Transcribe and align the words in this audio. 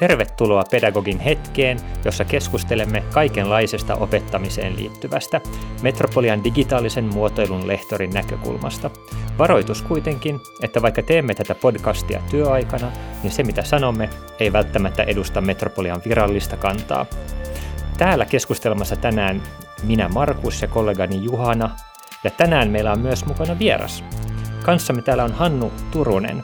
Tervetuloa 0.00 0.64
Pedagogin 0.70 1.18
hetkeen, 1.18 1.80
jossa 2.04 2.24
keskustelemme 2.24 3.02
kaikenlaisesta 3.12 3.94
opettamiseen 3.94 4.76
liittyvästä 4.76 5.40
Metropolian 5.82 6.44
digitaalisen 6.44 7.04
muotoilun 7.04 7.66
lehtorin 7.66 8.10
näkökulmasta. 8.10 8.90
Varoitus 9.38 9.82
kuitenkin, 9.82 10.40
että 10.62 10.82
vaikka 10.82 11.02
teemme 11.02 11.34
tätä 11.34 11.54
podcastia 11.54 12.22
työaikana, 12.30 12.92
niin 13.22 13.32
se 13.32 13.42
mitä 13.42 13.62
sanomme 13.62 14.08
ei 14.40 14.52
välttämättä 14.52 15.02
edusta 15.02 15.40
Metropolian 15.40 16.02
virallista 16.08 16.56
kantaa. 16.56 17.06
Täällä 17.98 18.24
keskustelmassa 18.24 18.96
tänään 18.96 19.42
minä 19.82 20.08
Markus 20.08 20.62
ja 20.62 20.68
kollegani 20.68 21.24
Juhana, 21.24 21.70
ja 22.24 22.30
tänään 22.30 22.70
meillä 22.70 22.92
on 22.92 23.00
myös 23.00 23.26
mukana 23.26 23.58
vieras. 23.58 24.04
Kanssamme 24.62 25.02
täällä 25.02 25.24
on 25.24 25.32
Hannu 25.32 25.72
Turunen, 25.90 26.42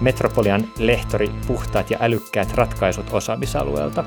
Metropolian 0.00 0.68
lehtori 0.78 1.30
Puhtaat 1.46 1.90
ja 1.90 1.98
älykkäät 2.00 2.52
ratkaisut 2.52 3.06
osaamisalueelta. 3.12 4.04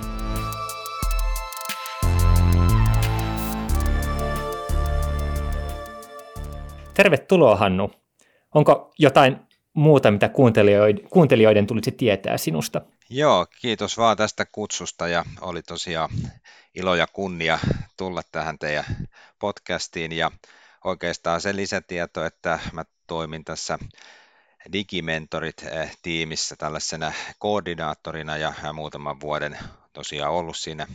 Tervetuloa 6.93 7.55
Hannu. 7.55 7.91
Onko 8.55 8.93
jotain 8.99 9.39
muuta, 9.73 10.11
mitä 10.11 10.29
kuuntelijoiden, 10.29 11.09
kuuntelijoiden 11.09 11.67
tulisi 11.67 11.91
tietää 11.91 12.37
sinusta? 12.37 12.81
Joo, 13.09 13.45
kiitos 13.61 13.97
vaan 13.97 14.17
tästä 14.17 14.45
kutsusta 14.51 15.07
ja 15.07 15.25
oli 15.41 15.61
tosiaan 15.61 16.09
ilo 16.75 16.95
ja 16.95 17.07
kunnia 17.07 17.59
tulla 17.97 18.21
tähän 18.31 18.59
teidän 18.59 18.85
podcastiin 19.39 20.11
ja 20.11 20.31
oikeastaan 20.83 21.41
se 21.41 21.55
lisätieto, 21.55 22.25
että 22.25 22.59
mä 22.73 22.83
toimin 23.07 23.43
tässä 23.43 23.79
Digimentorit-tiimissä 24.73 26.53
eh, 26.53 26.57
tällaisena 26.57 27.13
koordinaattorina 27.39 28.37
ja, 28.37 28.53
ja 28.63 28.73
muutaman 28.73 29.19
vuoden 29.19 29.59
tosiaan 29.93 30.33
ollut 30.33 30.57
siinä 30.57 30.87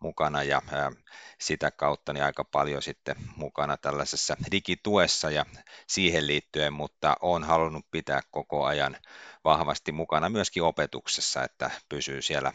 mukana 0.00 0.42
ja, 0.42 0.62
ja 0.72 0.92
sitä 1.40 1.70
kautta 1.70 2.12
niin 2.12 2.24
aika 2.24 2.44
paljon 2.44 2.82
sitten 2.82 3.16
mukana 3.36 3.76
tällaisessa 3.76 4.36
digituessa 4.52 5.30
ja 5.30 5.46
siihen 5.86 6.26
liittyen, 6.26 6.72
mutta 6.72 7.16
olen 7.20 7.44
halunnut 7.44 7.86
pitää 7.90 8.20
koko 8.30 8.64
ajan 8.64 8.96
vahvasti 9.44 9.92
mukana 9.92 10.28
myöskin 10.28 10.62
opetuksessa, 10.62 11.44
että 11.44 11.70
pysyy 11.88 12.22
siellä 12.22 12.52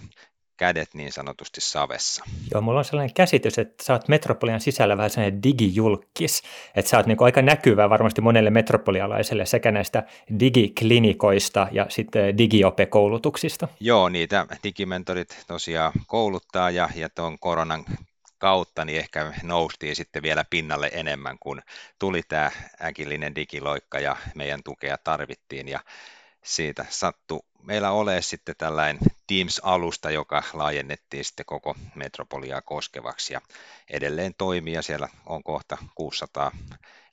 kädet 0.63 0.93
niin 0.93 1.11
sanotusti 1.11 1.61
savessa. 1.61 2.23
Joo, 2.51 2.61
mulla 2.61 2.79
on 2.79 2.85
sellainen 2.85 3.13
käsitys, 3.13 3.59
että 3.59 3.83
sä 3.83 3.93
oot 3.93 4.07
Metropolian 4.07 4.61
sisällä 4.61 4.97
vähän 4.97 5.09
sellainen 5.09 5.43
digijulkis, 5.43 6.41
että 6.75 6.89
sä 6.89 6.97
oot 6.97 7.05
niin 7.05 7.17
aika 7.23 7.41
näkyvä 7.41 7.89
varmasti 7.89 8.21
monelle 8.21 8.49
metropolialaiselle 8.49 9.45
sekä 9.45 9.71
näistä 9.71 10.03
digiklinikoista 10.39 11.67
ja 11.71 11.85
sitten 11.89 12.37
digiopekoulutuksista. 12.37 13.67
Joo, 13.79 14.09
niitä 14.09 14.47
digimentorit 14.63 15.43
tosiaan 15.47 15.91
kouluttaa 16.07 16.69
ja, 16.69 16.89
ja 16.95 17.09
tuon 17.09 17.39
koronan 17.39 17.85
kautta 18.37 18.85
niin 18.85 18.99
ehkä 18.99 19.33
noustiin 19.43 19.95
sitten 19.95 20.23
vielä 20.23 20.45
pinnalle 20.49 20.89
enemmän, 20.93 21.37
kun 21.39 21.61
tuli 21.99 22.21
tämä 22.27 22.51
äkillinen 22.83 23.35
digiloikka 23.35 23.99
ja 23.99 24.15
meidän 24.35 24.63
tukea 24.63 24.97
tarvittiin 25.03 25.67
ja 25.67 25.79
siitä 26.43 26.85
sattui 26.89 27.39
meillä 27.61 27.91
ole 27.91 28.21
sitten 28.21 28.55
tällainen 28.57 28.99
Teams-alusta, 29.27 30.11
joka 30.11 30.43
laajennettiin 30.53 31.25
sitten 31.25 31.45
koko 31.45 31.75
metropoliaa 31.95 32.61
koskevaksi 32.61 33.33
ja 33.33 33.41
edelleen 33.89 34.33
toimii 34.37 34.73
ja 34.73 34.81
siellä 34.81 35.09
on 35.25 35.43
kohta 35.43 35.77
600 35.95 36.51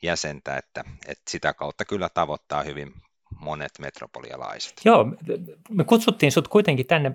jäsentä, 0.02 0.56
että, 0.56 0.84
että 1.06 1.30
sitä 1.30 1.54
kautta 1.54 1.84
kyllä 1.84 2.08
tavoittaa 2.08 2.62
hyvin 2.62 2.92
monet 3.40 3.72
metropolialaiset. 3.78 4.72
Joo, 4.84 5.06
me 5.70 5.84
kutsuttiin 5.84 6.32
sinut 6.32 6.48
kuitenkin 6.48 6.86
tänne 6.86 7.12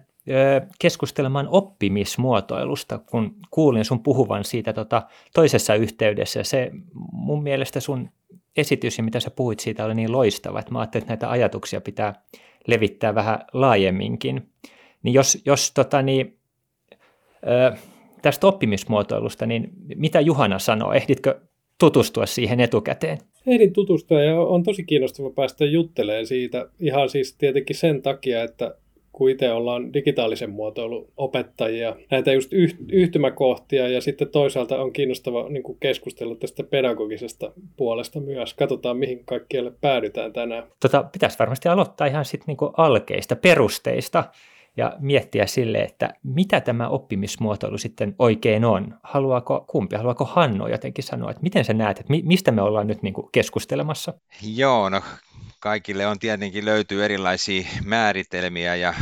keskustelemaan 0.80 1.48
oppimismuotoilusta, 1.48 2.98
kun 2.98 3.36
kuulin 3.52 3.86
sun 3.86 4.04
puhuvan 4.04 4.44
siitä 4.44 4.74
tota, 4.74 5.08
toisessa 5.34 5.76
yhteydessä. 5.76 6.44
Se 6.44 6.72
mun 7.12 7.44
mielestä 7.44 7.80
sun 7.80 8.10
esitys 8.58 8.98
ja 8.98 9.04
mitä 9.04 9.20
sä 9.20 9.32
puhuit 9.32 9.60
siitä 9.60 9.86
oli 9.86 9.96
niin 9.96 10.12
loistava, 10.12 10.60
että 10.60 10.72
mä 10.72 10.80
ajattelin, 10.80 11.04
että 11.04 11.12
näitä 11.12 11.30
ajatuksia 11.30 11.82
pitää 11.82 12.14
levittää 12.68 13.16
vähän 13.16 13.40
laajemminkin. 13.54 14.50
Niin 15.04 15.14
jos, 15.14 15.42
jos 15.46 15.72
tota, 15.72 16.02
niin, 16.02 16.38
ö, 17.48 17.78
tästä 18.22 18.48
oppimismuotoilusta, 18.48 19.46
niin 19.46 19.70
mitä 19.96 20.22
Juhana 20.22 20.60
sanoo? 20.60 20.94
Ehditkö 20.94 21.42
tutustua 21.80 22.26
siihen 22.26 22.60
etukäteen? 22.60 23.18
Ehdin 23.48 23.74
tutustua 23.74 24.22
ja 24.22 24.42
on 24.42 24.64
tosi 24.64 24.84
kiinnostava 24.84 25.30
päästä 25.30 25.66
juttelemaan 25.66 26.26
siitä 26.26 26.70
ihan 26.80 27.10
siis 27.10 27.36
tietenkin 27.36 27.76
sen 27.76 28.02
takia, 28.02 28.44
että 28.44 28.76
kun 29.16 29.30
itse 29.30 29.52
ollaan 29.52 29.94
digitaalisen 29.94 30.50
muotoilun 30.50 31.08
opettajia, 31.18 31.96
näitä 32.12 32.34
just 32.34 32.54
yhtymäkohtia 32.92 33.88
ja 33.88 34.02
sitten 34.02 34.30
toisaalta 34.30 34.82
on 34.82 34.94
kiinnostava 34.94 35.50
niin 35.50 35.64
kuin 35.64 35.78
keskustella 35.80 36.36
tästä 36.36 36.64
pedagogisesta 36.64 37.52
puolesta 37.78 38.20
myös. 38.20 38.54
Katsotaan, 38.54 38.98
mihin 38.98 39.26
kaikkialle 39.26 39.72
päädytään 39.82 40.34
tänään. 40.34 40.64
Tota, 40.80 41.04
pitäisi 41.04 41.40
varmasti 41.40 41.70
aloittaa 41.70 42.08
ihan 42.08 42.26
sitten 42.26 42.46
niin 42.48 42.72
alkeista, 42.78 43.36
perusteista 43.36 44.24
ja 44.78 44.94
miettiä 45.00 45.46
sille, 45.46 45.78
että 45.78 46.14
mitä 46.24 46.62
tämä 46.62 46.88
oppimismuotoilu 46.88 47.78
sitten 47.78 48.16
oikein 48.20 48.66
on. 48.66 48.94
Haluaako 49.04 49.66
kumpi, 49.68 49.96
haluaako 49.96 50.26
Hanno 50.26 50.68
jotenkin 50.68 51.04
sanoa, 51.04 51.32
että 51.32 51.44
miten 51.44 51.66
sä 51.66 51.74
näet, 51.74 52.00
että 52.00 52.14
mistä 52.24 52.52
me 52.52 52.62
ollaan 52.62 52.88
nyt 52.88 53.02
niin 53.02 53.14
kuin 53.14 53.30
keskustelemassa? 53.32 54.14
Joo, 54.56 54.90
no 54.90 55.02
kaikille 55.60 56.08
on 56.08 56.20
tietenkin 56.20 56.66
löytyy 56.66 57.06
erilaisia 57.06 57.68
määritelmiä 57.84 58.76
ja 58.76 58.94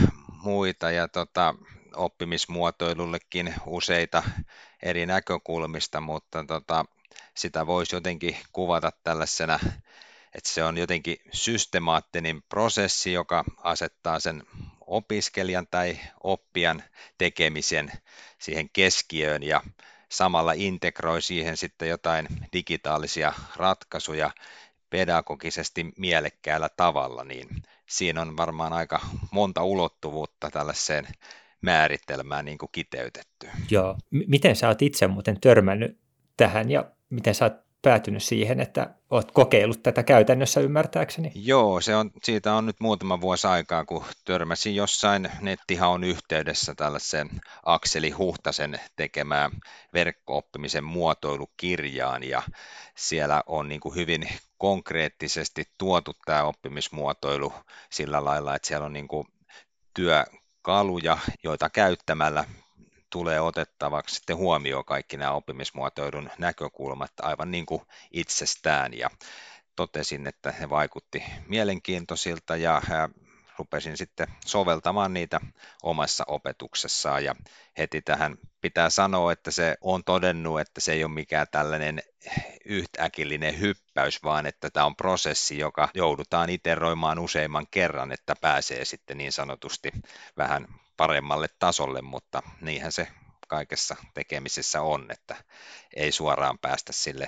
muita 0.44 0.92
ja 0.92 1.08
tota, 1.08 1.56
oppimismuotoilullekin 1.96 3.54
useita 3.66 4.24
eri 4.84 5.06
näkökulmista, 5.06 6.02
mutta 6.02 6.44
tota, 6.48 6.86
sitä 7.36 7.68
voisi 7.68 7.96
jotenkin 7.96 8.38
kuvata 8.54 8.92
tällaisena, 9.04 9.60
että 10.36 10.50
se 10.50 10.64
on 10.64 10.78
jotenkin 10.78 11.18
systemaattinen 11.32 12.44
prosessi, 12.50 13.14
joka 13.14 13.44
asettaa 13.58 14.20
sen 14.20 14.44
opiskelijan 14.88 15.68
tai 15.72 16.00
oppijan 16.24 16.84
tekemisen 17.18 17.92
siihen 18.40 18.70
keskiöön 18.70 19.44
ja 19.44 19.62
samalla 20.10 20.54
integroi 20.56 21.22
siihen 21.22 21.58
sitten 21.58 21.90
jotain 21.90 22.28
digitaalisia 22.54 23.34
ratkaisuja, 23.56 24.32
pedagogisesti 24.94 25.86
mielekkäällä 25.98 26.70
tavalla, 26.78 27.24
niin 27.24 27.48
siinä 27.90 28.22
on 28.22 28.38
varmaan 28.38 28.74
aika 28.74 29.00
monta 29.32 29.64
ulottuvuutta 29.64 30.52
tällaiseen 30.52 31.08
määritelmään 31.62 32.46
niin 32.46 32.58
kuin 32.58 32.70
kiteytetty. 32.72 33.48
Joo. 33.72 33.98
M- 34.12 34.22
miten 34.28 34.56
sä 34.56 34.68
oot 34.68 34.82
itse 34.82 35.08
muuten 35.08 35.42
törmännyt 35.42 36.00
tähän 36.38 36.72
ja 36.72 36.92
miten 37.10 37.36
sä 37.36 37.46
oot 37.46 37.63
päätynyt 37.84 38.24
siihen, 38.24 38.60
että 38.60 38.90
olet 39.10 39.32
kokeillut 39.32 39.84
tätä 39.84 40.04
käytännössä 40.04 40.62
ymmärtääkseni? 40.62 41.32
Joo, 41.36 41.82
se 41.82 41.96
on, 41.96 42.12
siitä 42.24 42.54
on 42.54 42.66
nyt 42.66 42.80
muutama 42.80 43.22
vuosi 43.22 43.48
aikaa, 43.48 43.86
kun 43.86 44.04
törmäsin 44.26 44.76
jossain 44.76 45.30
nettihaun 45.42 46.04
yhteydessä 46.04 46.76
tällaiseen 46.76 47.30
Akseli 47.66 48.10
Huhtasen 48.12 48.80
tekemään 48.96 49.52
verkko-oppimisen 49.94 50.84
muotoilukirjaan 50.84 52.24
ja 52.24 52.42
siellä 52.96 53.44
on 53.48 53.70
niin 53.70 53.82
kuin 53.82 53.96
hyvin 53.96 54.28
konkreettisesti 54.58 55.64
tuotu 55.78 56.12
tämä 56.26 56.44
oppimismuotoilu 56.44 57.54
sillä 57.90 58.26
lailla, 58.26 58.56
että 58.56 58.68
siellä 58.68 58.86
on 58.86 58.94
niin 58.94 59.08
kuin 59.08 59.28
työkaluja, 59.94 61.18
joita 61.44 61.70
käyttämällä 61.70 62.46
tulee 63.14 63.42
otettavaksi 63.42 64.16
sitten 64.16 64.38
huomioon 64.38 64.86
kaikki 64.86 65.18
nämä 65.18 65.32
oppimismuotoilun 65.32 66.30
näkökulmat 66.38 67.12
aivan 67.22 67.52
niin 67.52 67.66
kuin 67.66 67.82
itsestään. 68.12 68.94
Ja 68.94 69.10
totesin, 69.76 70.28
että 70.28 70.52
he 70.52 70.70
vaikutti 70.70 71.24
mielenkiintoisilta 71.48 72.56
ja 72.56 72.82
rupesin 73.58 73.98
sitten 73.98 74.28
soveltamaan 74.46 75.14
niitä 75.14 75.42
omassa 75.84 76.24
opetuksessaan. 76.28 77.24
Ja 77.24 77.36
heti 77.78 78.02
tähän 78.02 78.38
pitää 78.62 78.90
sanoa, 78.90 79.32
että 79.32 79.52
se 79.52 79.78
on 79.82 80.04
todennut, 80.04 80.60
että 80.60 80.82
se 80.82 80.94
ei 80.94 81.04
ole 81.04 81.14
mikään 81.14 81.48
tällainen 81.52 82.02
yhtäkillinen 82.66 83.60
hyppäys, 83.60 84.24
vaan 84.24 84.46
että 84.46 84.70
tämä 84.70 84.86
on 84.86 84.96
prosessi, 84.96 85.58
joka 85.58 85.90
joudutaan 85.94 86.50
iteroimaan 86.50 87.20
useimman 87.20 87.68
kerran, 87.72 88.12
että 88.12 88.36
pääsee 88.42 88.86
sitten 88.86 89.18
niin 89.18 89.32
sanotusti 89.32 89.92
vähän 90.38 90.68
paremmalle 90.98 91.48
tasolle, 91.60 92.02
mutta 92.02 92.42
niinhän 92.62 92.92
se 92.92 93.08
kaikessa 93.48 93.96
tekemisessä 94.14 94.82
on, 94.82 95.06
että 95.10 95.36
ei 95.96 96.12
suoraan 96.12 96.60
päästä 96.60 96.94
sille 96.94 97.28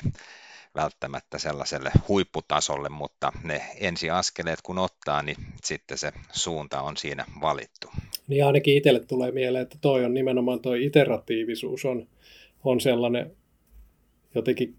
välttämättä 0.75 1.37
sellaiselle 1.37 1.91
huipputasolle, 2.07 2.89
mutta 2.89 3.31
ne 3.43 3.61
ensiaskeleet 3.79 4.61
kun 4.61 4.77
ottaa, 4.77 5.21
niin 5.21 5.37
sitten 5.63 5.97
se 5.97 6.11
suunta 6.31 6.81
on 6.81 6.97
siinä 6.97 7.25
valittu. 7.41 7.91
Niin 8.27 8.45
ainakin 8.45 8.77
itselle 8.77 8.99
tulee 8.99 9.31
mieleen, 9.31 9.61
että 9.61 9.77
toi 9.81 10.05
on 10.05 10.13
nimenomaan 10.13 10.59
toi 10.59 10.85
iteratiivisuus 10.85 11.85
on, 11.85 12.07
on 12.63 12.81
sellainen 12.81 13.35
jotenkin, 14.35 14.75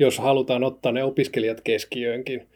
jos 0.00 0.18
halutaan 0.18 0.64
ottaa 0.64 0.92
ne 0.92 1.04
opiskelijat 1.04 1.60
keskiöönkin, 1.60 2.48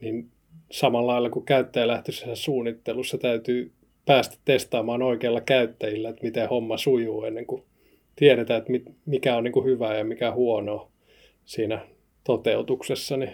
niin 0.00 0.30
samalla 0.70 1.12
lailla 1.12 1.30
kuin 1.30 1.44
käyttäjälähtöisessä 1.44 2.34
suunnittelussa 2.34 3.18
täytyy 3.18 3.72
päästä 4.06 4.36
testaamaan 4.44 5.02
oikealla 5.02 5.40
käyttäjillä, 5.40 6.08
että 6.08 6.22
miten 6.22 6.48
homma 6.48 6.76
sujuu 6.76 7.24
ennen 7.24 7.46
kuin 7.46 7.62
tiedetään, 8.16 8.58
että 8.58 8.72
mikä 9.06 9.36
on 9.36 9.44
niin 9.44 9.52
kuin 9.52 9.66
hyvä 9.66 9.94
ja 9.94 10.04
mikä 10.04 10.32
huono 10.32 10.90
siinä 11.44 11.86
toteutuksessa, 12.24 13.16
niin 13.16 13.32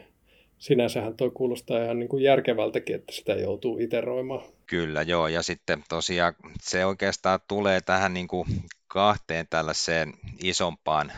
sinänsähän 0.58 1.16
tuo 1.16 1.30
kuulostaa 1.30 1.84
ihan 1.84 1.98
niin 1.98 2.08
kuin 2.08 2.24
järkevältäkin, 2.24 2.96
että 2.96 3.12
sitä 3.12 3.32
joutuu 3.32 3.78
iteroimaan. 3.78 4.44
Kyllä, 4.66 5.02
joo, 5.02 5.28
ja 5.28 5.42
sitten 5.42 5.84
tosiaan 5.88 6.34
se 6.60 6.86
oikeastaan 6.86 7.40
tulee 7.48 7.80
tähän 7.80 8.14
niin 8.14 8.28
kuin 8.28 8.46
kahteen 8.88 9.46
tällaiseen 9.50 10.12
isompaan 10.42 11.12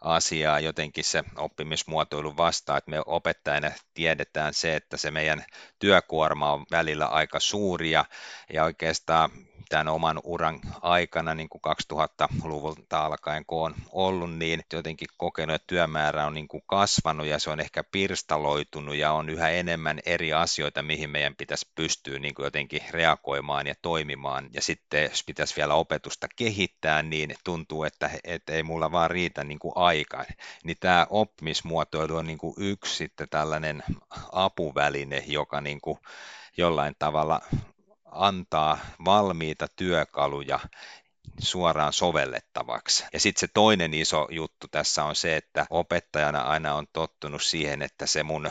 asiaan 0.00 0.64
jotenkin 0.64 1.04
se 1.04 1.24
oppimismuotoilu 1.36 2.36
vastaa, 2.36 2.76
että 2.76 2.90
me 2.90 3.02
opettajana 3.06 3.70
tiedetään 3.94 4.54
se, 4.54 4.76
että 4.76 4.96
se 4.96 5.10
meidän 5.10 5.44
työkuorma 5.78 6.52
on 6.52 6.66
välillä 6.70 7.06
aika 7.06 7.40
suuri 7.40 7.90
ja, 7.90 8.04
ja 8.52 8.64
oikeastaan 8.64 9.30
tämän 9.74 9.88
oman 9.88 10.20
uran 10.24 10.60
aikana, 10.82 11.34
niin 11.34 11.48
kuin 11.48 11.62
2000-luvulta 11.92 13.04
alkaen 13.04 13.44
kun 13.46 13.64
on 13.64 13.74
ollut, 13.92 14.36
niin 14.36 14.62
jotenkin 14.72 15.08
kokenut, 15.16 15.54
että 15.54 15.66
työmäärä 15.66 16.26
on 16.26 16.34
niin 16.34 16.48
kuin 16.48 16.62
kasvanut 16.66 17.26
ja 17.26 17.38
se 17.38 17.50
on 17.50 17.60
ehkä 17.60 17.84
pirstaloitunut 17.84 18.94
ja 18.94 19.12
on 19.12 19.28
yhä 19.28 19.50
enemmän 19.50 20.00
eri 20.06 20.32
asioita, 20.32 20.82
mihin 20.82 21.10
meidän 21.10 21.36
pitäisi 21.36 21.68
pystyä 21.74 22.18
niin 22.18 22.34
kuin 22.34 22.44
jotenkin 22.44 22.80
reagoimaan 22.90 23.66
ja 23.66 23.74
toimimaan. 23.82 24.50
Ja 24.52 24.62
sitten 24.62 25.02
jos 25.02 25.24
pitäisi 25.26 25.56
vielä 25.56 25.74
opetusta 25.74 26.26
kehittää, 26.36 27.02
niin 27.02 27.34
tuntuu, 27.44 27.84
että, 27.84 28.10
että 28.24 28.52
ei 28.52 28.62
mulla 28.62 28.92
vaan 28.92 29.10
riitä 29.10 29.44
niin 29.44 29.58
kuin 29.58 29.72
aikaan. 29.76 30.26
Niin 30.64 30.76
tämä 30.80 31.06
oppimismuotoilu 31.10 32.16
on 32.16 32.26
niin 32.26 32.38
kuin 32.38 32.54
yksi 32.56 32.96
sitten 32.96 33.28
tällainen 33.28 33.82
apuväline, 34.32 35.24
joka 35.26 35.60
niin 35.60 35.80
kuin 35.80 35.98
jollain 36.56 36.94
tavalla 36.98 37.40
antaa 38.14 38.78
valmiita 39.04 39.66
työkaluja 39.76 40.60
suoraan 41.38 41.92
sovellettavaksi. 41.92 43.04
Ja 43.12 43.20
sitten 43.20 43.40
se 43.40 43.48
toinen 43.54 43.94
iso 43.94 44.28
juttu 44.30 44.68
tässä 44.68 45.04
on 45.04 45.16
se, 45.16 45.36
että 45.36 45.66
opettajana 45.70 46.40
aina 46.42 46.74
on 46.74 46.86
tottunut 46.92 47.42
siihen, 47.42 47.82
että 47.82 48.06
se 48.06 48.22
mun 48.22 48.50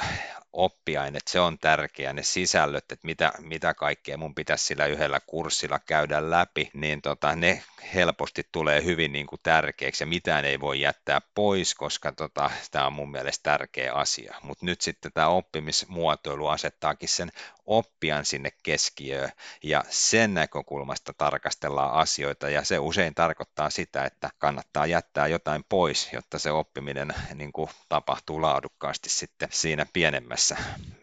oppiaineet, 0.53 1.27
se 1.27 1.39
on 1.39 1.57
tärkeä, 1.59 2.13
ne 2.13 2.23
sisällöt, 2.23 2.91
että 2.91 3.07
mitä, 3.07 3.31
mitä 3.39 3.73
kaikkea 3.73 4.17
mun 4.17 4.35
pitäisi 4.35 4.65
sillä 4.65 4.85
yhdellä 4.85 5.19
kurssilla 5.27 5.79
käydä 5.79 6.29
läpi, 6.29 6.69
niin 6.73 7.01
tota, 7.01 7.35
ne 7.35 7.63
helposti 7.93 8.47
tulee 8.51 8.83
hyvin 8.83 9.11
niin 9.11 9.27
kuin 9.27 9.39
tärkeäksi 9.43 10.03
ja 10.03 10.07
mitään 10.07 10.45
ei 10.45 10.59
voi 10.59 10.81
jättää 10.81 11.21
pois, 11.35 11.75
koska 11.75 12.11
tota, 12.11 12.51
tämä 12.71 12.87
on 12.87 12.93
mun 12.93 13.11
mielestä 13.11 13.43
tärkeä 13.43 13.93
asia. 13.93 14.35
Mutta 14.43 14.65
nyt 14.65 14.81
sitten 14.81 15.11
tämä 15.13 15.27
oppimismuotoilu 15.27 16.47
asettaakin 16.47 17.09
sen 17.09 17.31
oppijan 17.65 18.25
sinne 18.25 18.49
keskiöön 18.63 19.29
ja 19.63 19.83
sen 19.89 20.33
näkökulmasta 20.33 21.13
tarkastellaan 21.17 21.93
asioita 21.93 22.49
ja 22.49 22.63
se 22.63 22.79
usein 22.79 23.15
tarkoittaa 23.15 23.69
sitä, 23.69 24.05
että 24.05 24.29
kannattaa 24.37 24.85
jättää 24.85 25.27
jotain 25.27 25.63
pois, 25.69 26.09
jotta 26.13 26.39
se 26.39 26.51
oppiminen 26.51 27.13
niin 27.35 27.53
kuin 27.53 27.69
tapahtuu 27.89 28.41
laadukkaasti 28.41 29.09
sitten 29.09 29.49
siinä 29.51 29.85
pienemmässä 29.93 30.42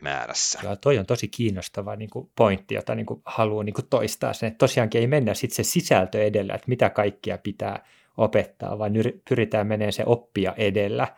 määrässä. 0.01 0.61
Joo, 0.63 0.77
toi 0.77 0.99
on 0.99 1.07
tosi 1.07 1.29
kiinnostava 1.29 1.97
niin 1.97 2.11
kuin 2.11 2.31
pointti, 2.37 2.75
jota 2.75 2.95
niin 2.95 3.07
kuin 3.07 3.23
haluan 3.25 3.67
niin 3.67 3.75
kuin 3.75 3.87
toistaa 3.91 4.33
sen, 4.33 4.47
että 4.47 4.59
tosiaankin 4.59 5.01
ei 5.01 5.07
mennä 5.07 5.35
sitten 5.35 5.57
se 5.65 5.71
sisältö 5.71 6.25
edellä, 6.25 6.55
että 6.55 6.69
mitä 6.69 6.91
kaikkia 6.91 7.39
pitää 7.39 7.85
opettaa, 8.17 8.79
vaan 8.79 8.93
pyritään 9.29 9.67
menemään 9.67 9.93
se 9.93 10.03
oppia 10.07 10.55
edellä 10.57 11.09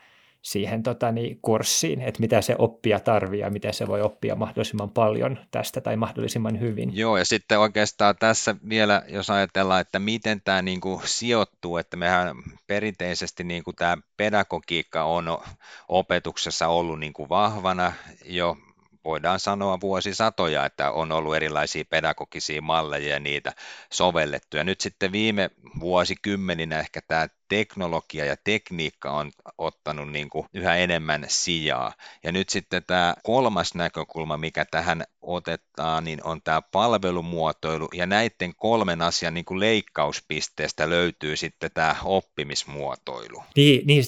siihen 0.42 0.82
tota, 0.82 1.12
niin, 1.12 1.38
kurssiin, 1.42 2.00
että 2.00 2.20
mitä 2.20 2.40
se 2.40 2.56
oppija 2.58 3.00
tarvii 3.00 3.40
ja 3.40 3.50
miten 3.50 3.74
se 3.74 3.86
voi 3.86 4.02
oppia 4.02 4.34
mahdollisimman 4.34 4.90
paljon 4.90 5.38
tästä 5.50 5.80
tai 5.80 5.96
mahdollisimman 5.96 6.60
hyvin. 6.60 6.96
Joo, 6.96 7.16
ja 7.16 7.24
sitten 7.24 7.58
oikeastaan 7.58 8.14
tässä 8.20 8.56
vielä, 8.68 9.02
jos 9.08 9.30
ajatellaan, 9.30 9.80
että 9.80 9.98
miten 9.98 10.40
tämä 10.44 10.62
niin 10.62 10.80
kuin 10.80 11.00
sijoittuu, 11.04 11.76
että 11.76 11.96
mehän 11.96 12.36
perinteisesti 12.66 13.44
niin 13.44 13.64
kuin 13.64 13.76
tämä 13.76 13.96
pedagogiikka 14.16 15.04
on 15.04 15.38
opetuksessa 15.88 16.68
ollut 16.68 17.00
niin 17.00 17.12
kuin 17.12 17.28
vahvana 17.28 17.92
jo 18.24 18.56
voidaan 19.04 19.40
sanoa 19.40 19.80
vuosisatoja, 19.80 20.66
että 20.66 20.90
on 20.90 21.12
ollut 21.12 21.36
erilaisia 21.36 21.84
pedagogisia 21.90 22.62
malleja 22.62 23.08
ja 23.08 23.20
niitä 23.20 23.52
sovellettu. 23.92 24.56
Ja 24.56 24.64
nyt 24.64 24.80
sitten 24.80 25.12
viime 25.12 25.50
vuosikymmeninä 25.80 26.80
ehkä 26.80 27.00
tämä 27.08 27.28
teknologia 27.52 28.24
ja 28.24 28.36
tekniikka 28.44 29.10
on 29.10 29.30
ottanut 29.58 30.12
niin 30.12 30.30
kuin 30.30 30.46
yhä 30.54 30.76
enemmän 30.76 31.24
sijaa. 31.28 31.92
Ja 32.24 32.32
nyt 32.32 32.48
sitten 32.48 32.82
tämä 32.86 33.14
kolmas 33.22 33.74
näkökulma, 33.74 34.36
mikä 34.36 34.64
tähän 34.70 35.04
otetaan, 35.22 36.04
niin 36.04 36.20
on 36.24 36.40
tämä 36.44 36.62
palvelumuotoilu, 36.62 37.88
ja 37.94 38.06
näiden 38.06 38.52
kolmen 38.56 39.02
asian 39.02 39.34
niin 39.34 39.44
kuin 39.44 39.60
leikkauspisteestä 39.60 40.90
löytyy 40.90 41.36
sitten 41.36 41.70
tämä 41.74 41.96
oppimismuotoilu. 42.04 43.42
Niin, 43.56 43.86
niin 43.86 44.04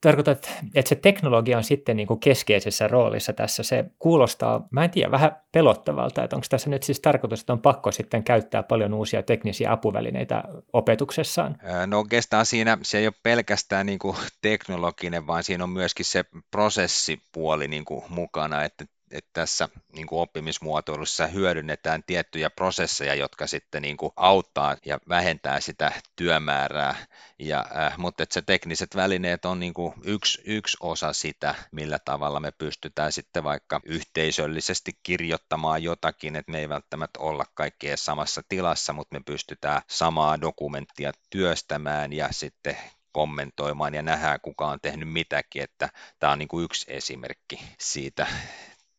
tarkoitat, 0.00 0.50
että 0.74 0.88
se 0.88 0.94
teknologia 0.94 1.56
on 1.56 1.64
sitten 1.64 1.96
niin 1.96 2.06
kuin 2.06 2.20
keskeisessä 2.20 2.88
roolissa 2.88 3.32
tässä. 3.32 3.62
Se 3.62 3.84
kuulostaa, 3.98 4.66
mä 4.70 4.84
en 4.84 4.90
tiedä, 4.90 5.10
vähän 5.10 5.36
pelottavalta, 5.52 6.24
että 6.24 6.36
onko 6.36 6.46
tässä 6.50 6.70
nyt 6.70 6.82
siis 6.82 7.00
tarkoitus, 7.00 7.40
että 7.40 7.52
on 7.52 7.62
pakko 7.62 7.92
sitten 7.92 8.24
käyttää 8.24 8.62
paljon 8.62 8.94
uusia 8.94 9.22
teknisiä 9.22 9.72
apuvälineitä 9.72 10.44
opetuksessaan? 10.72 11.56
No 11.86 11.98
oikeastaan 11.98 12.46
siinä 12.46 12.78
se 12.88 12.98
ei 12.98 13.06
ole 13.06 13.14
pelkästään 13.22 13.86
niin 13.86 13.98
kuin 13.98 14.16
teknologinen, 14.42 15.26
vaan 15.26 15.44
siinä 15.44 15.64
on 15.64 15.70
myöskin 15.70 16.06
se 16.06 16.24
prosessipuoli 16.50 17.68
niin 17.68 17.84
kuin 17.84 18.04
mukana, 18.08 18.64
että 18.64 18.84
että 19.10 19.30
tässä 19.32 19.68
niin 19.92 20.06
kuin 20.06 20.20
oppimismuotoilussa 20.20 21.26
hyödynnetään 21.26 22.02
tiettyjä 22.02 22.50
prosesseja, 22.50 23.14
jotka 23.14 23.46
sitten 23.46 23.82
niin 23.82 23.96
kuin 23.96 24.12
auttaa 24.16 24.76
ja 24.86 24.98
vähentää 25.08 25.60
sitä 25.60 25.92
työmäärää, 26.16 27.06
ja, 27.38 27.66
äh, 27.76 27.98
mutta 27.98 28.22
että 28.22 28.34
se 28.34 28.42
tekniset 28.42 28.96
välineet 28.96 29.44
on 29.44 29.60
niin 29.60 29.74
kuin 29.74 29.94
yksi, 30.04 30.42
yksi 30.44 30.76
osa 30.80 31.12
sitä, 31.12 31.54
millä 31.72 31.98
tavalla 31.98 32.40
me 32.40 32.50
pystytään 32.50 33.12
sitten 33.12 33.44
vaikka 33.44 33.80
yhteisöllisesti 33.84 34.92
kirjoittamaan 35.02 35.82
jotakin, 35.82 36.36
että 36.36 36.52
me 36.52 36.58
ei 36.58 36.68
välttämättä 36.68 37.20
olla 37.20 37.44
kaikki 37.54 37.86
samassa 37.94 38.42
tilassa, 38.48 38.92
mutta 38.92 39.18
me 39.18 39.22
pystytään 39.26 39.82
samaa 39.88 40.40
dokumenttia 40.40 41.12
työstämään 41.30 42.12
ja 42.12 42.28
sitten 42.30 42.76
kommentoimaan 43.12 43.94
ja 43.94 44.02
nähdään, 44.02 44.40
kuka 44.40 44.66
on 44.66 44.78
tehnyt 44.82 45.12
mitäkin, 45.12 45.62
että 45.62 45.88
tämä 46.18 46.32
on 46.32 46.38
niin 46.38 46.48
kuin 46.48 46.64
yksi 46.64 46.86
esimerkki 46.88 47.60
siitä 47.78 48.26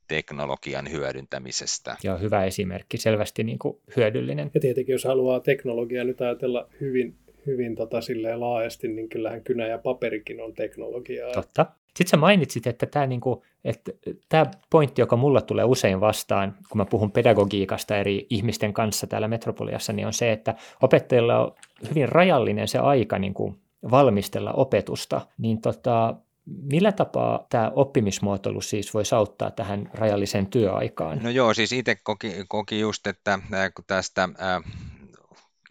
teknologian 0.09 0.91
hyödyntämisestä. 0.91 1.97
Joo, 2.03 2.17
hyvä 2.17 2.45
esimerkki, 2.45 2.97
selvästi 2.97 3.43
niin 3.43 3.59
kuin 3.59 3.77
hyödyllinen. 3.95 4.51
Ja 4.53 4.59
tietenkin 4.59 4.93
jos 4.93 5.03
haluaa 5.03 5.39
teknologiaa 5.39 6.05
nyt 6.05 6.21
ajatella 6.21 6.67
hyvin, 6.81 7.15
hyvin 7.45 7.75
tota 7.75 8.01
silleen 8.01 8.39
laajasti, 8.39 8.87
niin 8.87 9.09
kyllähän 9.09 9.43
kynä 9.43 9.67
ja 9.67 9.77
paperikin 9.77 10.41
on 10.41 10.53
teknologiaa. 10.53 11.31
Totta. 11.31 11.65
Sitten 11.87 12.07
sä 12.07 12.17
mainitsit, 12.17 12.67
että 12.67 12.85
tämä, 12.85 13.07
niin 13.07 13.21
kuin, 13.21 13.41
että 13.63 13.91
tämä 14.29 14.45
pointti, 14.69 15.01
joka 15.01 15.15
mulla 15.15 15.41
tulee 15.41 15.65
usein 15.65 15.99
vastaan, 16.01 16.55
kun 16.69 16.77
mä 16.77 16.85
puhun 16.85 17.11
pedagogiikasta 17.11 17.97
eri 17.97 18.27
ihmisten 18.29 18.73
kanssa 18.73 19.07
täällä 19.07 19.27
Metropoliassa, 19.27 19.93
niin 19.93 20.07
on 20.07 20.13
se, 20.13 20.31
että 20.31 20.55
opettajilla 20.81 21.39
on 21.39 21.51
hyvin 21.89 22.09
rajallinen 22.09 22.67
se 22.67 22.79
aika 22.79 23.19
niin 23.19 23.33
kuin 23.33 23.55
valmistella 23.91 24.53
opetusta, 24.53 25.21
niin 25.37 25.61
tota, 25.61 26.15
Millä 26.45 26.91
tapaa 26.91 27.45
tämä 27.49 27.71
oppimismuotoilu 27.75 28.61
siis 28.61 28.93
voisi 28.93 29.15
auttaa 29.15 29.51
tähän 29.51 29.89
rajalliseen 29.93 30.47
työaikaan? 30.47 31.19
No 31.23 31.29
joo, 31.29 31.53
siis 31.53 31.71
itse 31.71 31.95
koki, 31.95 32.33
koki 32.47 32.79
just, 32.79 33.07
että 33.07 33.39
kun 33.75 33.85
tästä 33.87 34.29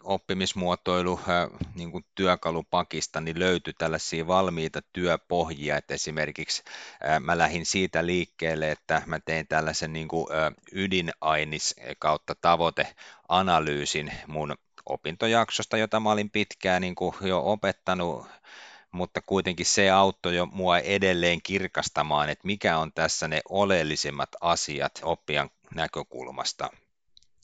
oppimismuotoilu 0.03 1.19
niin 1.75 1.91
kuin 1.91 2.05
työkalupakista 2.15 3.21
niin 3.21 3.39
löytyi 3.39 3.73
tällaisia 3.73 4.27
valmiita 4.27 4.79
työpohjia, 4.93 5.77
että 5.77 5.93
esimerkiksi 5.93 6.63
mä 7.19 7.37
lähdin 7.37 7.65
siitä 7.65 8.05
liikkeelle, 8.05 8.71
että 8.71 9.01
mä 9.05 9.19
tein 9.19 9.47
tällaisen 9.47 9.93
niin 9.93 10.07
kuin, 10.07 10.27
ydinainis 10.71 11.75
kautta 11.99 12.35
tavoiteanalyysin 12.41 14.11
mun 14.27 14.55
opintojaksosta, 14.85 15.77
jota 15.77 15.99
mä 15.99 16.11
olin 16.11 16.29
pitkään 16.29 16.81
niin 16.81 16.95
kuin 16.95 17.15
jo 17.21 17.41
opettanut 17.45 18.27
mutta 18.91 19.21
kuitenkin 19.25 19.65
se 19.65 19.89
auttoi 19.89 20.35
jo 20.35 20.45
mua 20.45 20.79
edelleen 20.79 21.41
kirkastamaan, 21.43 22.29
että 22.29 22.47
mikä 22.47 22.77
on 22.77 22.93
tässä 22.93 23.27
ne 23.27 23.41
oleellisimmat 23.49 24.29
asiat 24.41 24.99
oppijan 25.03 25.49
näkökulmasta 25.75 26.69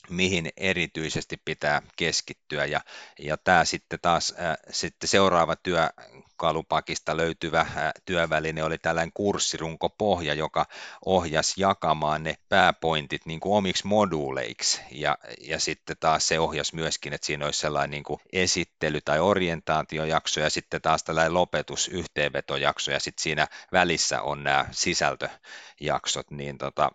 mihin 0.10 0.50
erityisesti 0.58 1.38
pitää 1.46 1.82
keskittyä. 1.96 2.66
Ja, 2.66 2.82
ja 3.20 3.38
tämä 3.38 3.66
sitten 3.66 4.00
taas 4.02 4.34
äh, 4.40 4.58
sitten 4.70 5.08
seuraava 5.10 5.56
työkalupakista 5.56 7.18
löytyvä 7.18 7.60
äh, 7.60 7.92
työväline 8.06 8.64
oli 8.64 8.78
tällainen 8.78 9.12
kurssirunkopohja, 9.14 10.34
joka 10.34 10.66
ohjasi 11.06 11.62
jakamaan 11.62 12.24
ne 12.24 12.36
pääpointit 12.50 13.26
niin 13.26 13.40
kuin 13.40 13.58
omiksi 13.58 13.88
moduuleiksi. 13.88 14.82
Ja, 14.92 15.18
ja 15.42 15.60
sitten 15.60 15.96
taas 16.00 16.28
se 16.28 16.40
ohjasi 16.40 16.76
myöskin, 16.76 17.14
että 17.14 17.28
siinä 17.28 17.46
olisi 17.46 17.60
sellainen 17.60 17.92
niin 17.92 18.04
kuin 18.04 18.20
esittely- 18.34 19.02
tai 19.06 19.20
orientaatiojakso 19.20 20.40
ja 20.40 20.50
sitten 20.50 20.82
taas 20.82 21.04
tällainen 21.04 21.34
lopetus, 21.34 21.88
yhteenvetojakso 21.88 22.92
ja 22.92 23.00
sitten 23.00 23.24
siinä 23.24 23.48
välissä 23.72 24.22
on 24.22 24.44
nämä 24.44 24.66
sisältöjaksot, 24.72 26.32
niin 26.32 26.58
tota, 26.58 26.92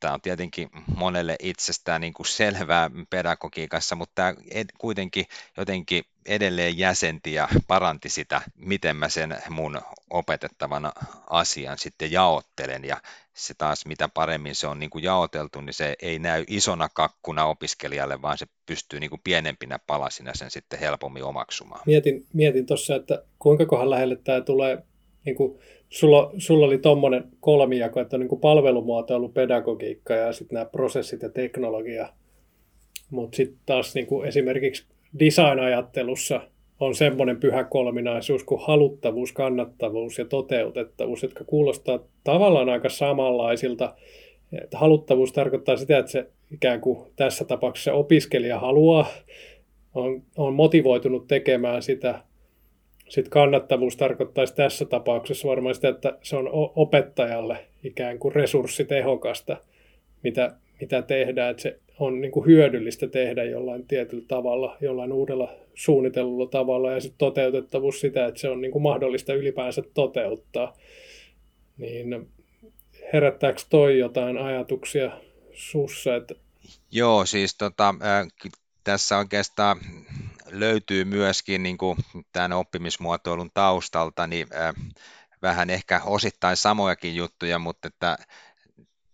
Tämä 0.00 0.14
on 0.14 0.20
tietenkin 0.20 0.70
monelle 0.96 1.36
itsestään 1.42 2.00
niin 2.00 2.12
kuin 2.14 2.26
selvää 2.26 2.90
pedagogiikassa, 3.10 3.96
mutta 3.96 4.14
tämä 4.14 4.34
kuitenkin 4.78 5.26
jotenkin 5.56 6.04
edelleen 6.26 6.78
jäsenti 6.78 7.32
ja 7.32 7.48
paranti 7.66 8.08
sitä, 8.08 8.42
miten 8.56 8.96
mä 8.96 9.08
sen 9.08 9.36
mun 9.50 9.80
opetettavan 10.10 10.92
asian 11.30 11.78
sitten 11.78 12.12
jaottelen. 12.12 12.84
Ja 12.84 12.96
se 13.34 13.54
taas, 13.58 13.86
mitä 13.86 14.08
paremmin 14.08 14.54
se 14.54 14.66
on 14.66 14.78
niin 14.78 14.90
kuin 14.90 15.04
jaoteltu, 15.04 15.60
niin 15.60 15.74
se 15.74 15.96
ei 16.02 16.18
näy 16.18 16.44
isona 16.48 16.88
kakkuna 16.88 17.44
opiskelijalle, 17.44 18.22
vaan 18.22 18.38
se 18.38 18.46
pystyy 18.66 19.00
niin 19.00 19.10
kuin 19.10 19.20
pienempinä 19.24 19.78
palasina 19.86 20.34
sen 20.34 20.50
sitten 20.50 20.80
helpommin 20.80 21.24
omaksumaan. 21.24 21.82
Mietin, 21.86 22.26
mietin 22.32 22.66
tuossa, 22.66 22.94
että 22.94 23.22
kuinka 23.38 23.66
kohan 23.66 23.90
lähelle 23.90 24.16
tämä 24.16 24.40
tulee 24.40 24.82
niin 25.24 25.36
kuin 25.36 25.58
sulla, 25.90 26.30
sulla 26.38 26.66
oli 26.66 26.78
tuommoinen 26.78 27.24
kolmijako, 27.40 28.00
että 28.00 28.16
on 28.16 28.20
niin 28.20 28.40
palvelumuotoilu, 28.40 29.28
pedagogiikka 29.28 30.14
ja 30.14 30.32
sitten 30.32 30.54
nämä 30.54 30.66
prosessit 30.66 31.22
ja 31.22 31.28
teknologia. 31.28 32.08
Mutta 33.10 33.36
sitten 33.36 33.58
taas 33.66 33.94
niin 33.94 34.06
kuin 34.06 34.28
esimerkiksi 34.28 34.86
design-ajattelussa 35.18 36.40
on 36.80 36.94
semmoinen 36.94 37.40
pyhä 37.40 37.64
kolminaisuus 37.64 38.44
kuin 38.44 38.60
haluttavuus, 38.64 39.32
kannattavuus 39.32 40.18
ja 40.18 40.24
toteutettavuus, 40.24 41.22
jotka 41.22 41.44
kuulostaa 41.44 41.98
tavallaan 42.24 42.68
aika 42.68 42.88
samanlaisilta. 42.88 43.94
Että 44.62 44.78
haluttavuus 44.78 45.32
tarkoittaa 45.32 45.76
sitä, 45.76 45.98
että 45.98 46.12
se 46.12 46.26
ikään 46.50 46.80
kuin 46.80 47.10
tässä 47.16 47.44
tapauksessa 47.44 47.92
opiskelija 47.92 48.58
haluaa, 48.58 49.06
on, 49.94 50.22
on 50.36 50.54
motivoitunut 50.54 51.26
tekemään 51.28 51.82
sitä 51.82 52.22
sitten 53.10 53.30
kannattavuus 53.30 53.96
tarkoittaisi 53.96 54.54
tässä 54.54 54.84
tapauksessa 54.84 55.48
varmaan 55.48 55.74
sitä, 55.74 55.88
että 55.88 56.18
se 56.22 56.36
on 56.36 56.48
opettajalle 56.52 57.66
ikään 57.84 58.18
kuin 58.18 58.34
resurssitehokasta, 58.34 59.56
mitä, 60.22 60.56
mitä 60.80 61.02
tehdään, 61.02 61.50
että 61.50 61.62
se 61.62 61.78
on 61.98 62.20
niin 62.20 62.32
kuin 62.32 62.46
hyödyllistä 62.46 63.08
tehdä 63.08 63.44
jollain 63.44 63.86
tietyllä 63.86 64.24
tavalla, 64.28 64.76
jollain 64.80 65.12
uudella 65.12 65.52
suunnitellulla 65.74 66.46
tavalla, 66.46 66.90
ja 66.90 67.00
sitten 67.00 67.18
toteutettavuus 67.18 68.00
sitä, 68.00 68.26
että 68.26 68.40
se 68.40 68.48
on 68.48 68.60
niin 68.60 68.72
kuin 68.72 68.82
mahdollista 68.82 69.34
ylipäänsä 69.34 69.82
toteuttaa. 69.94 70.76
Niin 71.78 72.28
herättääkö 73.12 73.62
toi 73.70 73.98
jotain 73.98 74.38
ajatuksia 74.38 75.10
sussa? 75.52 76.16
Että... 76.16 76.34
Joo, 76.90 77.26
siis 77.26 77.56
tota, 77.58 77.94
äh, 78.02 78.26
tässä 78.84 79.18
oikeastaan 79.18 79.78
löytyy 80.50 81.04
myöskin 81.04 81.62
niin 81.62 81.78
kuin 81.78 81.98
tämän 82.32 82.52
oppimismuotoilun 82.52 83.50
taustalta 83.54 84.26
niin 84.26 84.46
äh, 84.54 84.74
vähän 85.42 85.70
ehkä 85.70 86.00
osittain 86.04 86.56
samojakin 86.56 87.16
juttuja, 87.16 87.58
mutta 87.58 87.88
että 87.88 88.18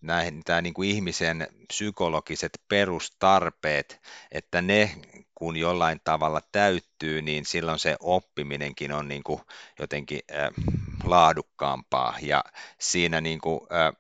näihin, 0.01 0.45
tämä 0.45 0.61
niin 0.61 0.75
kuin 0.75 0.89
ihmisen 0.89 1.49
psykologiset 1.69 2.61
perustarpeet, 2.69 4.01
että 4.33 4.63
ne 4.63 4.97
kun 5.35 5.57
jollain 5.57 6.01
tavalla 6.05 6.41
täyttyy, 6.53 7.23
niin 7.23 7.45
silloin 7.45 7.79
se 7.79 7.97
oppiminenkin 8.01 8.93
on 8.93 9.09
niin 9.09 9.23
kuin 9.23 9.41
jotenkin 9.79 10.21
äh, 10.33 10.49
laadukkaampaa. 11.05 12.17
Ja 12.23 12.45
siinä 12.81 13.21
niin 13.21 13.41
kuin, 13.41 13.61
äh, 13.73 13.93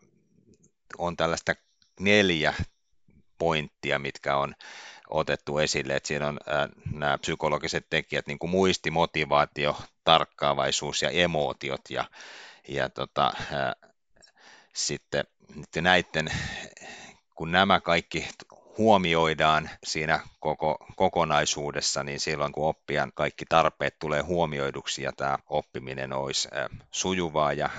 on 0.98 1.16
tällaista 1.16 1.54
neljä 2.00 2.54
pointtia, 3.38 3.98
mitkä 3.98 4.36
on 4.36 4.54
otettu 5.10 5.58
esille, 5.58 5.96
että 5.96 6.06
siinä 6.06 6.28
on 6.28 6.40
ää, 6.46 6.68
nämä 6.92 7.18
psykologiset 7.18 7.86
tekijät, 7.90 8.26
niin 8.26 8.38
kuin 8.38 8.50
muisti, 8.50 8.90
motivaatio, 8.90 9.76
tarkkaavaisuus 10.04 11.02
ja 11.02 11.10
emootiot, 11.10 11.90
ja, 11.90 12.04
ja 12.68 12.88
tota, 12.88 13.32
ää, 13.52 13.72
sitten 14.72 15.24
näiden, 15.76 16.28
kun 17.34 17.52
nämä 17.52 17.80
kaikki 17.80 18.28
huomioidaan 18.78 19.70
siinä 19.84 20.20
koko, 20.40 20.86
kokonaisuudessa, 20.96 22.04
niin 22.04 22.20
silloin 22.20 22.52
kun 22.52 22.68
oppijan 22.68 23.12
kaikki 23.14 23.44
tarpeet 23.48 23.98
tulee 23.98 24.22
huomioiduksi 24.22 25.02
ja 25.02 25.12
tämä 25.12 25.38
oppiminen 25.48 26.12
olisi 26.12 26.48
sujuvaa 26.90 27.52
ja 27.52 27.70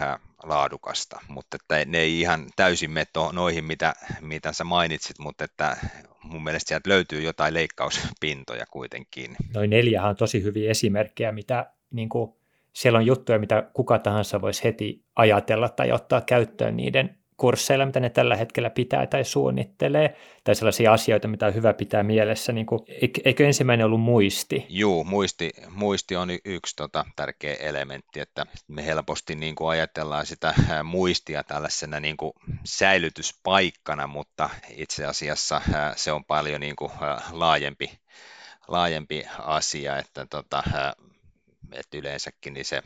laadukasta, 0.44 1.20
mutta 1.28 1.58
että 1.62 1.92
ne 1.92 1.98
ei 1.98 2.20
ihan 2.20 2.48
täysin 2.56 2.92
mene 2.92 3.06
noihin, 3.34 3.64
mitä, 3.66 3.94
mitä 4.22 4.54
sä 4.54 4.64
mainitsit, 4.64 5.20
mutta 5.20 5.44
että 5.44 5.78
mun 6.24 6.44
mielestä 6.44 6.68
sieltä 6.68 6.90
löytyy 6.90 7.22
jotain 7.22 7.54
leikkauspintoja 7.54 8.66
kuitenkin. 8.72 9.36
Noin 9.54 9.70
neljähän 9.70 10.10
on 10.10 10.16
tosi 10.16 10.44
hyviä 10.44 10.72
esimerkkejä, 10.72 11.32
mitä 11.32 11.72
niin 11.92 12.10
kuin, 12.10 12.34
siellä 12.74 13.00
on 13.00 13.06
juttuja, 13.06 13.40
mitä 13.40 13.70
kuka 13.74 14.00
tahansa 14.00 14.42
voisi 14.42 14.64
heti 14.64 15.06
ajatella 15.16 15.70
tai 15.70 15.92
ottaa 15.92 16.22
käyttöön 16.22 16.78
niiden 16.78 17.18
kursseilla, 17.38 17.86
mitä 17.86 18.00
ne 18.00 18.10
tällä 18.10 18.36
hetkellä 18.36 18.70
pitää 18.70 19.08
tai 19.08 19.24
suunnittelee, 19.24 20.18
tai 20.44 20.56
sellaisia 20.56 20.94
asioita, 20.94 21.28
mitä 21.28 21.46
on 21.46 21.54
hyvä 21.54 21.74
pitää 21.74 22.04
mielessä. 22.04 22.52
Niin 22.52 22.66
kuin, 22.66 22.80
eikö 23.26 23.46
ensimmäinen 23.46 23.86
ollut 23.86 24.02
muisti? 24.02 24.66
Joo, 24.70 25.04
muisti, 25.04 25.52
muisti 25.70 26.16
on 26.16 26.30
yksi 26.46 26.76
tota, 26.76 27.06
tärkeä 27.16 27.56
elementti, 27.56 28.20
että 28.20 28.46
me 28.68 28.86
helposti 28.86 29.36
niin 29.36 29.56
kuin 29.56 29.70
ajatellaan 29.70 30.26
sitä 30.26 30.54
muistia 30.84 31.44
tällaisena 31.44 32.00
niin 32.00 32.18
kuin 32.18 32.34
säilytyspaikkana, 32.64 34.08
mutta 34.08 34.50
itse 34.70 35.06
asiassa 35.06 35.62
se 35.96 36.12
on 36.12 36.26
paljon 36.26 36.62
niin 36.62 36.76
kuin 36.76 36.92
laajempi, 37.32 38.00
laajempi 38.68 39.26
asia, 39.40 39.98
että 39.98 40.26
tota, 40.26 40.64
että 41.72 41.98
yleensäkin 41.98 42.54
niin 42.54 42.66
se 42.66 42.82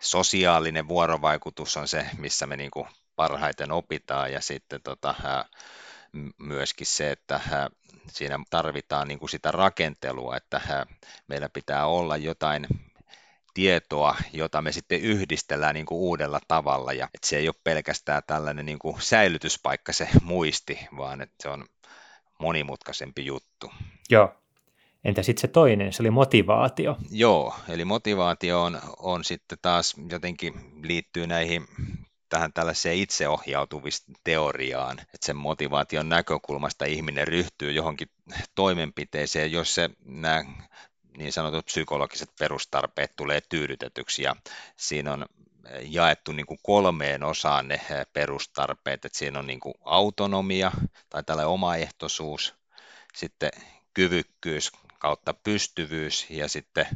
sosiaalinen 0.00 0.88
vuorovaikutus 0.88 1.76
on 1.76 1.88
se, 1.88 2.06
missä 2.18 2.46
me 2.46 2.56
niin 2.56 2.70
kuin 2.70 2.86
parhaiten 3.16 3.72
opitaan 3.72 4.32
ja 4.32 4.40
sitten 4.40 4.80
tota, 4.82 5.14
myöskin 6.38 6.86
se, 6.86 7.10
että 7.10 7.40
siinä 8.08 8.38
tarvitaan 8.50 9.08
niin 9.08 9.18
kuin 9.18 9.30
sitä 9.30 9.50
rakentelua, 9.50 10.36
että 10.36 10.86
meillä 11.26 11.48
pitää 11.48 11.86
olla 11.86 12.16
jotain 12.16 12.66
tietoa, 13.54 14.16
jota 14.32 14.62
me 14.62 14.72
sitten 14.72 15.00
yhdistellään 15.00 15.74
niin 15.74 15.86
kuin 15.86 15.98
uudella 15.98 16.40
tavalla 16.48 16.92
ja 16.92 17.08
että 17.14 17.26
se 17.26 17.36
ei 17.36 17.48
ole 17.48 17.54
pelkästään 17.64 18.22
tällainen 18.26 18.66
niin 18.66 18.78
kuin 18.78 19.00
säilytyspaikka 19.00 19.92
se 19.92 20.08
muisti, 20.22 20.78
vaan 20.96 21.20
että 21.20 21.36
se 21.40 21.48
on 21.48 21.66
monimutkaisempi 22.38 23.26
juttu. 23.26 23.72
Joo. 24.10 24.34
Entä 25.04 25.22
sitten 25.22 25.40
se 25.40 25.48
toinen, 25.48 25.92
se 25.92 26.02
oli 26.02 26.10
motivaatio? 26.10 26.96
Joo, 27.10 27.54
eli 27.68 27.84
motivaatio 27.84 28.62
on, 28.62 28.80
on 28.98 29.24
sitten 29.24 29.58
taas 29.62 29.94
jotenkin 30.10 30.54
liittyy 30.82 31.26
näihin 31.26 31.66
tähän 32.32 32.52
tällaiseen 32.52 32.96
itseohjautuvisteoriaan, 32.96 35.00
että 35.00 35.26
sen 35.26 35.36
motivaation 35.36 36.08
näkökulmasta 36.08 36.84
ihminen 36.84 37.28
ryhtyy 37.28 37.72
johonkin 37.72 38.10
toimenpiteeseen, 38.54 39.52
jos 39.52 39.74
se 39.74 39.90
nämä 40.04 40.44
niin 41.16 41.32
sanotut 41.32 41.66
psykologiset 41.66 42.30
perustarpeet 42.38 43.12
tulee 43.16 43.40
tyydytetyksi 43.48 44.22
ja 44.22 44.36
siinä 44.76 45.12
on 45.12 45.26
jaettu 45.82 46.32
niin 46.32 46.46
kuin 46.46 46.58
kolmeen 46.62 47.22
osaan 47.22 47.68
ne 47.68 47.80
perustarpeet, 48.12 49.04
että 49.04 49.18
siinä 49.18 49.38
on 49.38 49.46
niin 49.46 49.60
kuin 49.60 49.74
autonomia 49.84 50.72
tai 51.08 51.24
tällainen 51.24 51.52
omaehtoisuus, 51.52 52.54
sitten 53.14 53.50
kyvykkyys 53.94 54.72
kautta 54.98 55.34
pystyvyys 55.34 56.26
ja 56.30 56.48
sitten 56.48 56.86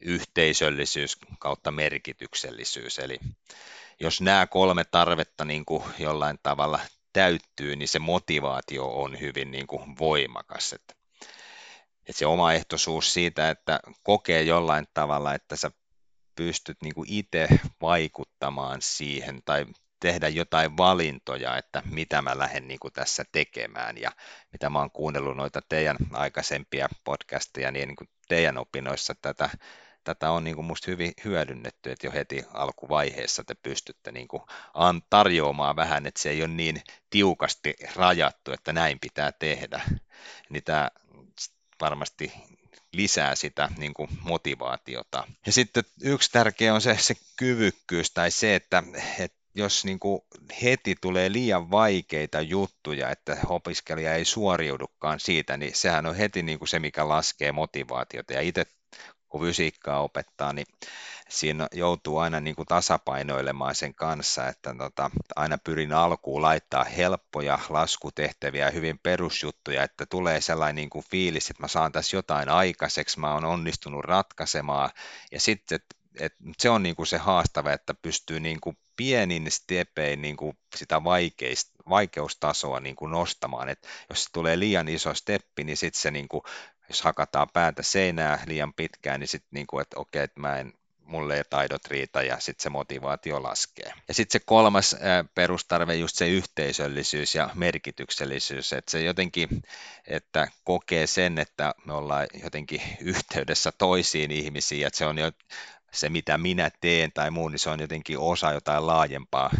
yhteisöllisyys 0.00 1.18
kautta 1.38 1.70
merkityksellisyys. 1.70 2.98
Eli 2.98 3.18
jos 4.00 4.20
nämä 4.20 4.46
kolme 4.46 4.84
tarvetta 4.84 5.44
niin 5.44 5.64
kuin 5.64 5.82
jollain 5.98 6.38
tavalla 6.42 6.80
täyttyy, 7.12 7.76
niin 7.76 7.88
se 7.88 7.98
motivaatio 7.98 8.86
on 8.86 9.20
hyvin 9.20 9.50
niin 9.50 9.66
kuin 9.66 9.98
voimakas. 9.98 10.72
Että, 10.72 10.94
että 12.06 12.18
se 12.18 12.26
omaehtoisuus 12.26 13.12
siitä, 13.12 13.50
että 13.50 13.80
kokee 14.02 14.42
jollain 14.42 14.86
tavalla, 14.94 15.34
että 15.34 15.56
sä 15.56 15.70
pystyt 16.36 16.76
niin 16.82 16.94
kuin 16.94 17.12
itse 17.12 17.48
vaikuttamaan 17.80 18.82
siihen 18.82 19.40
tai 19.44 19.66
tehdä 20.00 20.28
jotain 20.28 20.76
valintoja, 20.76 21.56
että 21.56 21.82
mitä 21.90 22.22
mä 22.22 22.38
lähden 22.38 22.68
niin 22.68 22.80
kuin 22.80 22.92
tässä 22.92 23.24
tekemään. 23.32 23.98
Ja 23.98 24.12
mitä 24.52 24.70
mä 24.70 24.78
oon 24.78 24.90
kuunnellut 24.90 25.36
noita 25.36 25.60
teidän 25.68 25.96
aikaisempia 26.12 26.88
podcasteja, 27.04 27.70
niin, 27.70 27.88
niin 27.88 27.96
kuin 27.96 28.08
teidän 28.28 28.58
opinnoissa 28.58 29.14
tätä 29.22 29.50
tätä 30.06 30.30
on 30.30 30.44
niin 30.44 30.56
kuin 30.56 30.66
musta 30.66 30.90
hyvin 30.90 31.12
hyödynnetty, 31.24 31.90
että 31.90 32.06
jo 32.06 32.12
heti 32.12 32.44
alkuvaiheessa 32.54 33.44
te 33.44 33.54
pystytte 33.54 34.12
niin 34.12 34.28
kuin 34.28 34.42
tarjoamaan 35.10 35.76
vähän, 35.76 36.06
että 36.06 36.22
se 36.22 36.30
ei 36.30 36.42
ole 36.42 36.48
niin 36.48 36.82
tiukasti 37.10 37.74
rajattu, 37.94 38.52
että 38.52 38.72
näin 38.72 39.00
pitää 39.00 39.32
tehdä. 39.32 39.80
Niin 40.50 40.64
tämä 40.64 40.90
varmasti 41.80 42.32
lisää 42.92 43.34
sitä 43.34 43.68
niin 43.78 43.94
kuin 43.94 44.08
motivaatiota. 44.20 45.24
Ja 45.46 45.52
sitten 45.52 45.84
yksi 46.02 46.32
tärkeä 46.32 46.74
on 46.74 46.80
se, 46.80 46.96
se 47.00 47.14
kyvykkyys 47.36 48.10
tai 48.10 48.30
se, 48.30 48.54
että, 48.54 48.82
että 49.18 49.38
jos 49.54 49.84
niin 49.84 49.98
kuin 49.98 50.20
heti 50.62 50.94
tulee 51.00 51.32
liian 51.32 51.70
vaikeita 51.70 52.40
juttuja, 52.40 53.10
että 53.10 53.36
opiskelija 53.48 54.14
ei 54.14 54.24
suoriudukaan 54.24 55.20
siitä, 55.20 55.56
niin 55.56 55.74
sehän 55.74 56.06
on 56.06 56.14
heti 56.14 56.42
niin 56.42 56.58
kuin 56.58 56.68
se, 56.68 56.78
mikä 56.78 57.08
laskee 57.08 57.52
motivaatiota. 57.52 58.32
Ja 58.32 58.40
itse 58.40 58.66
kun 59.28 59.40
fysiikkaa 59.40 60.02
opettaa, 60.02 60.52
niin 60.52 60.66
siinä 61.28 61.68
joutuu 61.72 62.18
aina 62.18 62.40
niin 62.40 62.56
kuin 62.56 62.66
tasapainoilemaan 62.66 63.74
sen 63.74 63.94
kanssa, 63.94 64.48
että 64.48 64.74
tota, 64.78 65.10
aina 65.36 65.58
pyrin 65.58 65.92
alkuun 65.92 66.42
laittaa 66.42 66.84
helppoja 66.84 67.58
laskutehtäviä, 67.68 68.70
hyvin 68.70 68.98
perusjuttuja, 68.98 69.82
että 69.82 70.06
tulee 70.06 70.40
sellainen 70.40 70.76
niin 70.76 70.90
kuin 70.90 71.04
fiilis, 71.10 71.50
että 71.50 71.62
mä 71.62 71.68
saan 71.68 71.92
tässä 71.92 72.16
jotain 72.16 72.48
aikaiseksi, 72.48 73.20
mä 73.20 73.34
oon 73.34 73.44
onnistunut 73.44 74.04
ratkaisemaan, 74.04 74.90
ja 75.32 75.40
sitten 75.40 75.80
et 76.20 76.34
se 76.58 76.70
on 76.70 76.82
niin 76.82 76.96
kuin 76.96 77.06
se 77.06 77.18
haastava, 77.18 77.72
että 77.72 77.94
pystyy 77.94 78.40
niin 78.40 78.60
kuin 78.60 78.78
pienin 78.96 79.50
stepein 79.50 80.22
niin 80.22 80.36
kuin 80.36 80.58
sitä 80.76 81.04
vaikeist, 81.04 81.70
vaikeustasoa 81.88 82.80
niin 82.80 82.96
kuin 82.96 83.10
nostamaan. 83.10 83.68
Et 83.68 83.88
jos 84.10 84.24
se 84.24 84.32
tulee 84.32 84.58
liian 84.58 84.88
iso 84.88 85.14
steppi, 85.14 85.64
niin 85.64 85.76
sitten 85.76 86.00
se, 86.00 86.10
niin 86.10 86.28
kuin, 86.28 86.42
jos 86.88 87.02
hakataan 87.02 87.48
päätä 87.52 87.82
seinää 87.82 88.42
liian 88.46 88.74
pitkään, 88.74 89.20
niin 89.20 89.28
sitten, 89.28 89.48
niin 89.50 89.66
kuin, 89.66 89.82
että 89.82 90.00
okei, 90.00 90.22
että 90.22 90.40
mä 90.40 90.58
en, 90.58 90.72
mulle 91.06 91.36
ei 91.36 91.44
taidot 91.50 91.86
riitä 91.86 92.22
ja 92.22 92.40
sitten 92.40 92.62
se 92.62 92.70
motivaatio 92.70 93.42
laskee. 93.42 93.92
Ja 94.08 94.14
sitten 94.14 94.40
se 94.40 94.44
kolmas 94.46 94.96
perustarve, 95.34 95.94
just 95.94 96.16
se 96.16 96.28
yhteisöllisyys 96.28 97.34
ja 97.34 97.50
merkityksellisyys, 97.54 98.72
että 98.72 98.90
se 98.90 99.02
jotenkin, 99.02 99.48
että 100.06 100.48
kokee 100.64 101.06
sen, 101.06 101.38
että 101.38 101.74
me 101.84 101.92
ollaan 101.92 102.26
jotenkin 102.42 102.82
yhteydessä 103.00 103.72
toisiin 103.72 104.30
ihmisiin, 104.30 104.86
että 104.86 104.98
se 104.98 105.06
on 105.06 105.18
jo 105.18 105.32
se, 105.92 106.08
mitä 106.08 106.38
minä 106.38 106.70
teen 106.80 107.12
tai 107.12 107.30
muu, 107.30 107.48
niin 107.48 107.58
se 107.58 107.70
on 107.70 107.80
jotenkin 107.80 108.18
osa 108.18 108.52
jotain 108.52 108.86
laajempaa 108.86 109.50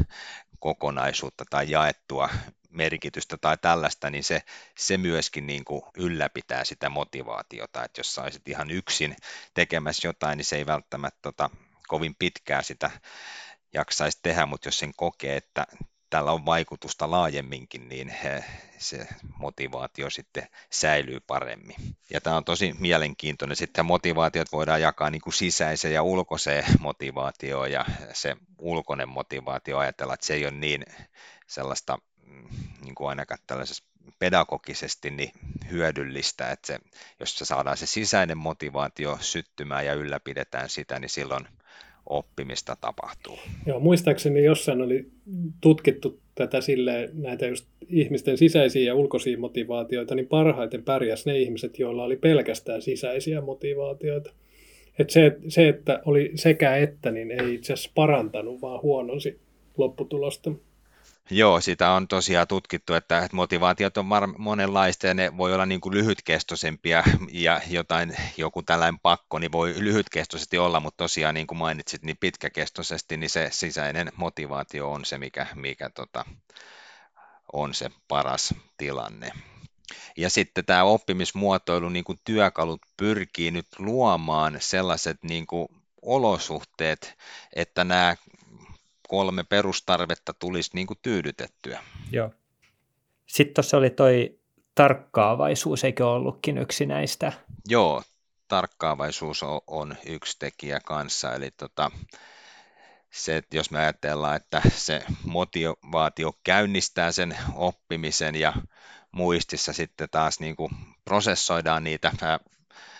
kokonaisuutta 0.58 1.44
tai 1.50 1.70
jaettua 1.70 2.28
merkitystä 2.76 3.36
tai 3.36 3.58
tällaista, 3.58 4.10
niin 4.10 4.24
se, 4.24 4.42
se 4.78 4.96
myöskin 4.98 5.46
niin 5.46 5.64
kuin 5.64 5.82
ylläpitää 5.96 6.64
sitä 6.64 6.88
motivaatiota, 6.88 7.84
että 7.84 8.00
jos 8.00 8.14
saisit 8.14 8.48
ihan 8.48 8.70
yksin 8.70 9.16
tekemässä 9.54 10.08
jotain, 10.08 10.36
niin 10.36 10.44
se 10.44 10.56
ei 10.56 10.66
välttämättä 10.66 11.18
tota, 11.22 11.50
kovin 11.88 12.14
pitkää 12.18 12.62
sitä 12.62 12.90
jaksaisi 13.72 14.18
tehdä, 14.22 14.46
mutta 14.46 14.68
jos 14.68 14.78
sen 14.78 14.92
kokee, 14.96 15.36
että 15.36 15.66
tällä 16.10 16.32
on 16.32 16.46
vaikutusta 16.46 17.10
laajemminkin, 17.10 17.88
niin 17.88 18.14
se 18.78 19.08
motivaatio 19.38 20.10
sitten 20.10 20.48
säilyy 20.72 21.20
paremmin. 21.20 21.76
Ja 22.10 22.20
tämä 22.20 22.36
on 22.36 22.44
tosi 22.44 22.74
mielenkiintoinen. 22.78 23.56
Sitten 23.56 23.86
motivaatiot 23.86 24.52
voidaan 24.52 24.80
jakaa 24.80 25.10
niin 25.10 25.20
kuin 25.20 25.34
sisäiseen 25.34 25.94
ja 25.94 26.02
ulkoiseen 26.02 26.64
motivaatioon, 26.80 27.72
ja 27.72 27.84
se 28.12 28.36
ulkoinen 28.58 29.08
motivaatio 29.08 29.78
ajatella, 29.78 30.14
että 30.14 30.26
se 30.26 30.34
ei 30.34 30.44
ole 30.44 30.54
niin 30.54 30.84
sellaista 31.46 31.98
niin 32.84 32.94
kuin 32.94 33.08
ainakaan 33.08 33.38
tällaisessa 33.46 33.84
pedagogisesti 34.18 35.10
niin 35.10 35.30
hyödyllistä, 35.70 36.50
että 36.50 36.66
se, 36.66 36.78
jos 37.20 37.38
se 37.38 37.44
saadaan 37.44 37.76
se 37.76 37.86
sisäinen 37.86 38.38
motivaatio 38.38 39.18
syttymään 39.20 39.86
ja 39.86 39.94
ylläpidetään 39.94 40.68
sitä, 40.68 40.98
niin 40.98 41.10
silloin 41.10 41.46
oppimista 42.06 42.76
tapahtuu. 42.80 43.38
Joo, 43.66 43.80
muistaakseni 43.80 44.44
jossain 44.44 44.80
oli 44.80 45.10
tutkittu 45.60 46.20
tätä 46.34 46.60
silleen, 46.60 47.10
näitä 47.12 47.46
just 47.46 47.66
ihmisten 47.88 48.38
sisäisiä 48.38 48.82
ja 48.82 48.94
ulkoisia 48.94 49.38
motivaatioita, 49.38 50.14
niin 50.14 50.28
parhaiten 50.28 50.82
pärjäs 50.82 51.26
ne 51.26 51.38
ihmiset, 51.38 51.78
joilla 51.78 52.04
oli 52.04 52.16
pelkästään 52.16 52.82
sisäisiä 52.82 53.40
motivaatioita. 53.40 54.30
Et 54.98 55.10
se, 55.10 55.36
se, 55.48 55.68
että 55.68 56.02
oli 56.04 56.32
sekä 56.34 56.76
että, 56.76 57.10
niin 57.10 57.30
ei 57.30 57.54
itse 57.54 57.72
asiassa 57.72 57.90
parantanut, 57.94 58.60
vaan 58.60 58.82
huononsi 58.82 59.40
lopputulosta. 59.76 60.52
Joo, 61.30 61.60
sitä 61.60 61.90
on 61.90 62.08
tosiaan 62.08 62.48
tutkittu, 62.48 62.94
että 62.94 63.28
motivaatiot 63.32 63.96
on 63.96 64.06
monenlaista 64.38 65.06
ja 65.06 65.14
ne 65.14 65.36
voi 65.36 65.54
olla 65.54 65.66
niin 65.66 65.80
kuin 65.80 65.94
lyhytkestoisempia 65.94 67.04
ja 67.32 67.60
jotain, 67.66 68.16
joku 68.36 68.62
tällainen 68.62 69.00
pakko 69.00 69.38
niin 69.38 69.52
voi 69.52 69.74
lyhytkestoisesti 69.78 70.58
olla, 70.58 70.80
mutta 70.80 70.96
tosiaan 71.04 71.34
niin 71.34 71.46
kuin 71.46 71.58
mainitsit, 71.58 72.02
niin 72.02 72.16
pitkäkestoisesti 72.16 73.16
niin 73.16 73.30
se 73.30 73.48
sisäinen 73.52 74.12
motivaatio 74.16 74.92
on 74.92 75.04
se, 75.04 75.18
mikä, 75.18 75.46
mikä 75.54 75.90
tota, 75.90 76.24
on 77.52 77.74
se 77.74 77.90
paras 78.08 78.54
tilanne. 78.76 79.32
Ja 80.16 80.30
sitten 80.30 80.64
tämä 80.64 80.84
oppimismuotoilu 80.84 81.88
niin 81.88 82.04
kuin 82.04 82.18
työkalut 82.24 82.80
pyrkii 82.96 83.50
nyt 83.50 83.66
luomaan 83.78 84.56
sellaiset 84.60 85.18
niin 85.22 85.46
kuin 85.46 85.68
olosuhteet, 86.02 87.18
että 87.52 87.84
nämä 87.84 88.16
kolme 89.08 89.44
perustarvetta 89.44 90.34
tulisi 90.34 90.70
niin 90.74 90.86
kuin 90.86 90.98
tyydytettyä. 91.02 91.82
Joo. 92.12 92.30
Sitten 93.26 93.54
tuossa 93.54 93.76
oli 93.76 93.90
toi 93.90 94.38
tarkkaavaisuus, 94.74 95.84
eikö 95.84 96.08
ollutkin 96.08 96.58
yksi 96.58 96.86
näistä? 96.86 97.32
Joo, 97.68 98.02
tarkkaavaisuus 98.48 99.42
on, 99.42 99.60
on 99.66 99.96
yksi 100.06 100.38
tekijä 100.38 100.80
kanssa, 100.80 101.34
eli 101.34 101.50
tota, 101.50 101.90
se, 103.10 103.36
että 103.36 103.56
jos 103.56 103.70
me 103.70 103.78
ajatellaan, 103.78 104.36
että 104.36 104.62
se 104.68 105.04
motivaatio 105.24 106.32
käynnistää 106.44 107.12
sen 107.12 107.36
oppimisen 107.54 108.34
ja 108.34 108.52
muistissa 109.12 109.72
sitten 109.72 110.08
taas 110.10 110.40
niin 110.40 110.56
kuin 110.56 110.70
prosessoidaan 111.04 111.84
niitä 111.84 112.12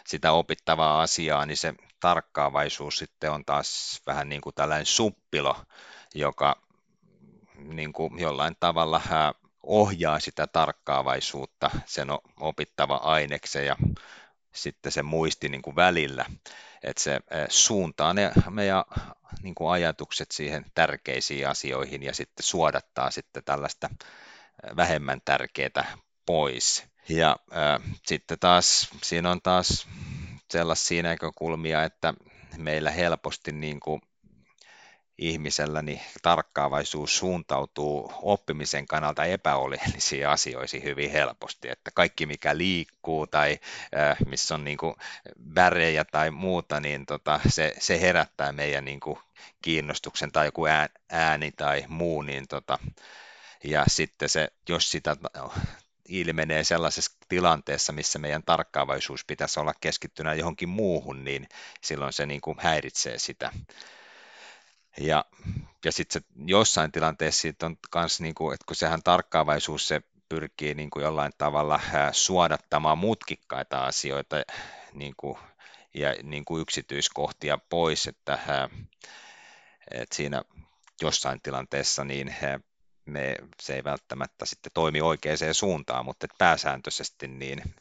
sitä 0.06 0.32
opittavaa 0.32 1.02
asiaa, 1.02 1.46
niin 1.46 1.56
se 1.56 1.74
tarkkaavaisuus 2.00 2.98
sitten 2.98 3.32
on 3.32 3.44
taas 3.44 4.02
vähän 4.06 4.28
niin 4.28 4.40
kuin 4.40 4.54
tällainen 4.54 4.86
suppilo, 4.86 5.56
joka 6.18 6.62
niin 7.56 7.92
kuin 7.92 8.18
jollain 8.18 8.56
tavalla 8.60 9.00
ohjaa 9.62 10.20
sitä 10.20 10.46
tarkkaavaisuutta 10.46 11.70
sen 11.86 12.08
opittava 12.40 12.96
aineksen 12.96 13.66
ja 13.66 13.76
sitten 14.54 14.92
se 14.92 15.02
muisti 15.02 15.48
niin 15.48 15.62
kuin 15.62 15.76
välillä, 15.76 16.24
että 16.82 17.02
se 17.02 17.20
suuntaa 17.48 18.14
ne 18.14 18.32
meidän 18.50 18.84
niin 19.42 19.54
kuin 19.54 19.70
ajatukset 19.70 20.30
siihen 20.30 20.64
tärkeisiin 20.74 21.48
asioihin 21.48 22.02
ja 22.02 22.14
sitten 22.14 22.44
suodattaa 22.44 23.10
sitten 23.10 23.44
tällaista 23.44 23.90
vähemmän 24.76 25.20
tärkeää 25.24 25.96
pois. 26.26 26.84
Ja 27.08 27.36
äh, 27.56 27.96
sitten 28.06 28.38
taas 28.38 28.90
siinä 29.02 29.30
on 29.30 29.42
taas 29.42 29.88
sellaisia 30.50 31.02
näkökulmia, 31.02 31.84
että 31.84 32.14
meillä 32.56 32.90
helposti 32.90 33.52
niin 33.52 33.80
kuin 33.80 34.00
ihmisellä 35.18 35.82
niin 35.82 36.00
tarkkaavaisuus 36.22 37.18
suuntautuu 37.18 38.12
oppimisen 38.22 38.86
kannalta 38.86 39.24
epäoleellisiin 39.24 40.28
asioihin 40.28 40.82
hyvin 40.82 41.10
helposti, 41.10 41.68
että 41.68 41.90
kaikki 41.94 42.26
mikä 42.26 42.58
liikkuu 42.58 43.26
tai 43.26 43.58
äh, 43.98 44.16
missä 44.26 44.54
on 44.54 44.64
niin 44.64 44.78
kuin 44.78 44.94
värejä 45.54 46.04
tai 46.04 46.30
muuta, 46.30 46.80
niin 46.80 47.06
tota, 47.06 47.40
se, 47.48 47.74
se 47.78 48.00
herättää 48.00 48.52
meidän 48.52 48.84
niin 48.84 49.00
kuin 49.00 49.18
kiinnostuksen 49.62 50.32
tai 50.32 50.46
joku 50.46 50.62
ääni 51.10 51.52
tai 51.52 51.84
muu, 51.88 52.22
niin 52.22 52.48
tota, 52.48 52.78
ja 53.64 53.84
sitten 53.88 54.28
se, 54.28 54.48
jos 54.68 54.90
sitä 54.90 55.16
ilmenee 56.08 56.64
sellaisessa 56.64 57.12
tilanteessa, 57.28 57.92
missä 57.92 58.18
meidän 58.18 58.42
tarkkaavaisuus 58.42 59.24
pitäisi 59.24 59.60
olla 59.60 59.74
keskittynä 59.80 60.34
johonkin 60.34 60.68
muuhun, 60.68 61.24
niin 61.24 61.48
silloin 61.82 62.12
se 62.12 62.26
niin 62.26 62.40
kuin 62.40 62.56
häiritsee 62.60 63.18
sitä. 63.18 63.52
Ja, 65.00 65.24
ja 65.84 65.92
sitten 65.92 66.22
jossain 66.46 66.92
tilanteessa 66.92 67.40
siitä 67.40 67.66
on 67.66 67.76
myös, 67.94 68.20
niin 68.20 68.34
kuin, 68.34 68.54
että 68.54 68.64
kun 68.66 68.76
sehän 68.76 69.02
tarkkaavaisuus 69.02 69.88
se 69.88 70.02
pyrkii 70.28 70.74
niin 70.74 70.90
kuin 70.90 71.02
jollain 71.02 71.32
tavalla 71.38 71.80
suodattamaan 72.12 72.98
mutkikkaita 72.98 73.84
asioita 73.84 74.36
niin 74.92 75.14
kuin, 75.16 75.38
ja 75.94 76.14
niin 76.22 76.44
kuin 76.44 76.62
yksityiskohtia 76.62 77.58
pois, 77.70 78.06
että, 78.06 78.38
että 79.90 80.16
siinä 80.16 80.42
jossain 81.02 81.40
tilanteessa 81.40 82.04
niin 82.04 82.34
me, 83.06 83.36
se 83.62 83.74
ei 83.74 83.84
välttämättä 83.84 84.46
sitten 84.46 84.72
toimi 84.74 85.00
oikeaan 85.00 85.38
suuntaan, 85.52 86.04
mutta 86.04 86.26
pääsääntöisesti 86.38 87.28
niin 87.28 87.74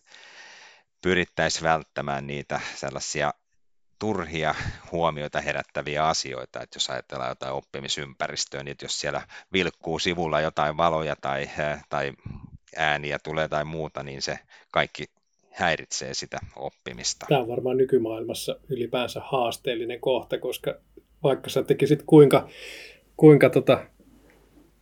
pyrittäisiin 1.02 1.64
välttämään 1.64 2.28
niitä 2.28 2.62
sellaisia 2.76 3.34
turhia 4.00 4.56
huomioita 4.92 5.42
herättäviä 5.42 6.08
asioita, 6.08 6.62
että 6.62 6.76
jos 6.76 6.90
ajatellaan 6.90 7.32
jotain 7.32 7.54
oppimisympäristöä, 7.54 8.64
niin 8.64 8.76
jos 8.82 9.00
siellä 9.00 9.22
vilkkuu 9.54 10.00
sivulla 10.00 10.42
jotain 10.42 10.78
valoja 10.78 11.16
tai, 11.22 11.50
tai 11.90 12.12
ääniä 12.76 13.20
tulee 13.20 13.48
tai 13.48 13.66
muuta, 13.66 14.04
niin 14.04 14.22
se 14.22 14.40
kaikki 14.72 15.06
häiritsee 15.52 16.14
sitä 16.14 16.40
oppimista. 16.56 17.26
Tämä 17.30 17.42
on 17.42 17.48
varmaan 17.48 17.78
nykymaailmassa 17.78 18.60
ylipäänsä 18.70 19.22
haasteellinen 19.24 20.00
kohta, 20.00 20.38
koska 20.38 20.76
vaikka 21.24 21.50
sä 21.50 21.64
tekisit 21.64 22.04
kuinka, 22.06 22.50
kuinka 23.18 23.50
tota 23.50 23.86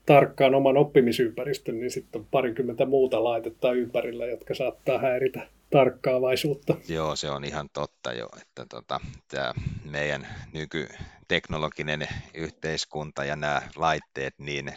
tarkkaan 0.05 0.55
oman 0.55 0.77
oppimisympäristön, 0.77 1.79
niin 1.79 1.91
sitten 1.91 2.21
on 2.21 2.27
parikymmentä 2.31 2.85
muuta 2.85 3.23
laitetta 3.23 3.71
ympärillä, 3.71 4.25
jotka 4.25 4.53
saattaa 4.53 4.99
häiritä 4.99 5.47
tarkkaavaisuutta. 5.73 6.75
Joo, 6.87 7.15
se 7.15 7.29
on 7.29 7.43
ihan 7.43 7.69
totta 7.73 8.13
jo, 8.13 8.29
että 8.41 8.65
tota, 8.65 8.99
tämä 9.27 9.53
meidän 9.83 10.27
nykyteknologinen 10.53 12.07
yhteiskunta 12.33 13.25
ja 13.25 13.35
nämä 13.35 13.61
laitteet, 13.75 14.39
niin 14.39 14.73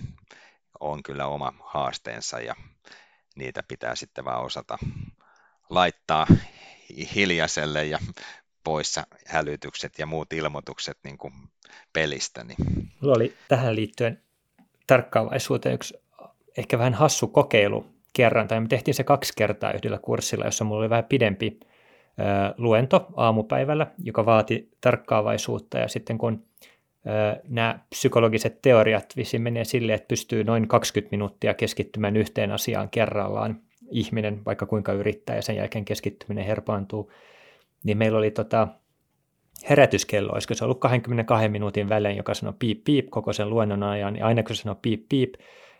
on 0.80 1.02
kyllä 1.02 1.26
oma 1.26 1.52
haasteensa 1.64 2.40
ja 2.40 2.54
niitä 3.36 3.62
pitää 3.68 3.94
sitten 3.94 4.24
vaan 4.24 4.44
osata 4.44 4.78
laittaa 5.70 6.26
hiljaiselle 7.14 7.84
ja 7.84 7.98
poissa 8.64 9.06
hälytykset 9.26 9.98
ja 9.98 10.06
muut 10.06 10.32
ilmoitukset 10.32 10.98
niin 11.02 11.18
kuin 11.18 11.32
pelistä. 11.92 12.44
Niin. 12.44 12.56
Mulla 13.00 13.14
oli 13.16 13.34
tähän 13.48 13.76
liittyen 13.76 14.22
tarkkaavaisuuteen 14.86 15.74
yksi 15.74 15.94
ehkä 16.58 16.78
vähän 16.78 16.94
hassu 16.94 17.28
kokeilu 17.28 17.95
kerran, 18.16 18.48
tai 18.48 18.60
me 18.60 18.66
tehtiin 18.68 18.94
se 18.94 19.04
kaksi 19.04 19.32
kertaa 19.36 19.72
yhdellä 19.72 19.98
kurssilla, 19.98 20.44
jossa 20.44 20.64
mulla 20.64 20.80
oli 20.80 20.90
vähän 20.90 21.04
pidempi 21.04 21.60
luento 22.56 23.06
aamupäivällä, 23.16 23.86
joka 24.02 24.26
vaati 24.26 24.70
tarkkaavaisuutta, 24.80 25.78
ja 25.78 25.88
sitten 25.88 26.18
kun 26.18 26.44
nämä 27.48 27.78
psykologiset 27.90 28.62
teoriat 28.62 29.06
vissiin 29.16 29.42
menee 29.42 29.64
sille, 29.64 29.94
että 29.94 30.08
pystyy 30.08 30.44
noin 30.44 30.68
20 30.68 31.10
minuuttia 31.10 31.54
keskittymään 31.54 32.16
yhteen 32.16 32.52
asiaan 32.52 32.90
kerrallaan, 32.90 33.60
ihminen 33.90 34.44
vaikka 34.44 34.66
kuinka 34.66 34.92
yrittää, 34.92 35.36
ja 35.36 35.42
sen 35.42 35.56
jälkeen 35.56 35.84
keskittyminen 35.84 36.44
herpaantuu, 36.44 37.12
niin 37.84 37.98
meillä 37.98 38.18
oli 38.18 38.30
tota, 38.30 38.68
herätyskello, 39.70 40.32
olisiko 40.32 40.54
se 40.54 40.64
ollut 40.64 40.80
22 40.80 41.48
minuutin 41.48 41.88
välein, 41.88 42.16
joka 42.16 42.34
sanoi 42.34 42.54
piip 42.58 42.84
piip 42.84 43.06
koko 43.10 43.32
sen 43.32 43.50
luennon 43.50 43.82
ajan, 43.82 44.16
ja 44.16 44.26
aina 44.26 44.42
kun 44.42 44.56
se 44.56 44.62
sanoi 44.62 44.76
piip 44.82 45.04
piip, 45.08 45.34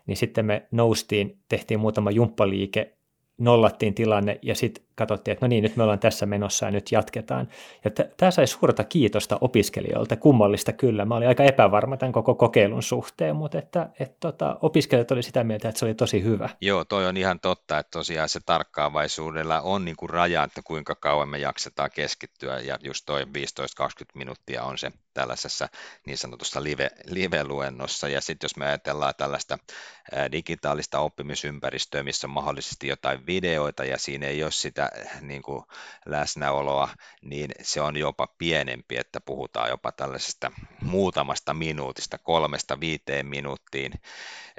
niin 0.06 0.16
sitten 0.16 0.46
me 0.46 0.68
noustiin, 0.70 1.38
tehtiin 1.48 1.80
muutama 1.80 2.10
jumppaliike 2.10 2.96
nollattiin 3.38 3.94
tilanne 3.94 4.38
ja 4.42 4.54
sitten 4.54 4.86
katsottiin, 4.96 5.32
että 5.32 5.46
no 5.46 5.48
niin, 5.48 5.62
nyt 5.62 5.76
me 5.76 5.82
ollaan 5.82 5.98
tässä 5.98 6.26
menossa 6.26 6.66
ja 6.66 6.70
nyt 6.70 6.92
jatketaan. 6.92 7.48
Ja 7.85 7.90
tämä 7.90 8.30
sai 8.30 8.46
suurta 8.46 8.85
kiitosta 8.85 9.38
opiskelijoilta, 9.40 10.16
kummallista 10.16 10.72
kyllä. 10.72 11.04
Mä 11.04 11.14
olin 11.14 11.28
aika 11.28 11.44
epävarma 11.44 11.96
tämän 11.96 12.12
koko 12.12 12.35
kokeilun 12.35 12.82
suhteen, 12.82 13.37
mutta 13.37 13.59
että, 13.59 13.88
että 14.00 14.16
tota, 14.20 14.59
opiskelijat 14.62 15.11
oli 15.11 15.22
sitä 15.22 15.44
mieltä, 15.44 15.68
että 15.68 15.78
se 15.78 15.85
oli 15.85 15.94
tosi 15.94 16.22
hyvä. 16.22 16.48
Joo, 16.61 16.85
toi 16.85 17.06
on 17.06 17.16
ihan 17.16 17.40
totta, 17.40 17.78
että 17.78 17.90
tosiaan 17.90 18.28
se 18.28 18.40
tarkkaavaisuudella 18.46 19.61
on 19.61 19.85
niin 19.85 19.96
kuin 19.96 20.11
raja, 20.11 20.44
että 20.44 20.61
kuinka 20.64 20.94
kauan 20.94 21.28
me 21.28 21.38
jaksetaan 21.38 21.90
keskittyä 21.94 22.61
ja 22.61 22.78
just 22.82 23.06
toi 23.06 23.24
15-20 23.24 23.26
minuuttia 24.14 24.64
on 24.64 24.78
se 24.78 24.92
tällaisessa 25.14 25.68
niin 26.06 26.18
sanotussa 26.18 26.62
live, 26.62 26.90
live-luennossa. 27.06 28.09
Ja 28.09 28.20
sitten 28.20 28.44
jos 28.44 28.56
me 28.56 28.66
ajatellaan 28.66 29.14
tällaista 29.16 29.59
digitaalista 30.32 30.98
oppimisympäristöä, 30.98 32.02
missä 32.02 32.26
on 32.26 32.30
mahdollisesti 32.30 32.88
jotain 32.88 33.26
videoita 33.26 33.85
ja 33.85 33.98
siinä 33.98 34.26
ei 34.26 34.42
ole 34.42 34.50
sitä 34.52 34.86
niin 35.20 35.42
kuin 35.42 35.62
läsnäoloa, 36.07 36.88
niin 37.22 37.51
se 37.62 37.81
on 37.81 37.96
jopa 37.96 38.27
pienempi, 38.38 38.96
että 38.96 39.20
puhutaan 39.20 39.68
jopa 39.68 39.92
tällaisesta 39.92 40.53
muutamasta 40.83 41.55
minuutista, 41.55 42.18
kolmesta 42.18 42.81
viiteen 42.81 43.27
minuuttiin 43.27 43.92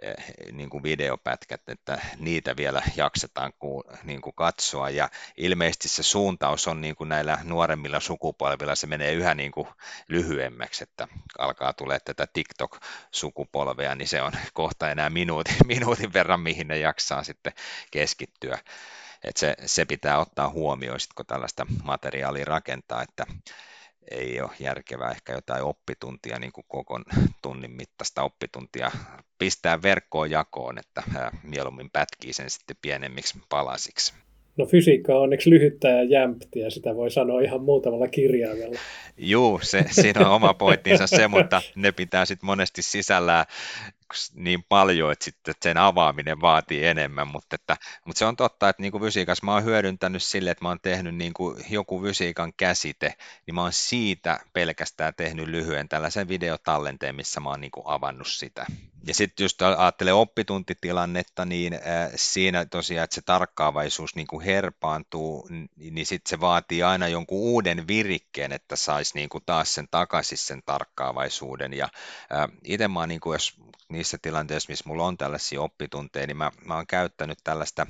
eh, 0.02 0.16
niin 0.52 0.70
kuin 0.70 0.84
videopätkät, 0.84 1.62
että 1.70 2.02
niitä 2.20 2.56
vielä 2.58 2.82
jaksetaan 2.96 3.54
niin 4.04 4.22
kuin 4.22 4.36
katsoa. 4.36 4.90
Ja 4.90 5.10
ilmeisesti 5.38 5.90
se 5.90 6.04
suuntaus 6.04 6.68
on 6.68 6.82
niin 6.82 6.96
kuin 6.96 7.10
näillä 7.10 7.38
nuoremmilla 7.44 8.00
sukupolvilla, 8.00 8.76
se 8.76 8.88
menee 8.88 9.14
yhä 9.14 9.36
niin 9.36 9.52
kuin 9.52 9.68
lyhyemmäksi, 10.08 10.84
että 10.84 11.08
alkaa 11.40 11.74
tulee 11.74 12.00
tätä 12.00 12.28
TikTok-sukupolvea, 12.34 13.96
niin 13.96 14.08
se 14.08 14.22
on 14.22 14.32
kohta 14.54 14.92
enää 14.92 15.10
minuutin, 15.10 15.56
minuutin 15.68 16.14
verran, 16.14 16.40
mihin 16.40 16.68
ne 16.68 16.80
jaksaa 16.80 17.24
sitten 17.24 17.54
keskittyä 17.92 18.60
että 19.24 19.40
se, 19.40 19.56
se 19.66 19.86
pitää 19.86 20.20
ottaa 20.20 20.50
huomioon, 20.50 21.00
sit 21.00 21.14
kun 21.14 21.26
tällaista 21.26 21.66
materiaalia 21.84 22.46
rakentaa, 22.46 23.02
että 23.04 23.26
ei 24.12 24.42
ole 24.42 24.52
järkevää 24.60 25.12
ehkä 25.12 25.34
jotain 25.34 25.64
oppituntia, 25.64 26.40
niin 26.40 26.52
kuin 26.52 26.66
koko 26.68 27.00
tunnin 27.42 27.72
mittaista 27.72 28.24
oppituntia 28.24 28.92
pistää 29.40 29.82
verkkoon 29.82 30.32
jakoon, 30.32 30.78
että 30.78 31.04
mieluummin 31.44 31.90
pätkii 31.94 32.34
sen 32.34 32.50
sitten 32.50 32.78
pienemmiksi 32.82 33.40
palasiksi. 33.50 34.14
No 34.58 34.66
fysiikka 34.66 35.16
on 35.16 35.22
onneksi 35.22 35.50
lyhyttä 35.50 35.88
ja 35.88 36.04
jämptiä, 36.04 36.70
sitä 36.70 36.96
voi 36.96 37.12
sanoa 37.12 37.42
ihan 37.42 37.62
muutamalla 37.62 38.08
kirjaimella. 38.08 38.80
Juu, 39.18 39.60
se, 39.64 39.86
siinä 39.92 40.28
on 40.28 40.36
oma 40.36 40.54
pointtinsa 40.54 41.08
se, 41.08 41.28
mutta 41.28 41.62
ne 41.76 41.92
pitää 41.92 42.26
sitten 42.26 42.46
monesti 42.46 42.82
sisällään 42.82 43.46
niin 44.34 44.64
paljon, 44.70 45.12
että 45.12 45.26
sitten 45.26 45.56
sen 45.62 45.78
avaaminen 45.78 46.42
vaatii 46.42 46.86
enemmän, 46.86 47.28
mutta, 47.28 47.56
että, 47.56 47.78
mutta 48.06 48.20
se 48.20 48.26
on 48.26 48.36
totta, 48.36 48.70
että 48.70 48.82
niin 48.82 48.92
kuin 48.92 49.04
fysiikassa 49.04 49.46
mä 49.46 49.54
oon 49.54 49.64
hyödyntänyt 49.64 50.24
sille, 50.24 50.52
että 50.52 50.66
mä 50.66 50.70
oon 50.70 50.80
tehnyt 50.82 51.16
niin 51.16 51.34
kuin 51.34 51.66
joku 51.70 52.02
fysiikan 52.02 52.54
käsite, 52.58 53.14
niin 53.46 53.56
mä 53.56 53.62
oon 53.62 53.74
siitä 53.74 54.40
pelkästään 54.54 55.14
tehnyt 55.18 55.48
lyhyen 55.48 55.90
tällaisen 55.90 56.28
videotallenteen, 56.28 57.16
missä 57.16 57.40
mä 57.40 57.50
oon 57.50 57.62
niin 57.62 57.72
kuin 57.72 57.88
avannut 57.88 58.28
sitä. 58.28 58.66
Ja 59.08 59.14
sitten 59.14 59.44
just 59.44 59.62
ajattelee 59.62 60.14
oppituntitilannetta, 60.14 61.46
niin 61.46 61.80
siinä 62.16 62.66
tosiaan, 62.66 63.04
että 63.04 63.16
se 63.16 63.22
tarkkaavaisuus 63.22 64.16
niin 64.16 64.28
kuin 64.28 64.46
herpaantuu, 64.46 65.50
niin 65.76 66.06
sitten 66.06 66.30
se 66.30 66.40
vaatii 66.40 66.84
aina 66.84 67.08
jonkun 67.08 67.38
uuden 67.38 67.88
virikkeen, 67.88 68.52
että 68.52 68.76
saisi 68.76 69.16
niin 69.16 69.30
kuin 69.30 69.44
taas 69.46 69.74
sen 69.74 69.88
takaisin 69.92 70.38
sen 70.38 70.62
tarkkaavaisuuden. 70.66 71.74
Ja 71.74 71.90
itse 72.64 72.88
mä 72.88 73.00
oon, 73.00 73.10
niin 73.10 73.22
kuin, 73.22 73.36
jos 73.36 73.56
niissä 73.90 74.18
tilanteissa, 74.22 74.72
missä 74.72 74.84
mulla 74.88 75.06
on 75.06 75.18
tällaisia 75.18 75.62
oppitunteja, 75.62 76.28
niin 76.28 76.38
mä, 76.38 76.52
mä 76.66 76.76
oon 76.76 76.88
käyttänyt 76.88 77.40
tällaista 77.44 77.88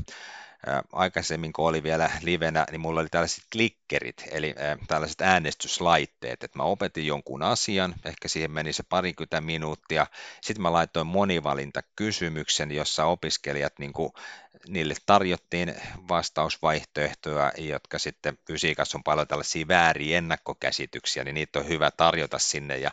aikaisemmin, 0.94 1.54
kun 1.54 1.68
oli 1.68 1.84
vielä 1.84 2.12
livenä, 2.22 2.66
niin 2.72 2.82
mulla 2.82 3.00
oli 3.00 3.10
tällaiset 3.10 3.44
klikkerit, 3.52 4.24
eli 4.32 4.56
tällaiset 4.88 5.22
äänestyslaitteet, 5.22 6.44
että 6.44 6.58
mä 6.58 6.64
opetin 6.64 7.08
jonkun 7.08 7.44
asian, 7.44 7.96
ehkä 8.06 8.28
siihen 8.28 8.52
meni 8.52 8.74
se 8.74 8.84
parikymmentä 8.84 9.42
minuuttia, 9.42 10.08
sitten 10.42 10.62
mä 10.62 10.74
laitoin 10.74 11.08
monivalintakysymyksen, 11.08 12.72
jossa 12.72 13.06
opiskelijat, 13.06 13.74
niin 13.80 13.94
kuin, 13.94 14.12
niille 14.68 14.94
tarjottiin 15.06 15.76
vastausvaihtoehtoja, 16.08 17.52
jotka 17.58 18.00
sitten 18.00 18.38
fysiikassa 18.48 18.98
on 18.98 19.04
paljon 19.04 19.28
tällaisia 19.28 19.68
vääriä 19.68 20.18
ennakkokäsityksiä, 20.18 21.24
niin 21.24 21.36
niitä 21.36 21.60
on 21.60 21.68
hyvä 21.68 21.92
tarjota 21.92 22.40
sinne, 22.40 22.78
ja 22.78 22.92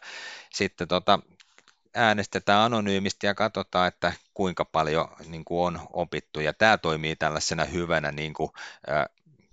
sitten 0.53 0.89
tota, 0.89 1.19
äänestetään 1.95 2.61
anonyymisti 2.61 3.27
ja 3.27 3.35
katsotaan, 3.35 3.89
että 3.89 4.13
kuinka 4.35 4.65
paljon 4.65 5.09
niin 5.29 5.45
kuin 5.45 5.67
on 5.67 5.81
opittu. 5.93 6.41
Ja 6.41 6.53
tämä 6.53 6.79
toimii 6.79 7.17
tällaisena 7.17 7.65
hyvänä 7.65 8.13
niin 8.13 8.35
kuin, 8.35 8.51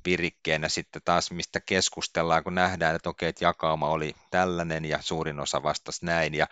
virikkeenä 0.06 0.70
sitten 0.70 1.02
taas, 1.06 1.32
mistä 1.32 1.60
keskustellaan, 1.60 2.44
kun 2.44 2.56
nähdään, 2.56 2.96
että 2.96 3.10
okei, 3.10 3.30
että 3.30 3.46
jakauma 3.46 3.90
oli 3.90 4.16
tällainen 4.32 4.86
ja 4.86 5.00
suurin 5.02 5.40
osa 5.40 5.64
vastasi 5.64 6.06
näin. 6.06 6.34
Ja 6.34 6.48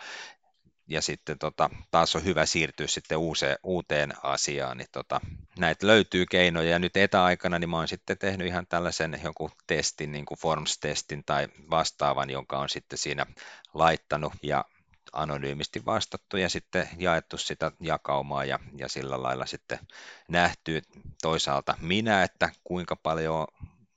ja 0.90 1.02
sitten 1.02 1.38
tota, 1.38 1.70
taas 1.90 2.16
on 2.16 2.24
hyvä 2.24 2.46
siirtyä 2.46 2.86
sitten 2.86 3.18
uuseen, 3.18 3.56
uuteen 3.62 4.12
asiaan, 4.22 4.76
niin 4.76 4.88
tota, 4.92 5.20
näitä 5.58 5.86
löytyy 5.86 6.26
keinoja, 6.26 6.70
ja 6.70 6.78
nyt 6.78 6.96
etäaikana 6.96 7.58
niin 7.58 7.70
mä 7.70 7.76
oon 7.76 7.88
sitten 7.88 8.18
tehnyt 8.18 8.46
ihan 8.46 8.66
tällaisen 8.66 9.20
jonkun 9.24 9.50
testin, 9.66 10.12
niin 10.12 10.26
kuin 10.26 10.38
Forms-testin 10.38 11.22
tai 11.26 11.48
vastaavan, 11.70 12.30
jonka 12.30 12.58
on 12.58 12.68
sitten 12.68 12.98
siinä 12.98 13.26
laittanut, 13.74 14.32
ja 14.42 14.64
anonyymisti 15.12 15.84
vastattu 15.86 16.36
ja 16.36 16.48
sitten 16.48 16.88
jaettu 16.98 17.38
sitä 17.38 17.72
jakaumaa 17.80 18.44
ja, 18.44 18.58
ja 18.76 18.88
sillä 18.88 19.22
lailla 19.22 19.46
sitten 19.46 19.78
nähty 20.28 20.82
toisaalta 21.22 21.74
minä, 21.80 22.22
että 22.22 22.50
kuinka 22.64 22.96
paljon 22.96 23.46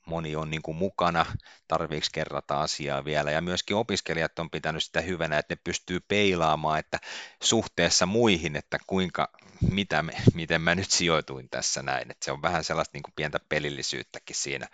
moni 0.06 0.36
on 0.36 0.50
niin 0.50 0.62
kuin 0.62 0.78
mukana, 0.78 1.26
tarviiksi 1.68 2.12
kerrata 2.14 2.62
asiaa 2.62 3.06
vielä, 3.06 3.32
ja 3.32 3.42
myöskin 3.42 3.78
opiskelijat 3.78 4.40
on 4.40 4.50
pitänyt 4.50 4.84
sitä 4.84 5.02
hyvänä, 5.02 5.38
että 5.38 5.54
ne 5.54 5.60
pystyy 5.64 6.00
peilaamaan, 6.00 6.80
että 6.80 7.00
suhteessa 7.44 8.06
muihin, 8.06 8.56
että 8.56 8.78
kuinka, 8.88 9.30
mitä 9.72 10.04
me, 10.04 10.14
miten 10.34 10.62
mä 10.62 10.76
nyt 10.76 10.92
sijoituin 10.92 11.50
tässä 11.50 11.82
näin, 11.82 12.12
että 12.12 12.26
se 12.26 12.32
on 12.32 12.42
vähän 12.42 12.64
sellaista 12.64 12.96
niin 12.96 13.04
kuin 13.04 13.14
pientä 13.16 13.40
pelillisyyttäkin 13.50 14.36
siinä, 14.36 14.68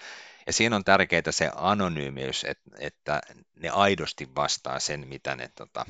ja 0.50 0.54
siinä 0.54 0.76
on 0.76 0.84
tärkeää 0.84 1.32
se 1.32 1.52
anonyymiys, 1.56 2.44
että, 2.44 2.70
että 2.80 3.22
ne 3.56 3.70
aidosti 3.70 4.36
vastaa 4.36 4.80
sen, 4.80 5.08
mitä 5.08 5.36
ne, 5.36 5.50
tota, 5.56 5.86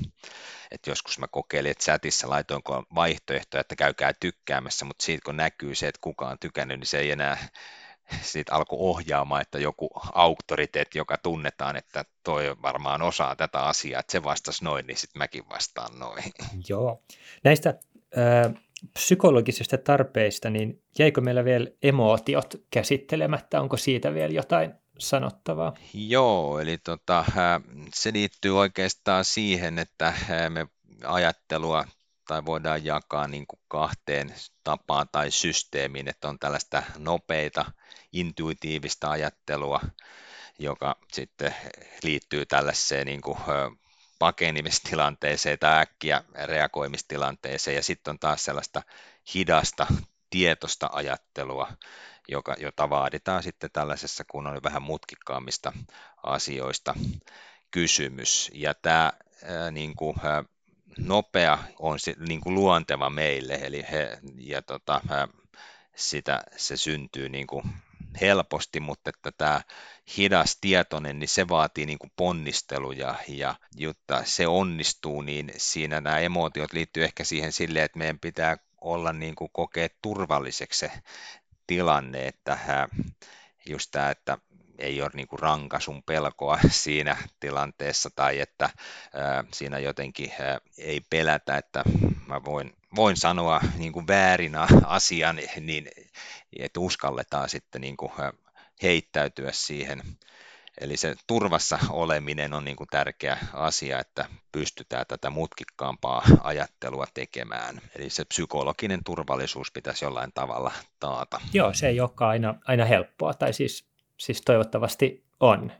että 0.70 0.90
joskus 0.90 1.18
mä 1.18 1.28
kokeilin, 1.28 1.70
että 1.70 1.84
chatissa 1.84 2.30
laitoinko 2.30 2.84
vaihtoehtoja, 2.94 3.60
että 3.60 3.76
käykää 3.76 4.12
tykkäämässä, 4.12 4.84
mutta 4.84 5.04
siitä 5.04 5.24
kun 5.24 5.36
näkyy 5.36 5.74
se, 5.74 5.88
että 5.88 5.98
kuka 6.00 6.28
on 6.28 6.38
tykännyt, 6.38 6.78
niin 6.80 6.86
se 6.86 6.98
ei 6.98 7.10
enää 7.10 7.48
siitä 8.22 8.54
alkoi 8.54 8.78
ohjaamaan, 8.80 9.42
että 9.42 9.58
joku 9.58 9.90
auktoriteetti, 10.12 10.98
joka 10.98 11.16
tunnetaan, 11.18 11.76
että 11.76 12.04
toi 12.24 12.56
varmaan 12.62 13.02
osaa 13.02 13.36
tätä 13.36 13.60
asiaa, 13.60 14.00
että 14.00 14.12
se 14.12 14.22
vastasi 14.22 14.64
noin, 14.64 14.86
niin 14.86 14.96
sitten 14.96 15.18
mäkin 15.18 15.48
vastaan 15.48 15.98
noin. 15.98 16.24
Joo. 16.68 17.02
Näistä 17.44 17.74
äh, 18.18 18.62
psykologisista 18.92 19.78
tarpeista, 19.78 20.50
niin 20.50 20.82
jäikö 20.98 21.20
meillä 21.20 21.44
vielä 21.44 21.66
emootiot 21.82 22.54
käsittelemättä? 22.70 23.60
Onko 23.60 23.76
siitä 23.76 24.14
vielä 24.14 24.32
jotain 24.32 24.74
sanottavaa? 24.98 25.74
Joo, 25.94 26.60
eli 26.60 26.78
tota, 26.78 27.24
se 27.94 28.12
liittyy 28.12 28.58
oikeastaan 28.58 29.24
siihen, 29.24 29.78
että 29.78 30.14
me 30.48 30.66
ajattelua 31.04 31.84
tai 32.28 32.44
voidaan 32.46 32.84
jakaa 32.84 33.28
niin 33.28 33.46
kuin 33.46 33.60
kahteen 33.68 34.34
tapaan 34.64 35.08
tai 35.12 35.30
systeemiin, 35.30 36.08
että 36.08 36.28
on 36.28 36.38
tällaista 36.38 36.82
nopeita, 36.98 37.64
intuitiivista 38.12 39.10
ajattelua, 39.10 39.80
joka 40.58 40.96
sitten 41.12 41.54
liittyy 42.02 42.46
tällaiseen 42.46 43.06
niin 43.06 43.20
kuin 43.20 43.38
pakenimistilanteeseen 44.20 45.58
tai 45.58 45.80
äkkiä 45.80 46.24
reagoimistilanteeseen 46.44 47.74
ja 47.74 47.82
sitten 47.82 48.10
on 48.10 48.18
taas 48.18 48.44
sellaista 48.44 48.82
hidasta 49.34 49.86
tietoista 50.30 50.90
ajattelua, 50.92 51.72
joka, 52.28 52.54
jota 52.58 52.90
vaaditaan 52.90 53.42
sitten 53.42 53.70
tällaisessa, 53.72 54.24
kun 54.30 54.46
on 54.46 54.62
vähän 54.62 54.82
mutkikkaammista 54.82 55.72
asioista 56.22 56.94
kysymys. 57.70 58.50
Ja 58.54 58.74
tämä 58.74 59.12
ää, 59.44 59.70
niin 59.70 59.96
kuin, 59.96 60.16
ää, 60.22 60.44
nopea 60.98 61.58
on 61.78 61.98
se, 61.98 62.14
niin 62.28 62.40
kuin 62.40 62.54
luonteva 62.54 63.10
meille, 63.10 63.54
eli 63.62 63.84
he, 63.90 64.18
ja 64.36 64.62
tota, 64.62 65.00
ää, 65.08 65.28
sitä, 65.96 66.42
se 66.56 66.76
syntyy 66.76 67.28
niin 67.28 67.46
kuin 67.46 67.64
helposti, 68.20 68.80
mutta 68.80 69.10
että 69.10 69.32
tämä 69.32 69.60
hidas 70.16 70.58
tietoinen, 70.60 71.18
niin 71.18 71.28
se 71.28 71.48
vaatii 71.48 71.86
niin 71.86 71.98
kuin 71.98 72.12
ponnisteluja 72.16 73.14
ja 73.28 73.54
jotta 73.76 74.22
se 74.24 74.46
onnistuu, 74.46 75.22
niin 75.22 75.52
siinä 75.56 76.00
nämä 76.00 76.18
emotiot 76.18 76.72
liittyy 76.72 77.04
ehkä 77.04 77.24
siihen 77.24 77.52
silleen, 77.52 77.84
että 77.84 77.98
meidän 77.98 78.18
pitää 78.18 78.56
olla 78.80 79.12
niin 79.12 79.34
kuin 79.34 79.50
kokea 79.52 79.88
turvalliseksi 80.02 80.78
se 80.78 80.92
tilanne, 81.66 82.26
että 82.26 82.88
just 83.66 83.90
tämä, 83.90 84.10
että 84.10 84.38
ei 84.78 85.02
ole 85.02 85.10
niin 85.14 85.28
kuin 85.28 85.40
rankasun 85.40 86.02
pelkoa 86.02 86.58
siinä 86.84 87.16
tilanteessa 87.40 88.10
tai 88.16 88.40
että 88.40 88.70
siinä 89.54 89.78
jotenkin 89.78 90.32
ei 90.78 91.00
pelätä, 91.10 91.56
että 91.56 91.84
mä 92.26 92.44
voin, 92.44 92.72
voin 92.96 93.16
sanoa 93.16 93.60
niin 93.78 93.92
kuin 93.92 94.06
väärin 94.06 94.52
asian, 94.84 95.38
niin 95.60 95.88
että 96.58 96.80
uskalletaan 96.80 97.48
sitten 97.48 97.80
niin 97.80 97.96
kuin 97.96 98.12
heittäytyä 98.82 99.52
siihen. 99.52 100.02
Eli 100.80 100.96
se 100.96 101.14
turvassa 101.26 101.78
oleminen 101.90 102.54
on 102.54 102.64
niin 102.64 102.76
kuin 102.76 102.88
tärkeä 102.90 103.38
asia, 103.52 103.98
että 103.98 104.24
pystytään 104.52 105.06
tätä 105.08 105.30
mutkikkaampaa 105.30 106.22
ajattelua 106.42 107.06
tekemään. 107.14 107.80
Eli 107.96 108.10
se 108.10 108.24
psykologinen 108.24 109.04
turvallisuus 109.04 109.72
pitäisi 109.72 110.04
jollain 110.04 110.32
tavalla 110.34 110.72
taata. 111.00 111.40
Joo, 111.52 111.74
se 111.74 111.88
ei 111.88 112.00
olekaan 112.00 112.30
aina, 112.30 112.54
aina 112.64 112.84
helppoa, 112.84 113.34
tai 113.34 113.52
siis, 113.52 113.84
siis 114.16 114.42
toivottavasti 114.42 115.24
on. 115.40 115.72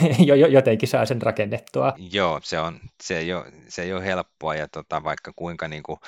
Jotenkin 0.50 0.88
saa 0.88 1.06
sen 1.06 1.22
rakennettua. 1.22 1.94
Joo, 2.12 2.40
se, 2.42 2.58
on, 2.58 2.80
se, 3.02 3.18
ei, 3.18 3.34
ole, 3.34 3.52
se 3.68 3.82
ei 3.82 3.92
ole 3.92 4.04
helppoa, 4.04 4.54
ja 4.54 4.68
tota, 4.68 5.04
vaikka 5.04 5.32
kuinka 5.36 5.68
niin 5.68 5.82
kuin 5.82 5.98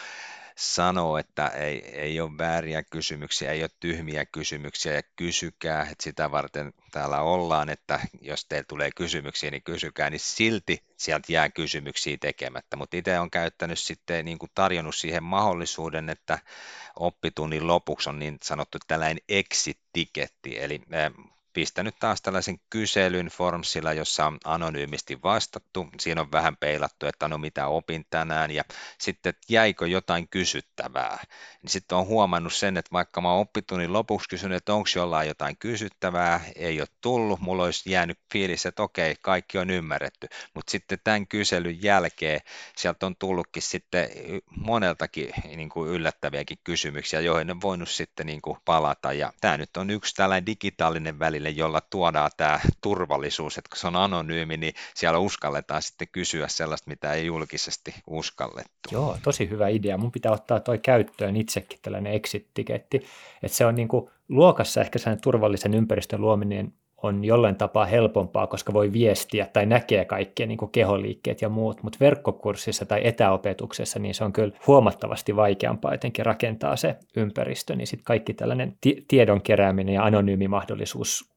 sanoo, 0.57 1.19
että 1.19 1.47
ei, 1.47 1.85
ei 1.85 2.21
ole 2.21 2.39
vääriä 2.39 2.83
kysymyksiä, 2.83 3.51
ei 3.51 3.63
ole 3.63 3.71
tyhmiä 3.81 4.27
kysymyksiä 4.27 4.93
ja 4.93 5.03
kysykää, 5.17 5.83
että 5.83 6.05
sitä 6.05 6.31
varten 6.31 6.73
täällä 6.91 7.21
ollaan, 7.21 7.69
että 7.69 8.01
jos 8.21 8.45
teillä 8.45 8.65
tulee 8.69 8.91
kysymyksiä, 8.97 9.51
niin 9.51 9.63
kysykää, 9.63 10.11
niin 10.11 10.21
silti 10.21 10.83
sieltä 10.97 11.33
jää 11.33 11.49
kysymyksiä 11.49 12.17
tekemättä. 12.21 12.77
Mutta 12.77 12.97
itse 12.97 13.19
on 13.19 13.31
käyttänyt 13.31 13.79
sitten 13.79 14.25
niin 14.25 14.39
kuin 14.39 14.51
tarjonnut 14.55 14.95
siihen 14.95 15.23
mahdollisuuden, 15.23 16.11
että 16.11 16.39
oppitunnin 16.97 17.67
lopuksi 17.67 18.09
on 18.09 18.19
niin 18.19 18.39
sanottu 18.43 18.79
tällainen 18.87 19.23
exit-tiketti, 19.29 20.59
eli 20.59 20.81
pistänyt 21.55 21.95
taas 22.01 22.23
tällaisen 22.23 22.61
kyselyn 22.71 23.27
Formsilla, 23.27 23.93
jossa 23.93 24.27
on 24.27 24.39
anonyymisti 24.45 25.23
vastattu. 25.23 25.89
Siinä 26.01 26.21
on 26.21 26.33
vähän 26.33 26.57
peilattu, 26.57 27.07
että 27.07 27.29
no 27.29 27.39
mitä 27.39 27.67
opin 27.67 28.07
tänään 28.11 28.51
ja 28.51 28.65
sitten 28.99 29.31
että 29.31 29.43
jäikö 29.49 29.87
jotain 29.87 30.29
kysyttävää. 30.29 31.25
Niin 31.63 31.71
sitten 31.71 31.99
on 31.99 32.07
huomannut 32.07 32.55
sen, 32.55 32.77
että 32.77 32.93
vaikka 32.93 33.21
mä 33.21 33.33
oon 33.33 33.41
oppitunnin 33.41 33.93
lopuksi 33.93 34.29
kysynyt, 34.29 34.57
että 34.57 34.75
onko 34.75 34.89
jollain 34.97 35.29
jotain 35.29 35.57
kysyttävää, 35.59 36.41
ei 36.57 36.81
ole 36.81 36.89
tullut, 37.01 37.41
mulla 37.41 37.65
olisi 37.65 37.91
jäänyt 37.91 38.19
fiilis, 38.33 38.67
että 38.67 38.83
okei, 38.83 39.15
kaikki 39.23 39.59
on 39.59 39.71
ymmärretty. 39.71 40.29
Mutta 40.55 40.71
sitten 40.71 40.99
tämän 41.05 41.27
kyselyn 41.27 41.83
jälkeen 41.83 42.41
sieltä 42.77 43.07
on 43.07 43.17
tullutkin 43.17 43.63
sitten 43.63 44.09
moneltakin 44.57 45.31
niin 45.57 45.69
kuin 45.69 45.91
yllättäviäkin 45.91 46.59
kysymyksiä, 46.65 47.21
joihin 47.21 47.51
on 47.51 47.61
voinut 47.61 47.89
sitten 47.89 48.27
niin 48.27 48.43
kuin 48.43 48.59
palata. 48.65 49.13
Ja 49.13 49.33
tämä 49.41 49.57
nyt 49.57 49.77
on 49.77 49.91
yksi 49.91 50.15
tällainen 50.15 50.47
digitaalinen 50.47 51.19
välillä 51.19 51.44
kanaville, 51.45 51.51
jolla 51.51 51.81
tuodaan 51.81 52.31
tämä 52.37 52.61
turvallisuus, 52.81 53.59
että 53.59 53.69
kun 53.69 53.79
se 53.79 53.87
on 53.87 53.97
anonyymi, 53.97 54.57
niin 54.57 54.75
siellä 54.95 55.19
uskalletaan 55.19 55.83
sitten 55.83 56.09
kysyä 56.13 56.49
sellaista, 56.49 56.91
mitä 56.91 57.13
ei 57.13 57.27
julkisesti 57.27 57.95
uskallettu. 58.07 58.89
Joo, 58.91 59.19
tosi 59.23 59.51
hyvä 59.51 59.69
idea. 59.69 59.99
Mun 59.99 60.13
pitää 60.13 60.33
ottaa 60.33 60.61
toi 60.61 60.79
käyttöön 60.79 61.37
itsekin 61.37 61.79
tällainen 61.83 62.13
exit-tiketti, 62.13 63.07
että 63.43 63.57
se 63.57 63.67
on 63.67 63.75
niin 63.75 63.89
kuin 63.89 64.11
luokassa 64.29 64.81
ehkä 64.81 64.99
sen 64.99 65.21
turvallisen 65.21 65.75
ympäristön 65.75 66.21
luominen 66.21 66.73
on 67.05 67.25
jollain 67.25 67.57
tapaa 67.57 67.85
helpompaa, 67.85 68.47
koska 68.47 68.73
voi 68.73 68.93
viestiä 68.93 69.47
tai 69.53 69.67
näkee 69.67 70.05
kaikkia 70.05 70.47
niin 70.47 70.59
keholiikkeet 70.73 71.43
ja 71.43 71.49
muut, 71.49 71.83
mutta 71.83 71.99
verkkokurssissa 72.01 72.87
tai 72.87 73.01
etäopetuksessa 73.07 73.99
niin 73.99 74.15
se 74.15 74.25
on 74.25 74.33
kyllä 74.33 74.57
huomattavasti 74.67 75.37
vaikeampaa 75.37 75.95
jotenkin 75.95 76.27
rakentaa 76.27 76.77
se 76.77 76.97
ympäristö, 77.17 77.77
niin 77.77 77.87
sitten 77.87 78.05
kaikki 78.05 78.35
tällainen 78.35 78.73
t- 78.73 79.09
tiedon 79.09 79.43
kerääminen 79.43 79.95
ja 79.95 80.05
anonyymi 80.05 80.49
mahdollisuus 80.49 81.34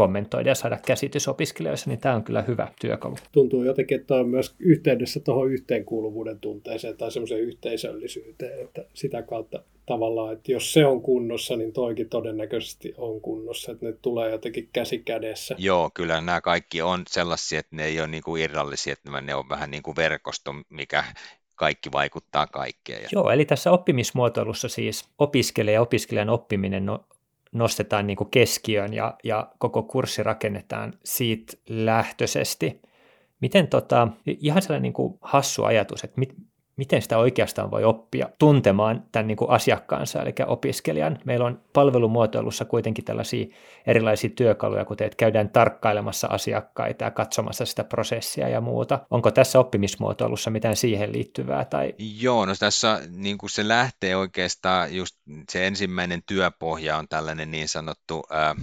kommentoida 0.00 0.50
ja 0.50 0.54
saada 0.54 0.78
käsitys 0.86 1.28
opiskelijoissa, 1.28 1.90
niin 1.90 2.00
tämä 2.00 2.14
on 2.14 2.24
kyllä 2.24 2.42
hyvä 2.42 2.68
työkalu. 2.80 3.16
Tuntuu 3.32 3.64
jotenkin, 3.64 4.00
että 4.00 4.14
on 4.14 4.28
myös 4.28 4.54
yhteydessä 4.58 5.20
tuohon 5.20 5.52
yhteenkuuluvuuden 5.52 6.40
tunteeseen 6.40 6.96
tai 6.96 7.10
semmoiseen 7.10 7.40
yhteisöllisyyteen, 7.40 8.64
että 8.64 8.84
sitä 8.94 9.22
kautta 9.22 9.62
tavallaan, 9.86 10.32
että 10.32 10.52
jos 10.52 10.72
se 10.72 10.86
on 10.86 11.02
kunnossa, 11.02 11.56
niin 11.56 11.72
toikin 11.72 12.08
todennäköisesti 12.08 12.94
on 12.96 13.20
kunnossa, 13.20 13.72
että 13.72 13.86
ne 13.86 13.92
tulee 14.02 14.30
jotenkin 14.30 14.68
käsi 14.72 14.98
kädessä. 14.98 15.54
Joo, 15.58 15.90
kyllä 15.94 16.20
nämä 16.20 16.40
kaikki 16.40 16.82
on 16.82 17.02
sellaisia, 17.08 17.58
että 17.58 17.76
ne 17.76 17.84
ei 17.84 18.00
ole 18.00 18.08
niin 18.08 18.22
kuin 18.22 18.42
irrallisia, 18.42 18.92
että 18.92 19.20
ne 19.20 19.34
on 19.34 19.48
vähän 19.48 19.70
niin 19.70 19.82
kuin 19.82 19.96
verkosto, 19.96 20.54
mikä 20.68 21.04
kaikki 21.54 21.92
vaikuttaa 21.92 22.46
kaikkeen. 22.46 23.08
Joo, 23.12 23.30
eli 23.30 23.44
tässä 23.44 23.70
oppimismuotoilussa 23.70 24.68
siis 24.68 25.04
opiskelija 25.18 25.74
ja 25.74 25.82
opiskelijan 25.82 26.30
oppiminen 26.30 26.86
no, 26.86 27.04
nostetaan 27.52 28.06
niin 28.06 28.16
kuin 28.16 28.30
keskiöön 28.30 28.94
ja, 28.94 29.16
ja 29.24 29.52
koko 29.58 29.82
kurssi 29.82 30.22
rakennetaan 30.22 30.94
siitä 31.04 31.52
lähtöisesti. 31.68 32.82
Miten 33.40 33.68
tota, 33.68 34.08
ihan 34.26 34.62
sellainen 34.62 34.82
niin 34.82 34.92
kuin 34.92 35.18
hassu 35.20 35.64
ajatus, 35.64 36.04
että 36.04 36.20
mit, 36.20 36.34
miten 36.76 37.02
sitä 37.02 37.18
oikeastaan 37.18 37.70
voi 37.70 37.84
oppia 37.84 38.28
tuntemaan 38.38 39.04
tämän 39.12 39.26
niin 39.26 39.36
kuin 39.36 39.50
asiakkaansa, 39.50 40.22
eli 40.22 40.34
opiskelijan. 40.46 41.18
Meillä 41.24 41.46
on 41.46 41.60
palvelumuotoilussa 41.72 42.64
kuitenkin 42.64 43.04
tällaisia 43.04 43.46
erilaisia 43.86 44.30
työkaluja, 44.30 44.84
kuten 44.84 45.06
että 45.06 45.16
käydään 45.16 45.50
tarkkailemassa 45.50 46.26
asiakkaita 46.26 47.04
ja 47.04 47.10
katsomassa 47.10 47.66
sitä 47.66 47.84
prosessia 47.84 48.48
ja 48.48 48.60
muuta. 48.60 48.98
Onko 49.10 49.30
tässä 49.30 49.58
oppimismuotoilussa 49.58 50.50
mitään 50.50 50.76
siihen 50.76 51.12
liittyvää? 51.12 51.64
Tai... 51.64 51.94
Joo, 51.98 52.46
no 52.46 52.54
tässä 52.58 53.00
niin 53.10 53.38
kuin 53.38 53.50
se 53.50 53.68
lähtee 53.68 54.16
oikeastaan, 54.16 54.94
just 54.96 55.16
se 55.48 55.66
ensimmäinen 55.66 56.22
työpohja 56.26 56.96
on 56.96 57.08
tällainen 57.08 57.50
niin 57.50 57.68
sanottu 57.68 58.22
äh, 58.32 58.56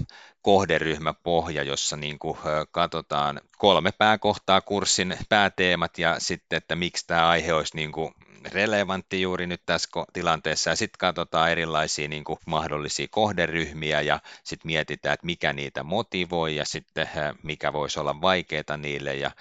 kohderyhmäpohja, 0.48 1.64
jossa 1.64 1.96
niin 1.96 2.20
kuin 2.20 2.38
katsotaan 2.72 3.42
kolme 3.58 3.92
pääkohtaa 3.92 4.62
kurssin 4.62 5.18
pääteemat 5.30 5.98
ja 5.98 6.16
sitten, 6.20 6.58
että 6.58 6.76
miksi 6.76 7.08
tämä 7.08 7.30
aihe 7.30 7.54
olisi 7.54 7.76
niin 7.76 7.92
kuin 7.92 8.14
relevantti 8.46 9.22
juuri 9.22 9.48
nyt 9.48 9.62
tässä 9.66 9.90
tilanteessa. 10.14 10.70
Ja 10.70 10.76
sitten 10.76 10.98
katsotaan 11.00 11.52
erilaisia 11.52 12.08
niin 12.08 12.24
kuin 12.24 12.40
mahdollisia 12.46 13.08
kohderyhmiä 13.12 14.02
ja 14.02 14.20
sitten 14.44 14.70
mietitään, 14.70 15.14
että 15.14 15.26
mikä 15.26 15.54
niitä 15.54 15.84
motivoi 15.84 16.56
ja 16.56 16.66
sitten 16.66 17.10
mikä 17.44 17.74
voisi 17.74 18.00
olla 18.00 18.22
vaikeaa 18.22 18.78
niille. 18.78 19.16
Ja 19.16 19.32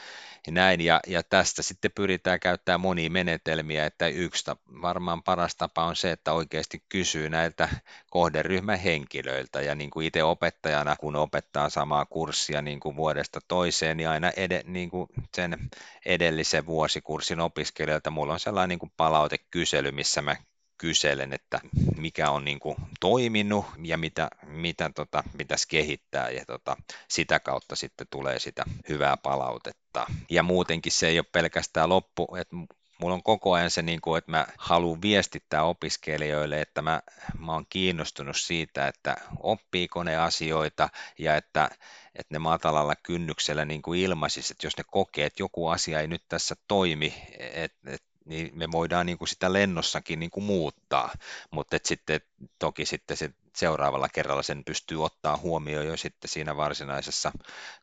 ja 0.47 0.53
näin. 0.53 0.81
Ja, 0.81 1.01
ja 1.07 1.23
tästä 1.23 1.63
sitten 1.63 1.91
pyritään 1.95 2.41
käyttämään 2.41 2.81
monia 2.81 3.11
menetelmiä, 3.11 3.87
että 3.87 4.09
yksi 4.09 4.45
tapa, 4.45 4.63
varmaan 4.83 5.23
paras 5.23 5.57
tapa 5.57 5.85
on 5.85 5.97
se, 5.97 6.13
että 6.13 6.33
oikeasti 6.33 6.83
kysyy 6.89 7.31
näiltä 7.31 7.69
kohderyhmän 8.11 8.79
henkilöiltä. 8.79 9.61
Ja 9.61 9.75
niin 9.75 9.91
kuin 9.91 10.07
itse 10.07 10.25
opettajana, 10.25 10.97
kun 10.97 11.17
opettaa 11.17 11.71
samaa 11.71 12.07
kurssia 12.07 12.63
niin 12.63 12.81
kuin 12.81 12.97
vuodesta 12.97 13.41
toiseen, 13.49 13.97
niin 13.97 14.09
aina 14.09 14.31
ed- 14.37 14.63
niin 14.65 14.91
kuin 14.91 15.09
sen 15.35 15.59
edellisen 16.07 16.67
vuosikurssin 16.67 17.41
opiskelijoilta 17.41 18.11
mulla 18.11 18.33
on 18.33 18.41
sellainen 18.41 18.69
niin 18.69 18.79
kuin 18.79 18.93
palautekysely, 18.97 19.93
missä 19.93 20.23
mä 20.23 20.37
kyselen, 20.79 21.33
että 21.33 21.61
mikä 21.97 22.31
on 22.31 22.45
niin 22.45 22.61
kuin 22.61 22.77
toiminut 23.01 23.67
ja 23.83 23.99
mitä, 23.99 24.31
mitä 24.47 24.91
tota, 24.95 25.25
pitäisi 25.39 25.69
kehittää 25.69 26.31
ja 26.31 26.45
tota, 26.47 26.77
sitä 27.09 27.41
kautta 27.41 27.77
sitten 27.77 28.07
tulee 28.11 28.39
sitä 28.39 28.65
hyvää 28.89 29.17
palautetta. 29.17 30.07
Ja 30.31 30.43
muutenkin 30.43 30.93
se 30.93 31.09
ei 31.09 31.19
ole 31.19 31.27
pelkästään 31.33 31.89
loppu, 31.89 32.37
että 32.37 32.57
mulla 32.99 33.15
on 33.15 33.23
koko 33.23 33.53
ajan 33.53 33.71
se, 33.71 33.83
niin 33.83 34.01
kuin, 34.01 34.19
että 34.19 34.31
mä 34.31 34.47
haluan 34.59 35.03
viestittää 35.03 35.63
opiskelijoille, 35.65 36.61
että 36.61 36.83
mä, 36.83 37.03
mä 37.39 37.53
oon 37.53 37.67
kiinnostunut 37.69 38.37
siitä, 38.37 38.89
että 38.89 39.17
oppiiko 39.39 40.03
ne 40.03 40.17
asioita 40.17 40.89
ja 41.19 41.37
että, 41.37 41.71
että 42.15 42.35
ne 42.35 42.39
matalalla 42.39 42.97
kynnyksellä 42.97 43.65
niin 43.65 43.83
kuin 43.83 44.01
ilmaisisi, 44.01 44.53
että 44.53 44.67
jos 44.67 44.77
ne 44.77 44.85
kokee, 44.91 45.27
että 45.27 45.43
joku 45.43 45.69
asia 45.69 46.01
ei 46.01 46.07
nyt 46.07 46.23
tässä 46.29 46.55
toimi, 46.69 47.15
että, 47.39 47.91
että 47.91 48.16
niin 48.27 48.51
me 48.55 48.67
voidaan 48.73 49.07
niin 49.07 49.19
kuin 49.19 49.29
sitä 49.29 49.53
lennossakin 49.53 50.21
niin 50.21 50.31
kuin 50.31 50.45
muuttaa, 50.45 51.11
mutta 51.51 51.77
sitten 51.85 52.21
toki 52.59 52.85
sitten 52.85 53.17
se 53.17 53.31
seuraavalla 53.57 54.09
kerralla 54.09 54.43
sen 54.43 54.65
pystyy 54.65 55.05
ottaa 55.05 55.37
huomioon 55.37 55.87
jo 55.87 55.97
sitten 55.97 56.29
siinä 56.29 56.57
varsinaisessa 56.57 57.33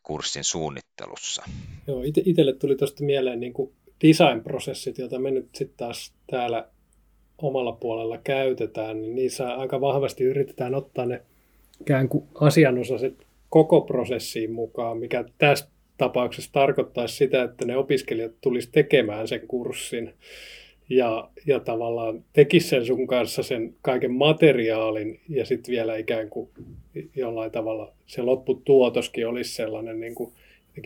kurssin 0.04 0.44
suunnittelussa. 0.44 1.44
Joo, 1.88 2.02
itselle 2.26 2.54
tuli 2.54 2.76
tuosta 2.76 3.04
mieleen 3.04 3.40
niin 3.40 3.54
kuin 3.54 3.74
design-prosessit, 4.04 4.98
joita 4.98 5.20
me 5.20 5.32
nyt 5.32 5.50
sitten 5.56 5.78
taas 5.78 6.14
täällä 6.32 6.68
omalla 7.38 7.72
puolella 7.72 8.18
käytetään, 8.18 9.02
niin 9.02 9.16
niissä 9.16 9.56
aika 9.56 9.82
vahvasti 9.82 10.24
yritetään 10.24 10.76
ottaa 10.76 11.06
ne 11.06 11.22
ikään 11.82 12.10
kuin 12.10 12.28
asianosaiset 12.36 13.28
koko 13.50 13.82
prosessiin 13.82 14.52
mukaan, 14.52 14.98
mikä 14.98 15.26
tässä 15.38 15.68
tapauksessa 16.04 16.52
tarkoittaisi 16.52 17.16
sitä, 17.16 17.44
että 17.44 17.66
ne 17.66 17.78
opiskelijat 17.78 18.32
tulisi 18.42 18.70
tekemään 18.72 19.28
sen 19.28 19.48
kurssin 19.48 20.14
ja, 20.90 21.30
ja 21.48 21.60
tavallaan 21.60 22.24
tekisi 22.34 22.68
sen 22.68 22.86
sun 22.86 23.08
kanssa 23.08 23.44
sen 23.44 23.76
kaiken 23.82 24.12
materiaalin 24.12 25.20
ja 25.30 25.46
sitten 25.46 25.72
vielä 25.72 25.98
ikään 25.98 26.30
kuin 26.30 26.50
jollain 27.16 27.52
tavalla 27.52 27.94
se 28.06 28.22
lopputuotoskin 28.22 29.28
olisi 29.28 29.54
sellainen 29.54 30.00
niin 30.00 30.16
kuin 30.16 30.34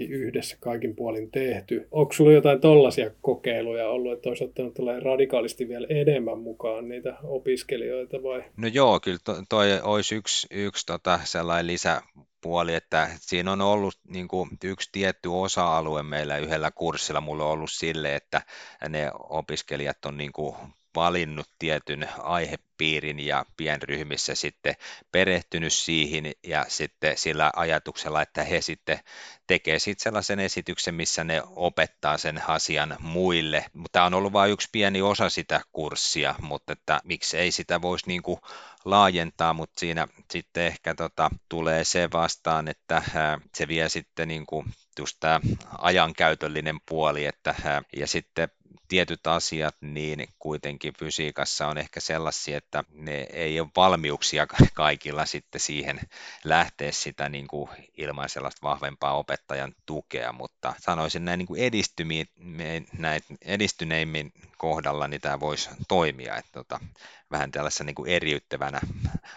yhdessä 0.10 0.58
kaikin 0.60 0.96
puolin 0.96 1.32
tehty. 1.32 1.88
Onko 1.92 2.14
sulla 2.14 2.32
jotain 2.32 2.62
tollaisia 2.62 3.12
kokeiluja 3.22 3.90
ollut, 3.90 4.14
että 4.14 4.30
olisi 4.30 4.44
ottanut 4.44 4.80
radikaalisti 5.04 5.68
vielä 5.68 5.88
enemmän 5.90 6.40
mukaan 6.40 6.90
niitä 6.90 7.18
opiskelijoita 7.24 8.24
vai? 8.24 8.44
No 8.58 8.68
joo, 8.68 9.00
kyllä 9.00 9.20
toi, 9.50 9.68
olisi 9.84 10.16
yksi, 10.16 10.48
yksi 10.52 10.86
tota 10.86 11.20
sellainen 11.24 11.68
lisä, 11.68 12.02
puoli, 12.48 12.76
että 12.76 13.10
siinä 13.20 13.52
on 13.52 13.62
ollut 13.62 14.00
niin 14.08 14.28
kuin, 14.28 14.50
yksi 14.64 14.90
tietty 14.92 15.30
osa-alue 15.30 16.04
meillä 16.04 16.38
yhdellä 16.38 16.72
kurssilla, 16.72 17.22
mulla 17.22 17.44
on 17.44 17.52
ollut 17.52 17.72
sille, 17.72 18.16
että 18.16 18.42
ne 18.90 19.12
opiskelijat 19.30 20.06
on 20.06 20.18
niin 20.18 20.32
kuin, 20.32 20.56
valinnut 20.96 21.50
tietyn 21.60 22.10
aihepiirin 22.78 23.20
ja 23.20 23.46
pienryhmissä 23.58 24.36
sitten 24.36 24.76
perehtynyt 25.12 25.74
siihen 25.74 26.32
ja 26.44 26.66
sitten 26.68 27.18
sillä 27.18 27.52
ajatuksella, 27.56 28.22
että 28.22 28.44
he 28.44 28.62
sitten 28.62 29.00
tekee 29.48 29.80
sitten 29.80 30.04
sellaisen 30.04 30.40
esityksen, 30.40 30.96
missä 30.96 31.24
ne 31.24 31.42
opettaa 31.46 32.18
sen 32.18 32.42
asian 32.48 32.96
muille. 33.00 33.66
Tämä 33.92 34.06
on 34.06 34.14
ollut 34.14 34.34
vain 34.34 34.52
yksi 34.52 34.70
pieni 34.72 35.02
osa 35.02 35.30
sitä 35.30 35.62
kurssia, 35.72 36.36
mutta 36.42 36.74
että 36.74 37.02
miksei 37.04 37.52
sitä 37.52 37.82
voisi 37.82 38.08
niin 38.08 38.24
kuin 38.24 38.40
laajentaa, 38.86 39.54
mutta 39.54 39.80
siinä 39.80 40.08
sitten 40.32 40.66
ehkä 40.66 40.96
tota, 40.96 41.30
tulee 41.50 41.84
se 41.84 42.10
vastaan, 42.14 42.68
että 42.68 43.02
se 43.56 43.68
vie 43.68 43.90
sitten 43.90 44.28
niin 44.28 44.46
kuin 44.46 44.66
just 44.98 45.18
tämä 45.20 45.40
ajankäytöllinen 45.78 46.80
puoli, 46.90 47.26
että, 47.26 47.56
ja 47.96 48.08
sitten 48.08 48.50
tietyt 48.88 49.28
asiat, 49.28 49.76
niin 49.82 50.28
kuitenkin 50.40 50.94
fysiikassa 51.00 51.68
on 51.68 51.78
ehkä 51.78 52.00
sellaisia, 52.00 52.58
että 52.58 52.84
ne 52.92 53.28
ei 53.34 53.60
ole 53.60 53.70
valmiuksia 53.76 54.48
kaikilla 54.74 55.26
sitten 55.26 55.62
siihen 55.62 56.00
lähteä 56.44 56.92
sitä 56.92 57.30
niin 57.30 57.48
kuin 57.48 57.70
ilman 57.98 58.30
sellaista 58.30 58.68
vahvempaa 58.68 59.18
opettajan 59.18 59.76
tukea, 59.86 60.34
mutta 60.34 60.74
sanoisin 60.80 61.26
näin 61.26 61.38
niin 61.38 61.48
kuin 61.48 61.62
näin 62.98 63.22
edistyneimmin 63.42 64.32
kohdalla, 64.58 65.08
niin 65.08 65.22
tämä 65.22 65.40
voisi 65.40 65.70
toimia, 65.88 66.38
että 66.38 66.52
tota, 66.52 66.80
vähän 67.32 67.52
tällaisessa 67.52 67.84
niin 67.84 67.96
kuin 67.96 68.10
eriyttävänä 68.10 68.80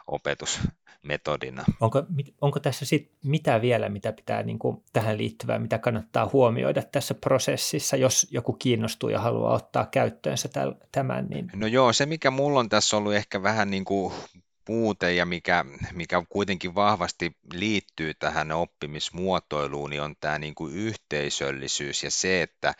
opetus 0.06 0.60
metodina. 1.02 1.64
Onko, 1.80 2.02
onko 2.40 2.60
tässä 2.60 2.84
sit 2.84 3.10
mitä 3.24 3.60
vielä, 3.60 3.88
mitä 3.88 4.12
pitää 4.12 4.42
niin 4.42 4.58
kuin 4.58 4.82
tähän 4.92 5.18
liittyvää, 5.18 5.58
mitä 5.58 5.78
kannattaa 5.78 6.30
huomioida 6.32 6.82
tässä 6.82 7.14
prosessissa, 7.14 7.96
jos 7.96 8.26
joku 8.30 8.52
kiinnostuu 8.52 9.08
ja 9.08 9.20
haluaa 9.20 9.54
ottaa 9.54 9.86
käyttöönsä 9.86 10.48
tämän? 10.92 11.26
Niin... 11.26 11.50
No 11.54 11.66
joo, 11.66 11.92
se 11.92 12.06
mikä 12.06 12.30
mulla 12.30 12.60
on 12.60 12.68
tässä 12.68 12.96
ollut 12.96 13.14
ehkä 13.14 13.42
vähän 13.42 13.70
niin 13.70 13.84
kuin 13.84 14.12
puute 14.70 15.12
ja 15.12 15.26
mikä, 15.26 15.64
mikä 15.92 16.22
kuitenkin 16.28 16.74
vahvasti 16.74 17.36
liittyy 17.52 18.14
tähän 18.14 18.52
oppimismuotoiluun, 18.52 19.90
niin 19.90 20.02
on 20.02 20.14
tämä 20.20 20.38
niin 20.38 20.54
kuin 20.54 20.74
yhteisöllisyys 20.74 22.02
ja 22.02 22.10
se, 22.10 22.42
että, 22.42 22.74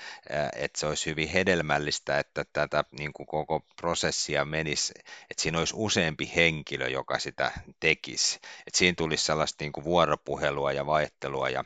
että 0.57 0.81
se 0.81 0.87
olisi 0.87 1.07
hyvin 1.11 1.29
hedelmällistä, 1.29 2.18
että 2.18 2.44
tätä 2.53 2.85
niin 2.98 3.12
kuin 3.12 3.26
koko 3.26 3.61
prosessia 3.76 4.44
menisi, 4.44 4.92
että 5.31 5.42
siinä 5.42 5.59
olisi 5.59 5.74
useampi 5.76 6.33
henkilö, 6.37 6.88
joka 6.88 7.18
sitä 7.18 7.53
tekisi. 7.81 8.37
Että 8.66 8.79
siinä 8.79 8.94
tulisi 8.96 9.24
sellaista 9.24 9.64
niin 9.64 9.72
kuin 9.72 9.85
vuoropuhelua 9.85 10.72
ja 10.72 10.87
vaihtelua 10.87 11.48
ja 11.48 11.64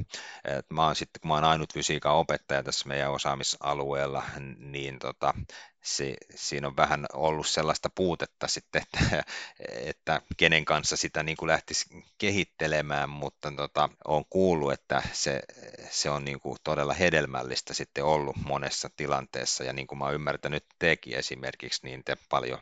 mä 0.71 0.87
oon 0.87 0.97
sitten, 0.97 1.21
kun 1.21 1.29
mä 1.29 1.35
oon 1.35 1.45
ainut 1.45 1.75
fysiikan 1.75 2.15
opettaja 2.15 2.63
tässä 2.63 2.89
meidän 2.89 3.13
osaamisalueella, 3.13 4.23
niin 4.59 4.99
tota, 4.99 5.35
se, 5.85 6.17
siinä 6.35 6.67
on 6.67 6.77
vähän 6.77 7.07
ollut 7.13 7.47
sellaista 7.47 7.91
puutetta 7.95 8.49
sitten, 8.49 8.83
että, 8.83 9.25
että 9.69 10.23
kenen 10.37 10.65
kanssa 10.65 10.97
sitä 10.97 11.23
niin 11.23 11.37
kuin 11.37 11.47
lähtisi 11.47 11.87
kehittelemään, 12.19 13.11
mutta 13.11 13.53
tota, 13.57 13.89
on 14.05 14.25
kuullut, 14.31 14.73
että 14.73 15.03
se, 15.13 15.41
se 15.91 16.11
on 16.11 16.25
niin 16.25 16.41
kuin 16.41 16.57
todella 16.65 16.95
hedelmällistä 16.95 17.75
sitten 17.75 18.05
ollut 18.05 18.37
monessa 18.37 18.91
tilanteessa, 18.97 19.65
ja 19.65 19.73
niin 19.73 19.87
kuin 19.87 19.99
mä 19.99 20.05
oon 20.05 20.15
ymmärtänyt 20.15 20.67
teki 20.79 21.15
esimerkiksi, 21.15 21.81
niin 21.85 22.05
te 22.05 22.17
paljon 22.29 22.59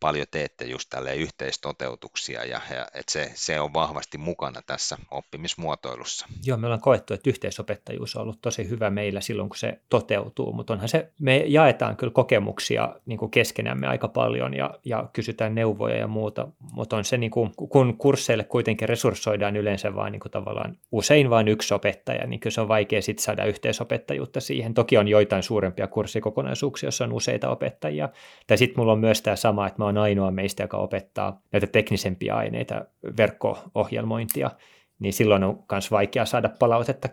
paljon 0.00 0.26
teette 0.30 0.64
just 0.64 0.90
tälle 0.90 1.16
yhteistoteutuksia 1.16 2.44
ja, 2.44 2.60
ja 2.70 2.86
että 2.94 3.12
se, 3.12 3.30
se 3.34 3.60
on 3.60 3.72
vahvasti 3.74 4.18
mukana 4.18 4.60
tässä 4.66 4.98
oppimismuotoilussa. 5.10 6.26
Joo, 6.44 6.58
me 6.58 6.66
ollaan 6.66 6.80
koettu, 6.80 7.14
että 7.14 7.30
yhteisopettajuus 7.30 8.16
on 8.16 8.22
ollut 8.22 8.40
tosi 8.40 8.68
hyvä 8.68 8.90
meillä 8.90 9.20
silloin, 9.20 9.48
kun 9.48 9.58
se 9.58 9.80
toteutuu, 9.90 10.52
mutta 10.52 10.72
onhan 10.72 10.88
se, 10.88 11.12
me 11.20 11.36
jaetaan 11.46 11.96
kyllä 11.96 12.12
kokemuksia 12.12 12.96
niin 13.06 13.18
kuin 13.18 13.30
keskenämme 13.30 13.86
aika 13.86 14.08
paljon 14.08 14.54
ja, 14.54 14.74
ja 14.84 15.08
kysytään 15.12 15.54
neuvoja 15.54 15.96
ja 15.96 16.08
muuta, 16.08 16.48
mutta 16.72 16.96
on 16.96 17.04
se, 17.04 17.18
niin 17.18 17.30
kuin, 17.30 17.52
kun 17.56 17.98
kursseille 17.98 18.44
kuitenkin 18.44 18.88
resurssoidaan 18.88 19.56
yleensä 19.56 19.94
vain 19.94 20.12
niin 20.12 20.20
kuin 20.20 20.32
tavallaan 20.32 20.78
usein 20.92 21.30
vain 21.30 21.48
yksi 21.48 21.74
opettaja, 21.74 22.26
niin 22.26 22.40
kyllä 22.40 22.54
se 22.54 22.60
on 22.60 22.68
vaikea 22.68 23.02
sitten 23.02 23.24
saada 23.24 23.44
yhteisopettajuutta 23.44 24.40
siihen. 24.40 24.74
Toki 24.74 24.96
on 24.96 25.08
joitain 25.08 25.42
suurempia 25.42 25.86
kurssikokonaisuuksia, 25.86 26.86
joissa 26.86 27.04
on 27.04 27.12
useita 27.12 27.50
opettajia, 27.50 28.08
tai 28.46 28.58
sitten 28.58 28.80
mulla 28.80 28.92
on 28.92 28.98
myös 28.98 29.22
tämä 29.22 29.36
sama, 29.36 29.66
että 29.66 29.78
mä 29.84 29.88
oon 29.88 29.98
ainoa 29.98 30.30
meistä, 30.30 30.62
joka 30.62 30.76
opettaa 30.76 31.40
näitä 31.52 31.66
teknisempiä 31.66 32.36
aineita, 32.36 32.84
verkko-ohjelmointia, 33.16 34.50
niin 34.98 35.12
silloin 35.12 35.44
on 35.44 35.64
myös 35.72 35.90
vaikea 35.90 36.24
saada 36.24 36.50
palautetta 36.58 37.08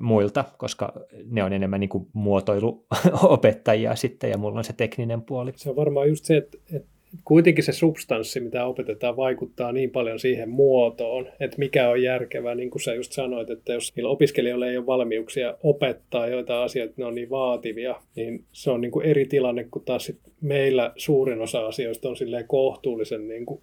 muilta, 0.00 0.44
koska 0.58 0.92
ne 1.30 1.44
on 1.44 1.52
enemmän 1.52 1.80
niin 1.80 1.88
kuin 1.88 2.06
muotoiluopettajia 2.12 3.96
sitten, 3.96 4.30
ja 4.30 4.38
mulla 4.38 4.58
on 4.58 4.64
se 4.64 4.72
tekninen 4.72 5.22
puoli. 5.22 5.52
Se 5.56 5.70
on 5.70 5.76
varmaan 5.76 6.08
just 6.08 6.24
se, 6.24 6.36
että, 6.36 6.58
että 6.72 6.97
kuitenkin 7.24 7.64
se 7.64 7.72
substanssi, 7.72 8.40
mitä 8.40 8.64
opetetaan, 8.64 9.16
vaikuttaa 9.16 9.72
niin 9.72 9.90
paljon 9.90 10.18
siihen 10.18 10.48
muotoon, 10.48 11.28
että 11.40 11.58
mikä 11.58 11.90
on 11.90 12.02
järkevää, 12.02 12.54
niin 12.54 12.70
kuin 12.70 12.82
sä 12.82 12.94
just 12.94 13.12
sanoit, 13.12 13.50
että 13.50 13.72
jos 13.72 13.96
niillä 13.96 14.10
opiskelijoilla 14.10 14.66
ei 14.66 14.76
ole 14.76 14.86
valmiuksia 14.86 15.54
opettaa 15.62 16.26
joita 16.26 16.62
asioita, 16.62 16.94
ne 16.96 17.04
on 17.04 17.14
niin 17.14 17.30
vaativia, 17.30 17.94
niin 18.16 18.44
se 18.52 18.70
on 18.70 18.80
niin 18.80 18.90
kuin 18.90 19.06
eri 19.06 19.26
tilanne, 19.26 19.64
kun 19.70 19.84
taas 19.84 20.04
sit 20.04 20.18
meillä 20.40 20.92
suurin 20.96 21.40
osa 21.40 21.66
asioista 21.66 22.08
on 22.08 22.16
silleen 22.16 22.48
kohtuullisen 22.48 23.28
niin 23.28 23.46
kuin 23.46 23.60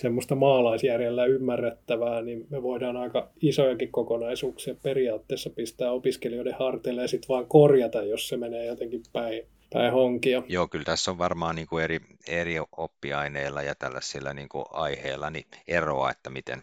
semmoista 0.00 0.34
maalaisjärjellä 0.34 1.24
ymmärrettävää, 1.24 2.22
niin 2.22 2.46
me 2.50 2.62
voidaan 2.62 2.96
aika 2.96 3.30
isojakin 3.42 3.92
kokonaisuuksia 3.92 4.74
periaatteessa 4.82 5.50
pistää 5.50 5.92
opiskelijoiden 5.92 6.54
harteille 6.58 7.02
ja 7.02 7.08
sitten 7.08 7.28
vaan 7.28 7.46
korjata, 7.46 8.02
jos 8.02 8.28
se 8.28 8.36
menee 8.36 8.66
jotenkin 8.66 9.02
päin 9.12 9.42
tai 9.70 9.90
honkia. 9.90 10.42
Joo, 10.48 10.68
kyllä 10.68 10.84
tässä 10.84 11.10
on 11.10 11.18
varmaan 11.18 11.56
niin 11.56 11.66
kuin 11.66 11.84
eri, 11.84 12.00
eri 12.28 12.54
oppiaineilla 12.76 13.62
ja 13.62 13.74
tällaisilla 13.74 14.32
niin 14.32 14.48
kuin 14.48 14.64
aiheilla 14.70 15.30
niin 15.30 15.46
eroa, 15.68 16.10
että 16.10 16.30
miten, 16.30 16.62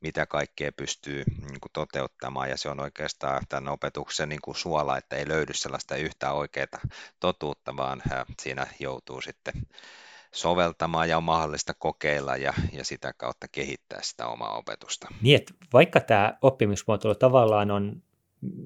mitä 0.00 0.26
kaikkea 0.26 0.72
pystyy 0.72 1.24
niin 1.26 1.60
kuin 1.60 1.72
toteuttamaan 1.72 2.50
ja 2.50 2.56
se 2.56 2.68
on 2.68 2.80
oikeastaan 2.80 3.42
tämän 3.48 3.72
opetuksen 3.72 4.28
niin 4.28 4.40
kuin 4.44 4.54
suola, 4.54 4.98
että 4.98 5.16
ei 5.16 5.28
löydy 5.28 5.54
sellaista 5.54 5.96
yhtä 5.96 6.32
oikeaa 6.32 6.66
totuutta, 7.20 7.76
vaan 7.76 8.02
siinä 8.42 8.66
joutuu 8.80 9.20
sitten 9.20 9.54
soveltamaan 10.34 11.08
ja 11.08 11.16
on 11.16 11.24
mahdollista 11.24 11.72
kokeilla 11.78 12.36
ja, 12.36 12.54
ja 12.72 12.84
sitä 12.84 13.12
kautta 13.12 13.46
kehittää 13.52 13.98
sitä 14.02 14.26
omaa 14.26 14.56
opetusta. 14.56 15.08
Niin, 15.22 15.36
että 15.36 15.54
vaikka 15.72 16.00
tämä 16.00 16.38
oppimismuotoilu 16.42 17.14
tavallaan 17.14 17.70
on 17.70 18.02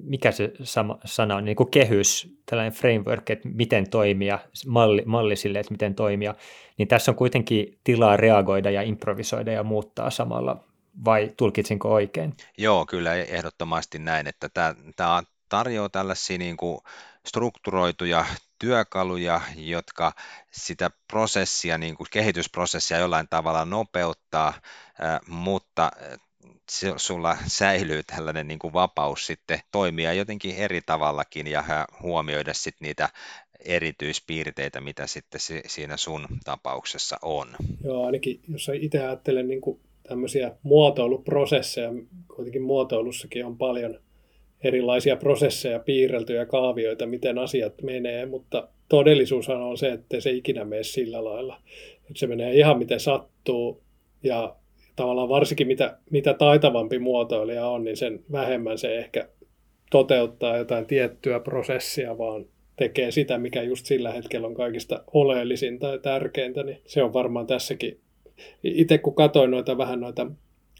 mikä 0.03 0.31
se 0.31 0.51
sama, 0.63 0.99
sana 1.05 1.35
on, 1.35 1.45
niin 1.45 1.55
kuin 1.55 1.71
kehys, 1.71 2.37
tällainen 2.45 2.73
framework, 2.73 3.29
että 3.29 3.49
miten 3.49 3.89
toimia, 3.89 4.39
malli, 4.67 5.03
malli 5.05 5.35
sille, 5.35 5.59
että 5.59 5.71
miten 5.71 5.95
toimia, 5.95 6.35
niin 6.77 6.87
tässä 6.87 7.11
on 7.11 7.15
kuitenkin 7.15 7.79
tilaa 7.83 8.17
reagoida 8.17 8.71
ja 8.71 8.81
improvisoida 8.81 9.51
ja 9.51 9.63
muuttaa 9.63 10.09
samalla, 10.09 10.63
vai 11.05 11.33
tulkitsinko 11.37 11.93
oikein? 11.93 12.33
Joo, 12.57 12.85
kyllä 12.85 13.13
ehdottomasti 13.13 13.99
näin, 13.99 14.27
että 14.27 14.49
tämä, 14.95 15.23
tarjoaa 15.49 15.89
tällaisia 15.89 16.37
niin 16.37 16.57
kuin 16.57 16.79
strukturoituja 17.25 18.25
työkaluja, 18.59 19.41
jotka 19.55 20.11
sitä 20.51 20.89
prosessia, 21.07 21.77
niin 21.77 21.97
kuin 21.97 22.07
kehitysprosessia 22.11 22.97
jollain 22.97 23.27
tavalla 23.29 23.65
nopeuttaa, 23.65 24.53
mutta 25.27 25.91
sulla 26.97 27.37
säilyy 27.47 28.03
tällainen 28.03 28.47
niin 28.47 28.59
kuin 28.59 28.73
vapaus 28.73 29.27
sitten 29.27 29.59
toimia 29.71 30.13
jotenkin 30.13 30.55
eri 30.55 30.81
tavallakin 30.85 31.47
ja 31.47 31.63
huomioida 32.01 32.53
sitten 32.53 32.85
niitä 32.87 33.09
erityispiirteitä, 33.65 34.81
mitä 34.81 35.07
sitten 35.07 35.41
siinä 35.67 35.97
sun 35.97 36.27
tapauksessa 36.43 37.17
on. 37.21 37.47
Joo, 37.83 38.05
ainakin 38.05 38.39
jos 38.51 38.71
itse 38.73 38.99
ajattelen 38.99 39.47
niin 39.47 39.61
kuin 39.61 39.79
tämmöisiä 40.07 40.51
muotoiluprosesseja, 40.63 41.89
kuitenkin 42.35 42.61
muotoilussakin 42.61 43.45
on 43.45 43.57
paljon 43.57 43.99
erilaisia 44.63 45.15
prosesseja, 45.15 45.79
piirreltyjä 45.79 46.45
kaavioita, 46.45 47.05
miten 47.05 47.37
asiat 47.37 47.81
menee, 47.81 48.25
mutta 48.25 48.67
todellisuus 48.89 49.49
on 49.49 49.77
se, 49.77 49.91
että 49.91 50.19
se 50.19 50.31
ikinä 50.31 50.65
mene 50.65 50.83
sillä 50.83 51.23
lailla. 51.23 51.61
Että 51.95 52.19
se 52.19 52.27
menee 52.27 52.53
ihan 52.53 52.77
miten 52.77 52.99
sattuu 52.99 53.83
ja 54.23 54.55
tavallaan 54.95 55.29
varsinkin 55.29 55.67
mitä, 55.67 55.97
mitä 56.09 56.33
taitavampi 56.33 56.99
muotoilija 56.99 57.67
on, 57.67 57.83
niin 57.83 57.97
sen 57.97 58.23
vähemmän 58.31 58.77
se 58.77 58.97
ehkä 58.97 59.27
toteuttaa 59.91 60.57
jotain 60.57 60.85
tiettyä 60.85 61.39
prosessia, 61.39 62.17
vaan 62.17 62.45
tekee 62.75 63.11
sitä, 63.11 63.37
mikä 63.37 63.61
just 63.61 63.85
sillä 63.85 64.11
hetkellä 64.11 64.47
on 64.47 64.55
kaikista 64.55 65.03
oleellisinta 65.13 65.87
ja 65.87 65.97
tärkeintä, 65.97 66.63
niin 66.63 66.81
se 66.85 67.03
on 67.03 67.13
varmaan 67.13 67.47
tässäkin. 67.47 67.99
Itse 68.63 68.97
kun 68.97 69.15
katsoin 69.15 69.51
noita 69.51 69.77
vähän 69.77 69.99
noita 69.99 70.27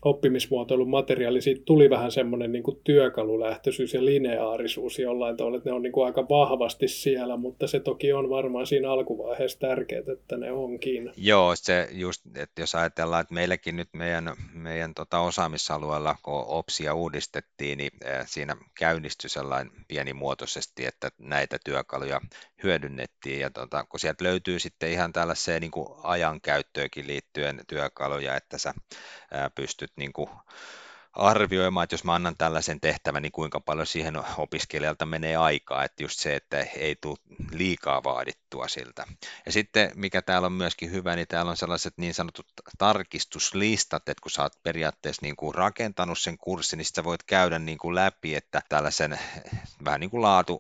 oppimismuotoilun 0.06 0.90
materiaali, 0.90 1.42
siitä 1.42 1.62
tuli 1.66 1.90
vähän 1.90 2.12
semmoinen 2.12 2.52
niin 2.52 2.64
kuin 2.64 2.82
työkalulähtöisyys 2.84 3.94
ja 3.94 4.06
lineaarisuus 4.06 5.00
jollain 5.00 5.38
tavalla, 5.38 5.58
että 5.58 5.70
ne 5.70 5.76
on 5.76 5.82
niin 5.82 5.94
kuin 5.94 6.06
aika 6.06 6.30
vahvasti 6.30 6.88
siellä, 6.88 7.38
mutta 7.38 7.68
se 7.68 7.80
toki 7.80 8.14
on 8.14 8.30
varmaan 8.30 8.68
siinä 8.68 8.92
alkuvaiheessa 8.92 9.60
tärkeää, 9.60 10.04
että 10.14 10.38
ne 10.38 10.52
onkin. 10.52 11.12
Joo, 11.18 11.56
se 11.56 11.88
just, 11.92 12.22
että 12.38 12.62
jos 12.62 12.76
ajatellaan, 12.76 13.22
että 13.22 13.34
meilläkin 13.34 13.76
nyt 13.76 13.90
meidän, 13.94 14.34
meidän 14.54 14.94
tota 14.94 15.20
osaamisalueella, 15.20 16.16
kun 16.24 16.44
OPSia 16.48 16.94
uudistettiin, 16.94 17.78
niin 17.78 17.92
siinä 18.26 18.58
käynnistyi 18.80 19.30
sellainen 19.30 19.72
pienimuotoisesti, 19.88 20.86
että 20.86 21.12
näitä 21.20 21.58
työkaluja 21.66 22.22
hyödynnettiin, 22.64 23.40
ja 23.40 23.50
tota, 23.50 23.84
kun 23.84 24.00
sieltä 24.00 24.24
löytyy 24.24 24.60
sitten 24.60 24.92
ihan 24.92 25.14
tällaiseen 25.14 25.62
niin 25.62 25.72
ajankäyttöönkin 26.04 27.08
liittyen 27.08 27.62
työkaluja, 27.68 28.36
että 28.36 28.58
sä 28.58 28.74
pystyt 29.56 29.92
niin 29.96 30.14
kuin 30.14 30.30
arvioimaan, 31.16 31.84
että 31.84 31.94
jos 31.94 32.04
mä 32.04 32.14
annan 32.14 32.38
tällaisen 32.38 32.80
tehtävän, 32.80 33.22
niin 33.22 33.32
kuinka 33.32 33.60
paljon 33.60 33.88
siihen 33.88 34.14
opiskelijalta 34.38 35.06
menee 35.06 35.36
aikaa, 35.36 35.84
että 35.84 36.04
just 36.04 36.20
se, 36.20 36.36
että 36.36 36.60
ei 36.60 36.96
tule 36.96 37.18
liikaa 37.52 38.04
vaadittua 38.04 38.68
siltä. 38.68 39.06
Ja 39.46 39.52
sitten, 39.52 39.92
mikä 39.96 40.22
täällä 40.22 40.46
on 40.46 40.54
myöskin 40.54 40.92
hyvä, 40.92 41.16
niin 41.16 41.28
täällä 41.28 41.52
on 41.52 41.58
sellaiset 41.58 41.94
niin 41.98 42.14
sanotut 42.14 42.48
tarkistuslistat, 42.78 44.10
että 44.10 44.22
kun 44.22 44.32
sä 44.32 44.42
oot 44.42 44.64
periaatteessa 44.64 45.22
niin 45.22 45.36
kuin 45.36 45.56
rakentanut 45.56 46.20
sen 46.20 46.38
kurssin, 46.38 46.78
niin 46.78 46.86
sä 46.86 47.04
voit 47.04 47.24
käydä 47.24 47.60
niin 47.60 47.78
kuin 47.78 47.96
läpi, 47.96 48.36
että 48.36 48.62
tällaisen 48.70 49.20
vähän 49.86 50.00
niin 50.00 50.10
kuin 50.10 50.22
laatu, 50.22 50.60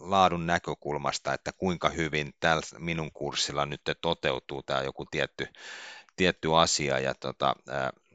laadun 0.00 0.46
näkökulmasta, 0.46 1.34
että 1.34 1.52
kuinka 1.52 1.88
hyvin 1.88 2.34
tällä 2.40 2.62
minun 2.78 3.12
kurssilla 3.12 3.66
nyt 3.66 3.80
toteutuu 4.00 4.62
tämä 4.62 4.82
joku 4.82 5.06
tietty, 5.06 5.46
tietty 6.16 6.54
asia, 6.54 6.98
ja 6.98 7.14
tota, 7.14 7.56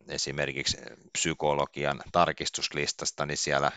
esimerkiksi 0.09 0.77
psykologian 1.11 2.01
tarkistuslistasta, 2.11 3.25
niin 3.25 3.37
siellä 3.37 3.71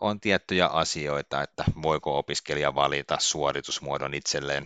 on 0.00 0.20
tiettyjä 0.20 0.66
asioita, 0.66 1.42
että 1.42 1.64
voiko 1.82 2.18
opiskelija 2.18 2.74
valita 2.74 3.16
suoritusmuodon 3.20 4.14
itselleen 4.14 4.64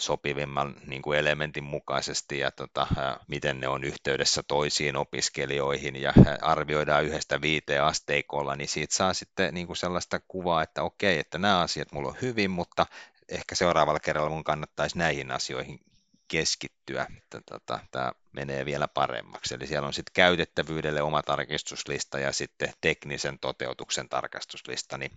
sopivimman 0.00 0.76
niin 0.86 1.02
kuin 1.02 1.18
elementin 1.18 1.64
mukaisesti 1.64 2.38
ja 2.38 2.50
tota, 2.50 2.86
miten 3.28 3.60
ne 3.60 3.68
on 3.68 3.84
yhteydessä 3.84 4.42
toisiin 4.42 4.96
opiskelijoihin 4.96 5.96
ja 5.96 6.12
arvioidaan 6.42 7.04
yhdestä 7.04 7.40
viiteen 7.40 7.82
asteikolla, 7.82 8.56
niin 8.56 8.68
siitä 8.68 8.94
saa 8.94 9.14
sitten 9.14 9.54
niin 9.54 9.66
kuin 9.66 9.76
sellaista 9.76 10.20
kuvaa, 10.28 10.62
että 10.62 10.82
okei, 10.82 11.18
että 11.18 11.38
nämä 11.38 11.60
asiat 11.60 11.92
mulla 11.92 12.08
on 12.08 12.16
hyvin, 12.22 12.50
mutta 12.50 12.86
ehkä 13.28 13.54
seuraavalla 13.54 14.00
kerralla 14.00 14.30
mun 14.30 14.44
kannattaisi 14.44 14.98
näihin 14.98 15.30
asioihin 15.30 15.80
keskittyä, 16.28 17.06
että 17.16 17.40
tota, 17.50 17.80
tämä 17.90 18.12
menee 18.32 18.64
vielä 18.64 18.88
paremmaksi. 18.88 19.54
Eli 19.54 19.66
siellä 19.66 19.86
on 19.86 19.92
sitten 19.92 20.12
käytettävyydelle 20.14 21.02
oma 21.02 21.22
tarkistuslista 21.22 22.18
ja 22.18 22.32
sitten 22.32 22.72
teknisen 22.80 23.38
toteutuksen 23.38 24.08
tarkastuslista, 24.08 24.98
niin 24.98 25.10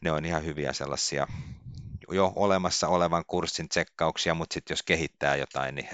ne 0.00 0.12
on 0.12 0.24
ihan 0.24 0.44
hyviä 0.44 0.72
sellaisia 0.72 1.26
jo 2.10 2.32
olemassa 2.36 2.88
olevan 2.88 3.24
kurssin 3.26 3.68
tsekkauksia, 3.68 4.34
mutta 4.34 4.54
sitten 4.54 4.72
jos 4.72 4.82
kehittää 4.82 5.36
jotain, 5.36 5.74
niin 5.74 5.88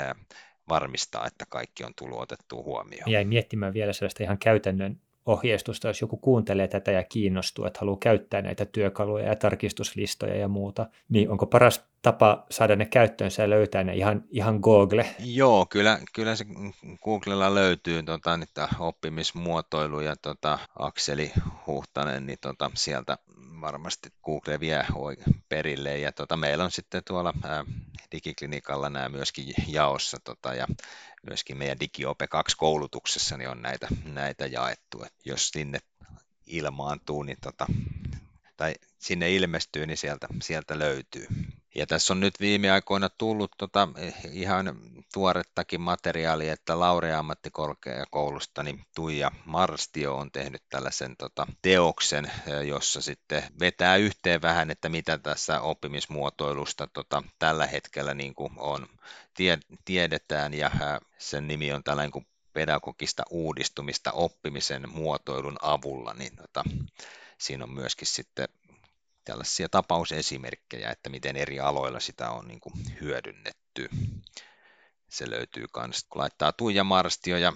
varmistaa, 0.69 1.27
että 1.27 1.45
kaikki 1.49 1.85
on 1.85 1.93
tullut 1.99 2.21
otettua 2.21 2.63
huomioon. 2.63 3.11
Jäin 3.11 3.29
miettimään 3.29 3.75
vielä 3.75 3.93
sellaista 3.93 4.23
ihan 4.23 4.39
käytännön 4.39 5.01
ohjeistusta, 5.27 5.89
jos 5.89 6.01
joku 6.01 6.17
kuuntelee 6.17 6.69
tätä 6.69 6.91
ja 6.91 7.05
kiinnostuu, 7.05 7.65
että 7.65 7.81
haluaa 7.81 7.99
käyttää 8.01 8.43
näitä 8.43 8.67
työkaluja 8.67 9.27
ja 9.27 9.37
tarkistuslistoja 9.37 10.37
ja 10.37 10.49
muuta, 10.49 10.87
niin 11.09 11.31
onko 11.31 11.47
paras 11.47 11.85
tapa 12.03 12.47
saada 12.51 12.77
ne 12.77 12.87
käyttöönsä 12.87 13.43
ja 13.43 13.51
löytää 13.51 13.85
ne 13.85 13.95
ihan, 13.95 14.25
ihan 14.31 14.59
Google? 14.63 15.15
Joo, 15.19 15.67
kyllä, 15.67 15.99
kyllä 16.15 16.37
se 16.37 16.45
Googlella 17.05 17.55
löytyy 17.55 18.03
tota, 18.03 18.37
niitä 18.37 18.69
oppimismuotoiluja, 18.79 20.17
tota, 20.17 20.59
Akseli 20.79 21.33
Huhtanen, 21.67 22.27
niin 22.27 22.39
tota, 22.41 22.71
sieltä 22.75 23.19
varmasti 23.61 24.09
Google 24.25 24.61
vie 24.61 24.87
perille. 25.49 25.99
Ja 25.99 26.13
tota, 26.13 26.37
meillä 26.37 26.65
on 26.65 26.71
sitten 26.71 27.03
tuolla 27.05 27.35
ää, 27.45 27.65
digiklinikalla 28.13 28.91
nämä 28.91 29.09
myöskin 29.09 29.55
jaossa 29.67 30.17
tota, 30.25 30.55
ja 30.55 30.67
myöskin 31.27 31.57
meidän 31.57 31.81
DigiOpe 31.81 32.25
2-koulutuksessa 32.25 33.37
niin 33.37 33.51
on 33.51 33.63
näitä, 33.63 33.89
näitä 34.05 34.47
jaettu. 34.47 35.03
Et 35.05 35.15
jos 35.25 35.49
sinne 35.49 35.79
ilmaantuu, 36.47 37.23
niin 37.23 37.39
tota, 37.41 37.67
tai 38.57 38.75
sinne 38.99 39.35
ilmestyy, 39.35 39.87
niin 39.87 39.97
sieltä, 39.97 40.27
sieltä 40.43 40.79
löytyy. 40.79 41.27
Ja 41.79 41.87
tässä 41.87 42.13
on 42.13 42.21
nyt 42.21 42.41
viime 42.41 42.71
aikoina 42.71 43.09
tullut 43.09 43.51
tota, 43.59 43.89
ihan 44.33 44.79
tuorettakin 45.13 45.81
materiaalia, 45.81 46.53
että 46.53 46.81
Laurea 46.81 47.19
ammattikorkeakoulusta 47.19 48.63
niin 48.63 48.87
Tuija 48.95 49.31
Marstio 49.45 50.17
on 50.17 50.33
tehnyt 50.33 50.63
tällaisen 50.69 51.17
tota, 51.17 51.47
teoksen, 51.63 52.33
jossa 52.67 53.01
sitten 53.01 53.43
vetää 53.61 53.97
yhteen 53.97 54.43
vähän, 54.43 54.71
että 54.71 54.89
mitä 54.89 55.19
tässä 55.19 55.61
oppimismuotoilusta 55.61 56.89
tota, 56.93 57.23
tällä 57.39 57.67
hetkellä 57.67 58.15
niin 58.15 58.35
kuin 58.35 58.53
on, 58.57 58.87
tie, 59.35 59.59
tiedetään, 59.85 60.55
ja 60.55 60.71
sen 61.19 61.49
nimi 61.49 61.73
on 61.73 61.85
tällainen 61.85 62.13
kuin 62.13 62.27
pedagogista 62.53 63.23
uudistumista 63.31 64.13
oppimisen 64.13 64.89
muotoilun 64.93 65.57
avulla, 65.63 66.15
niin 66.15 66.37
tota, 66.37 66.65
siinä 67.39 67.65
on 67.65 67.71
myöskin 67.71 68.07
sitten 68.07 68.49
tällaisia 69.29 69.69
tapausesimerkkejä, 69.69 70.91
että 70.91 71.11
miten 71.11 71.37
eri 71.37 71.61
aloilla 71.61 72.01
sitä 72.01 72.31
on 72.31 72.49
niin 72.49 72.61
kuin 72.61 72.75
hyödynnetty. 73.01 73.89
Se 75.09 75.31
löytyy 75.31 75.65
myös, 75.77 76.05
kun 76.09 76.21
laittaa 76.21 76.53
Tuija 76.53 76.85
Marstio 76.85 77.37
ja 77.37 77.53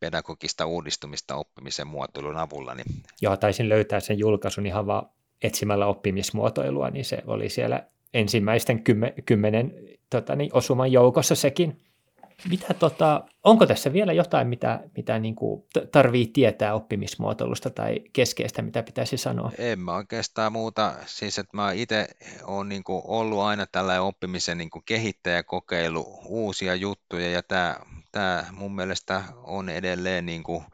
pedagogista 0.00 0.66
uudistumista 0.66 1.36
oppimisen 1.36 1.86
muotoilun 1.86 2.36
avulla. 2.36 2.74
Niin... 2.74 2.86
Joo, 3.20 3.36
taisin 3.36 3.68
löytää 3.68 4.00
sen 4.00 4.18
julkaisun 4.18 4.66
ihan 4.66 4.86
vaan 4.86 5.10
etsimällä 5.42 5.86
oppimismuotoilua, 5.86 6.90
niin 6.90 7.04
se 7.04 7.22
oli 7.26 7.48
siellä 7.48 7.86
ensimmäisten 8.14 8.82
kymmen, 8.82 9.12
kymmenen 9.26 9.74
tota, 10.10 10.36
niin, 10.36 10.50
osuman 10.52 10.92
joukossa 10.92 11.34
sekin. 11.34 11.85
Mitä 12.50 12.74
tota, 12.74 13.24
onko 13.44 13.66
tässä 13.66 13.92
vielä 13.92 14.12
jotain, 14.12 14.48
mitä, 14.48 14.80
mitä 14.96 15.18
niin 15.18 15.34
kuin 15.34 15.64
tarvii 15.92 16.26
tietää 16.26 16.74
oppimismuotoilusta 16.74 17.70
tai 17.70 18.00
keskeistä, 18.12 18.62
mitä 18.62 18.82
pitäisi 18.82 19.16
sanoa? 19.16 19.52
En 19.58 19.80
mä 19.80 19.94
oikeastaan 19.94 20.52
muuta. 20.52 20.94
Siis, 21.06 21.38
että 21.38 21.56
mä 21.56 21.72
itse 21.72 22.08
olen 22.42 22.68
niin 22.68 22.84
kuin 22.84 23.02
ollut 23.04 23.40
aina 23.40 23.66
tällainen 23.66 24.02
oppimisen 24.02 24.58
niin 24.58 24.70
kuin 24.70 24.82
kehittäjä, 24.84 25.42
kokeilu 25.42 26.20
uusia 26.24 26.74
juttuja 26.74 27.30
ja 27.30 27.42
tämä, 27.42 27.76
tämä 28.12 28.44
mun 28.52 28.74
mielestä 28.74 29.22
on 29.44 29.68
edelleen 29.68 30.26
niin 30.26 30.42
kuin 30.42 30.64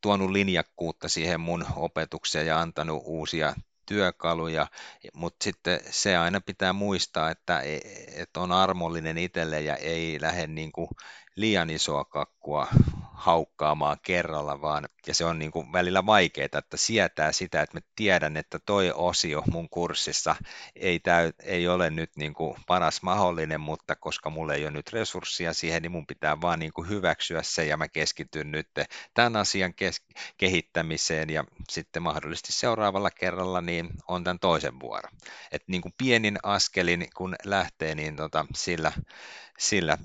tuonut 0.00 0.30
linjakkuutta 0.30 1.08
siihen 1.08 1.40
mun 1.40 1.66
opetukseen 1.76 2.46
ja 2.46 2.60
antanut 2.60 3.02
uusia 3.04 3.54
työkaluja, 3.88 4.66
mutta 5.14 5.44
sitten 5.44 5.80
se 5.90 6.16
aina 6.16 6.40
pitää 6.40 6.72
muistaa, 6.72 7.30
että, 7.30 7.60
e, 7.60 7.80
että 8.16 8.40
on 8.40 8.52
armollinen 8.52 9.18
itselle 9.18 9.60
ja 9.60 9.76
ei 9.76 10.20
lähde 10.20 10.46
niin 10.46 10.72
kuin 10.72 10.88
liian 11.36 11.70
isoa 11.70 12.04
kakkua 12.04 12.68
haukkaamaan 13.18 13.96
kerralla, 14.02 14.60
vaan 14.60 14.88
ja 15.06 15.14
se 15.14 15.24
on 15.24 15.38
niin 15.38 15.50
kuin 15.50 15.72
välillä 15.72 16.06
vaikeaa, 16.06 16.44
että 16.58 16.76
sietää 16.76 17.32
sitä, 17.32 17.62
että 17.62 17.76
mä 17.76 17.80
tiedän, 17.96 18.36
että 18.36 18.58
toi 18.58 18.92
osio 18.94 19.42
mun 19.50 19.68
kurssissa 19.68 20.36
ei, 20.76 21.00
täy, 21.00 21.32
ei 21.42 21.68
ole 21.68 21.90
nyt 21.90 22.10
niin 22.16 22.34
kuin 22.34 22.56
paras 22.66 23.02
mahdollinen, 23.02 23.60
mutta 23.60 23.96
koska 23.96 24.30
mulla 24.30 24.54
ei 24.54 24.64
ole 24.64 24.70
nyt 24.70 24.92
resursseja 24.92 25.52
siihen, 25.52 25.82
niin 25.82 25.92
mun 25.92 26.06
pitää 26.06 26.40
vaan 26.40 26.58
niin 26.58 26.72
kuin 26.72 26.88
hyväksyä 26.88 27.42
se 27.42 27.64
ja 27.64 27.76
mä 27.76 27.88
keskityn 27.88 28.50
nyt 28.50 28.68
tämän 29.14 29.36
asian 29.36 29.74
kes- 29.74 30.06
kehittämiseen 30.36 31.30
ja 31.30 31.44
sitten 31.68 32.02
mahdollisesti 32.02 32.52
seuraavalla 32.52 33.10
kerralla 33.10 33.60
niin 33.60 33.90
on 34.08 34.24
tämän 34.24 34.38
toisen 34.38 34.80
vuoro. 34.80 35.08
Et 35.52 35.62
niin 35.66 35.82
kuin 35.82 35.94
pienin 35.98 36.38
askelin 36.42 37.08
kun 37.16 37.34
lähtee, 37.44 37.94
niin 37.94 38.16
tota, 38.16 38.46
sillä, 38.54 38.92
sillä 39.58 39.98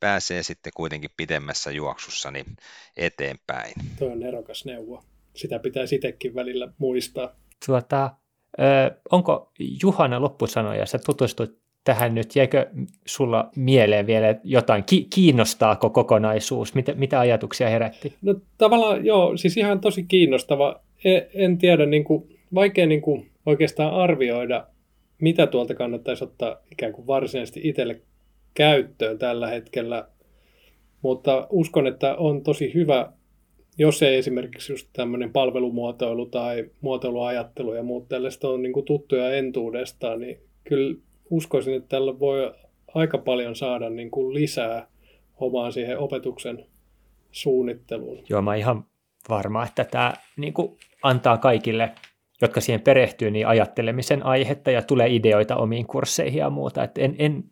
pääsee 0.00 0.42
sitten 0.42 0.72
kuitenkin 0.76 1.10
pidemmässä 1.16 1.70
juoksussa 1.70 2.30
niin 2.30 2.46
eteenpäin. 2.96 3.72
Tuo 3.98 4.12
on 4.12 4.22
erokas 4.22 4.64
neuvo. 4.64 5.02
Sitä 5.34 5.58
pitää 5.58 5.84
itsekin 5.92 6.34
välillä 6.34 6.68
muistaa. 6.78 7.36
Tuota, 7.66 8.10
onko 9.10 9.52
Juhana 9.82 10.20
loppusanoja? 10.20 10.86
Sä 10.86 10.98
tutustuit 10.98 11.58
tähän 11.84 12.14
nyt. 12.14 12.36
Jäikö 12.36 12.70
sulla 13.06 13.50
mieleen 13.56 14.06
vielä 14.06 14.34
jotain? 14.44 14.84
Ki- 14.84 15.06
kiinnostaako 15.14 15.90
kokonaisuus? 15.90 16.74
Mitä, 16.74 16.94
mitä 16.94 17.20
ajatuksia 17.20 17.68
herätti? 17.68 18.14
No 18.22 18.34
tavallaan 18.58 19.04
joo, 19.04 19.36
siis 19.36 19.56
ihan 19.56 19.80
tosi 19.80 20.02
kiinnostava. 20.02 20.80
En, 21.04 21.26
en 21.34 21.58
tiedä, 21.58 21.86
niin 21.86 22.04
kuin, 22.04 22.38
vaikea 22.54 22.86
niin 22.86 23.02
kuin 23.02 23.30
oikeastaan 23.46 23.94
arvioida, 23.94 24.66
mitä 25.20 25.46
tuolta 25.46 25.74
kannattaisi 25.74 26.24
ottaa 26.24 26.56
ikään 26.72 26.92
kuin 26.92 27.06
varsinaisesti 27.06 27.60
itselle 27.64 28.00
käyttöön 28.56 29.18
tällä 29.18 29.48
hetkellä, 29.48 30.08
mutta 31.02 31.46
uskon, 31.50 31.86
että 31.86 32.14
on 32.16 32.42
tosi 32.42 32.74
hyvä 32.74 33.12
jos 33.78 34.02
ei 34.02 34.16
esimerkiksi 34.16 34.72
just 34.72 34.88
tämmöinen 34.92 35.32
palvelumuotoilu 35.32 36.26
tai 36.26 36.70
muotoiluajattelu 36.80 37.74
ja 37.74 37.82
muut 37.82 38.08
tällaista 38.08 38.48
on 38.48 38.62
niin 38.62 38.72
kuin 38.72 38.86
tuttuja 38.86 39.34
entuudestaan, 39.34 40.20
niin 40.20 40.40
kyllä 40.64 40.96
uskoisin, 41.30 41.74
että 41.74 41.88
tällä 41.88 42.18
voi 42.18 42.52
aika 42.94 43.18
paljon 43.18 43.56
saada 43.56 43.90
niin 43.90 44.10
kuin 44.10 44.34
lisää 44.34 44.86
omaan 45.36 45.72
siihen 45.72 45.98
opetuksen 45.98 46.66
suunnitteluun. 47.30 48.24
Joo, 48.28 48.42
mä 48.42 48.54
ihan 48.54 48.84
varma, 49.28 49.64
että 49.64 49.84
tämä 49.84 50.12
niin 50.36 50.52
kuin 50.52 50.76
antaa 51.02 51.38
kaikille, 51.38 51.92
jotka 52.42 52.60
siihen 52.60 52.80
perehtyy, 52.80 53.30
niin 53.30 53.46
ajattelemisen 53.46 54.26
aihetta 54.26 54.70
ja 54.70 54.82
tulee 54.82 55.14
ideoita 55.14 55.56
omiin 55.56 55.86
kursseihin 55.86 56.38
ja 56.38 56.50
muuta. 56.50 56.84
Et 56.84 56.98
en, 56.98 57.16
en 57.18 57.44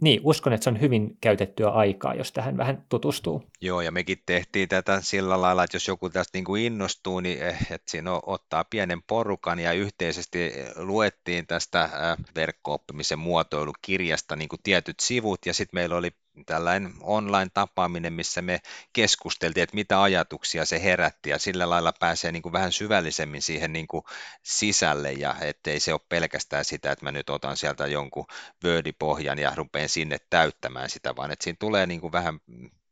niin, 0.00 0.20
uskon, 0.22 0.52
että 0.52 0.64
se 0.64 0.70
on 0.70 0.80
hyvin 0.80 1.16
käytettyä 1.20 1.70
aikaa, 1.70 2.14
jos 2.14 2.32
tähän 2.32 2.56
vähän 2.56 2.86
tutustuu. 2.88 3.42
Joo, 3.60 3.80
ja 3.80 3.92
mekin 3.92 4.22
tehtiin 4.26 4.68
tätä 4.68 5.00
sillä 5.00 5.40
lailla, 5.40 5.64
että 5.64 5.76
jos 5.76 5.88
joku 5.88 6.10
tästä 6.10 6.38
niin 6.38 6.44
kuin 6.44 6.62
innostuu, 6.62 7.20
niin 7.20 7.42
eh, 7.42 7.58
että 7.70 7.90
siinä 7.90 8.10
ottaa 8.26 8.64
pienen 8.64 9.02
porukan 9.02 9.58
ja 9.58 9.72
yhteisesti 9.72 10.52
luettiin 10.76 11.46
tästä 11.46 11.88
verkko-oppimisen 12.34 13.18
muotoilukirjasta 13.18 14.36
niin 14.36 14.48
kuin 14.48 14.60
tietyt 14.62 15.00
sivut, 15.00 15.46
ja 15.46 15.54
sitten 15.54 15.78
meillä 15.78 15.96
oli 15.96 16.10
tällainen 16.46 16.92
online-tapaaminen, 17.00 18.12
missä 18.12 18.42
me 18.42 18.60
keskusteltiin, 18.92 19.62
että 19.62 19.74
mitä 19.74 20.02
ajatuksia 20.02 20.64
se 20.64 20.82
herätti 20.82 21.30
ja 21.30 21.38
sillä 21.38 21.70
lailla 21.70 21.92
pääsee 22.00 22.32
niin 22.32 22.42
kuin 22.42 22.52
vähän 22.52 22.72
syvällisemmin 22.72 23.42
siihen 23.42 23.72
niin 23.72 23.88
kuin 23.88 24.04
sisälle 24.42 25.12
ja 25.12 25.34
ettei 25.40 25.80
se 25.80 25.92
ole 25.92 26.00
pelkästään 26.08 26.64
sitä, 26.64 26.92
että 26.92 27.04
mä 27.04 27.12
nyt 27.12 27.30
otan 27.30 27.56
sieltä 27.56 27.86
jonkun 27.86 28.26
Word-pohjan 28.64 29.38
ja 29.38 29.52
rupean 29.54 29.88
sinne 29.88 30.18
täyttämään 30.30 30.90
sitä, 30.90 31.16
vaan 31.16 31.30
että 31.30 31.44
siinä 31.44 31.56
tulee 31.60 31.86
niin 31.86 32.00
kuin 32.00 32.12
vähän 32.12 32.40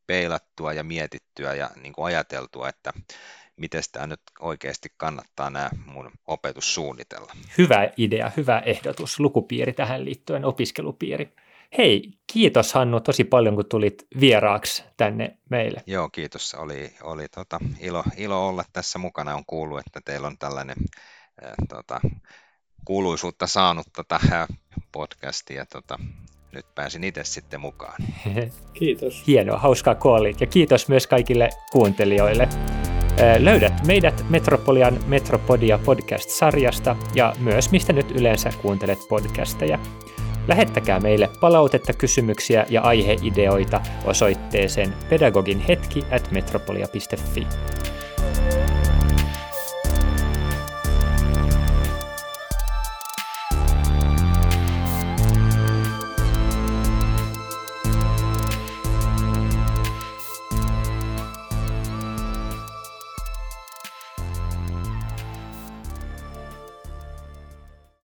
peilattua 0.07 0.73
ja 0.73 0.85
mietittyä 0.85 1.55
ja 1.55 1.71
niin 1.83 1.93
kuin 1.93 2.07
ajateltua, 2.07 2.69
että 2.69 2.93
miten 3.57 3.83
tämä 3.93 4.07
nyt 4.07 4.21
oikeasti 4.41 4.89
kannattaa 4.97 5.51
nämä 5.51 5.71
mun 5.87 6.11
opetus 6.27 6.75
suunnitella. 6.75 7.33
Hyvä 7.59 7.91
idea, 7.97 8.33
hyvä 8.37 8.59
ehdotus, 8.59 9.21
lukupiiri 9.21 9.73
tähän 9.73 10.05
liittyen, 10.05 10.45
opiskelupiiri. 10.45 11.33
Hei, 11.79 12.13
kiitos 12.33 12.75
Hannu 12.75 13.01
tosi 13.01 13.25
paljon, 13.25 13.55
kun 13.55 13.69
tulit 13.69 14.07
vieraaksi 14.21 14.85
tänne 14.97 15.37
meille. 15.51 15.83
Joo, 15.87 16.09
kiitos. 16.09 16.55
Oli, 16.55 16.91
oli 17.03 17.29
tota, 17.29 17.59
ilo, 17.81 18.05
ilo 18.17 18.49
olla 18.49 18.65
tässä 18.73 18.99
mukana. 18.99 19.35
On 19.35 19.45
kuullut, 19.47 19.81
että 19.87 20.01
teillä 20.05 20.27
on 20.27 20.39
tällainen 20.39 20.77
äh, 21.45 21.53
tota, 21.69 22.01
kuuluisuutta 22.85 23.47
saanut 23.47 23.87
tätä 23.97 24.19
tota, 24.19 24.47
podcastia. 24.93 25.67
Tota, 25.67 25.99
nyt 26.53 26.75
pääsin 26.75 27.05
itse 27.05 27.25
sitten 27.25 27.61
mukaan. 27.61 28.03
Kiitos. 28.79 29.27
Hienoa, 29.27 29.59
hauskaa 29.59 29.95
koolit. 29.95 30.41
Ja 30.41 30.47
kiitos 30.47 30.89
myös 30.89 31.07
kaikille 31.07 31.49
kuuntelijoille. 31.73 32.49
Löydät 33.39 33.87
meidät 33.87 34.25
Metropolian 34.29 35.01
Metropodia 35.07 35.79
podcast-sarjasta 35.79 36.97
ja 37.15 37.35
myös 37.39 37.71
mistä 37.71 37.93
nyt 37.93 38.11
yleensä 38.11 38.53
kuuntelet 38.63 38.99
podcasteja. 39.09 39.79
Lähettäkää 40.49 41.01
meille 41.01 41.31
palautetta, 41.41 41.93
kysymyksiä 41.93 42.67
ja 42.69 42.83
aiheideoita 42.83 43.81
osoitteeseen 44.05 44.95
pedagoginhetki 45.09 46.05
at 46.11 46.31
metropolia.fi. 46.31 47.47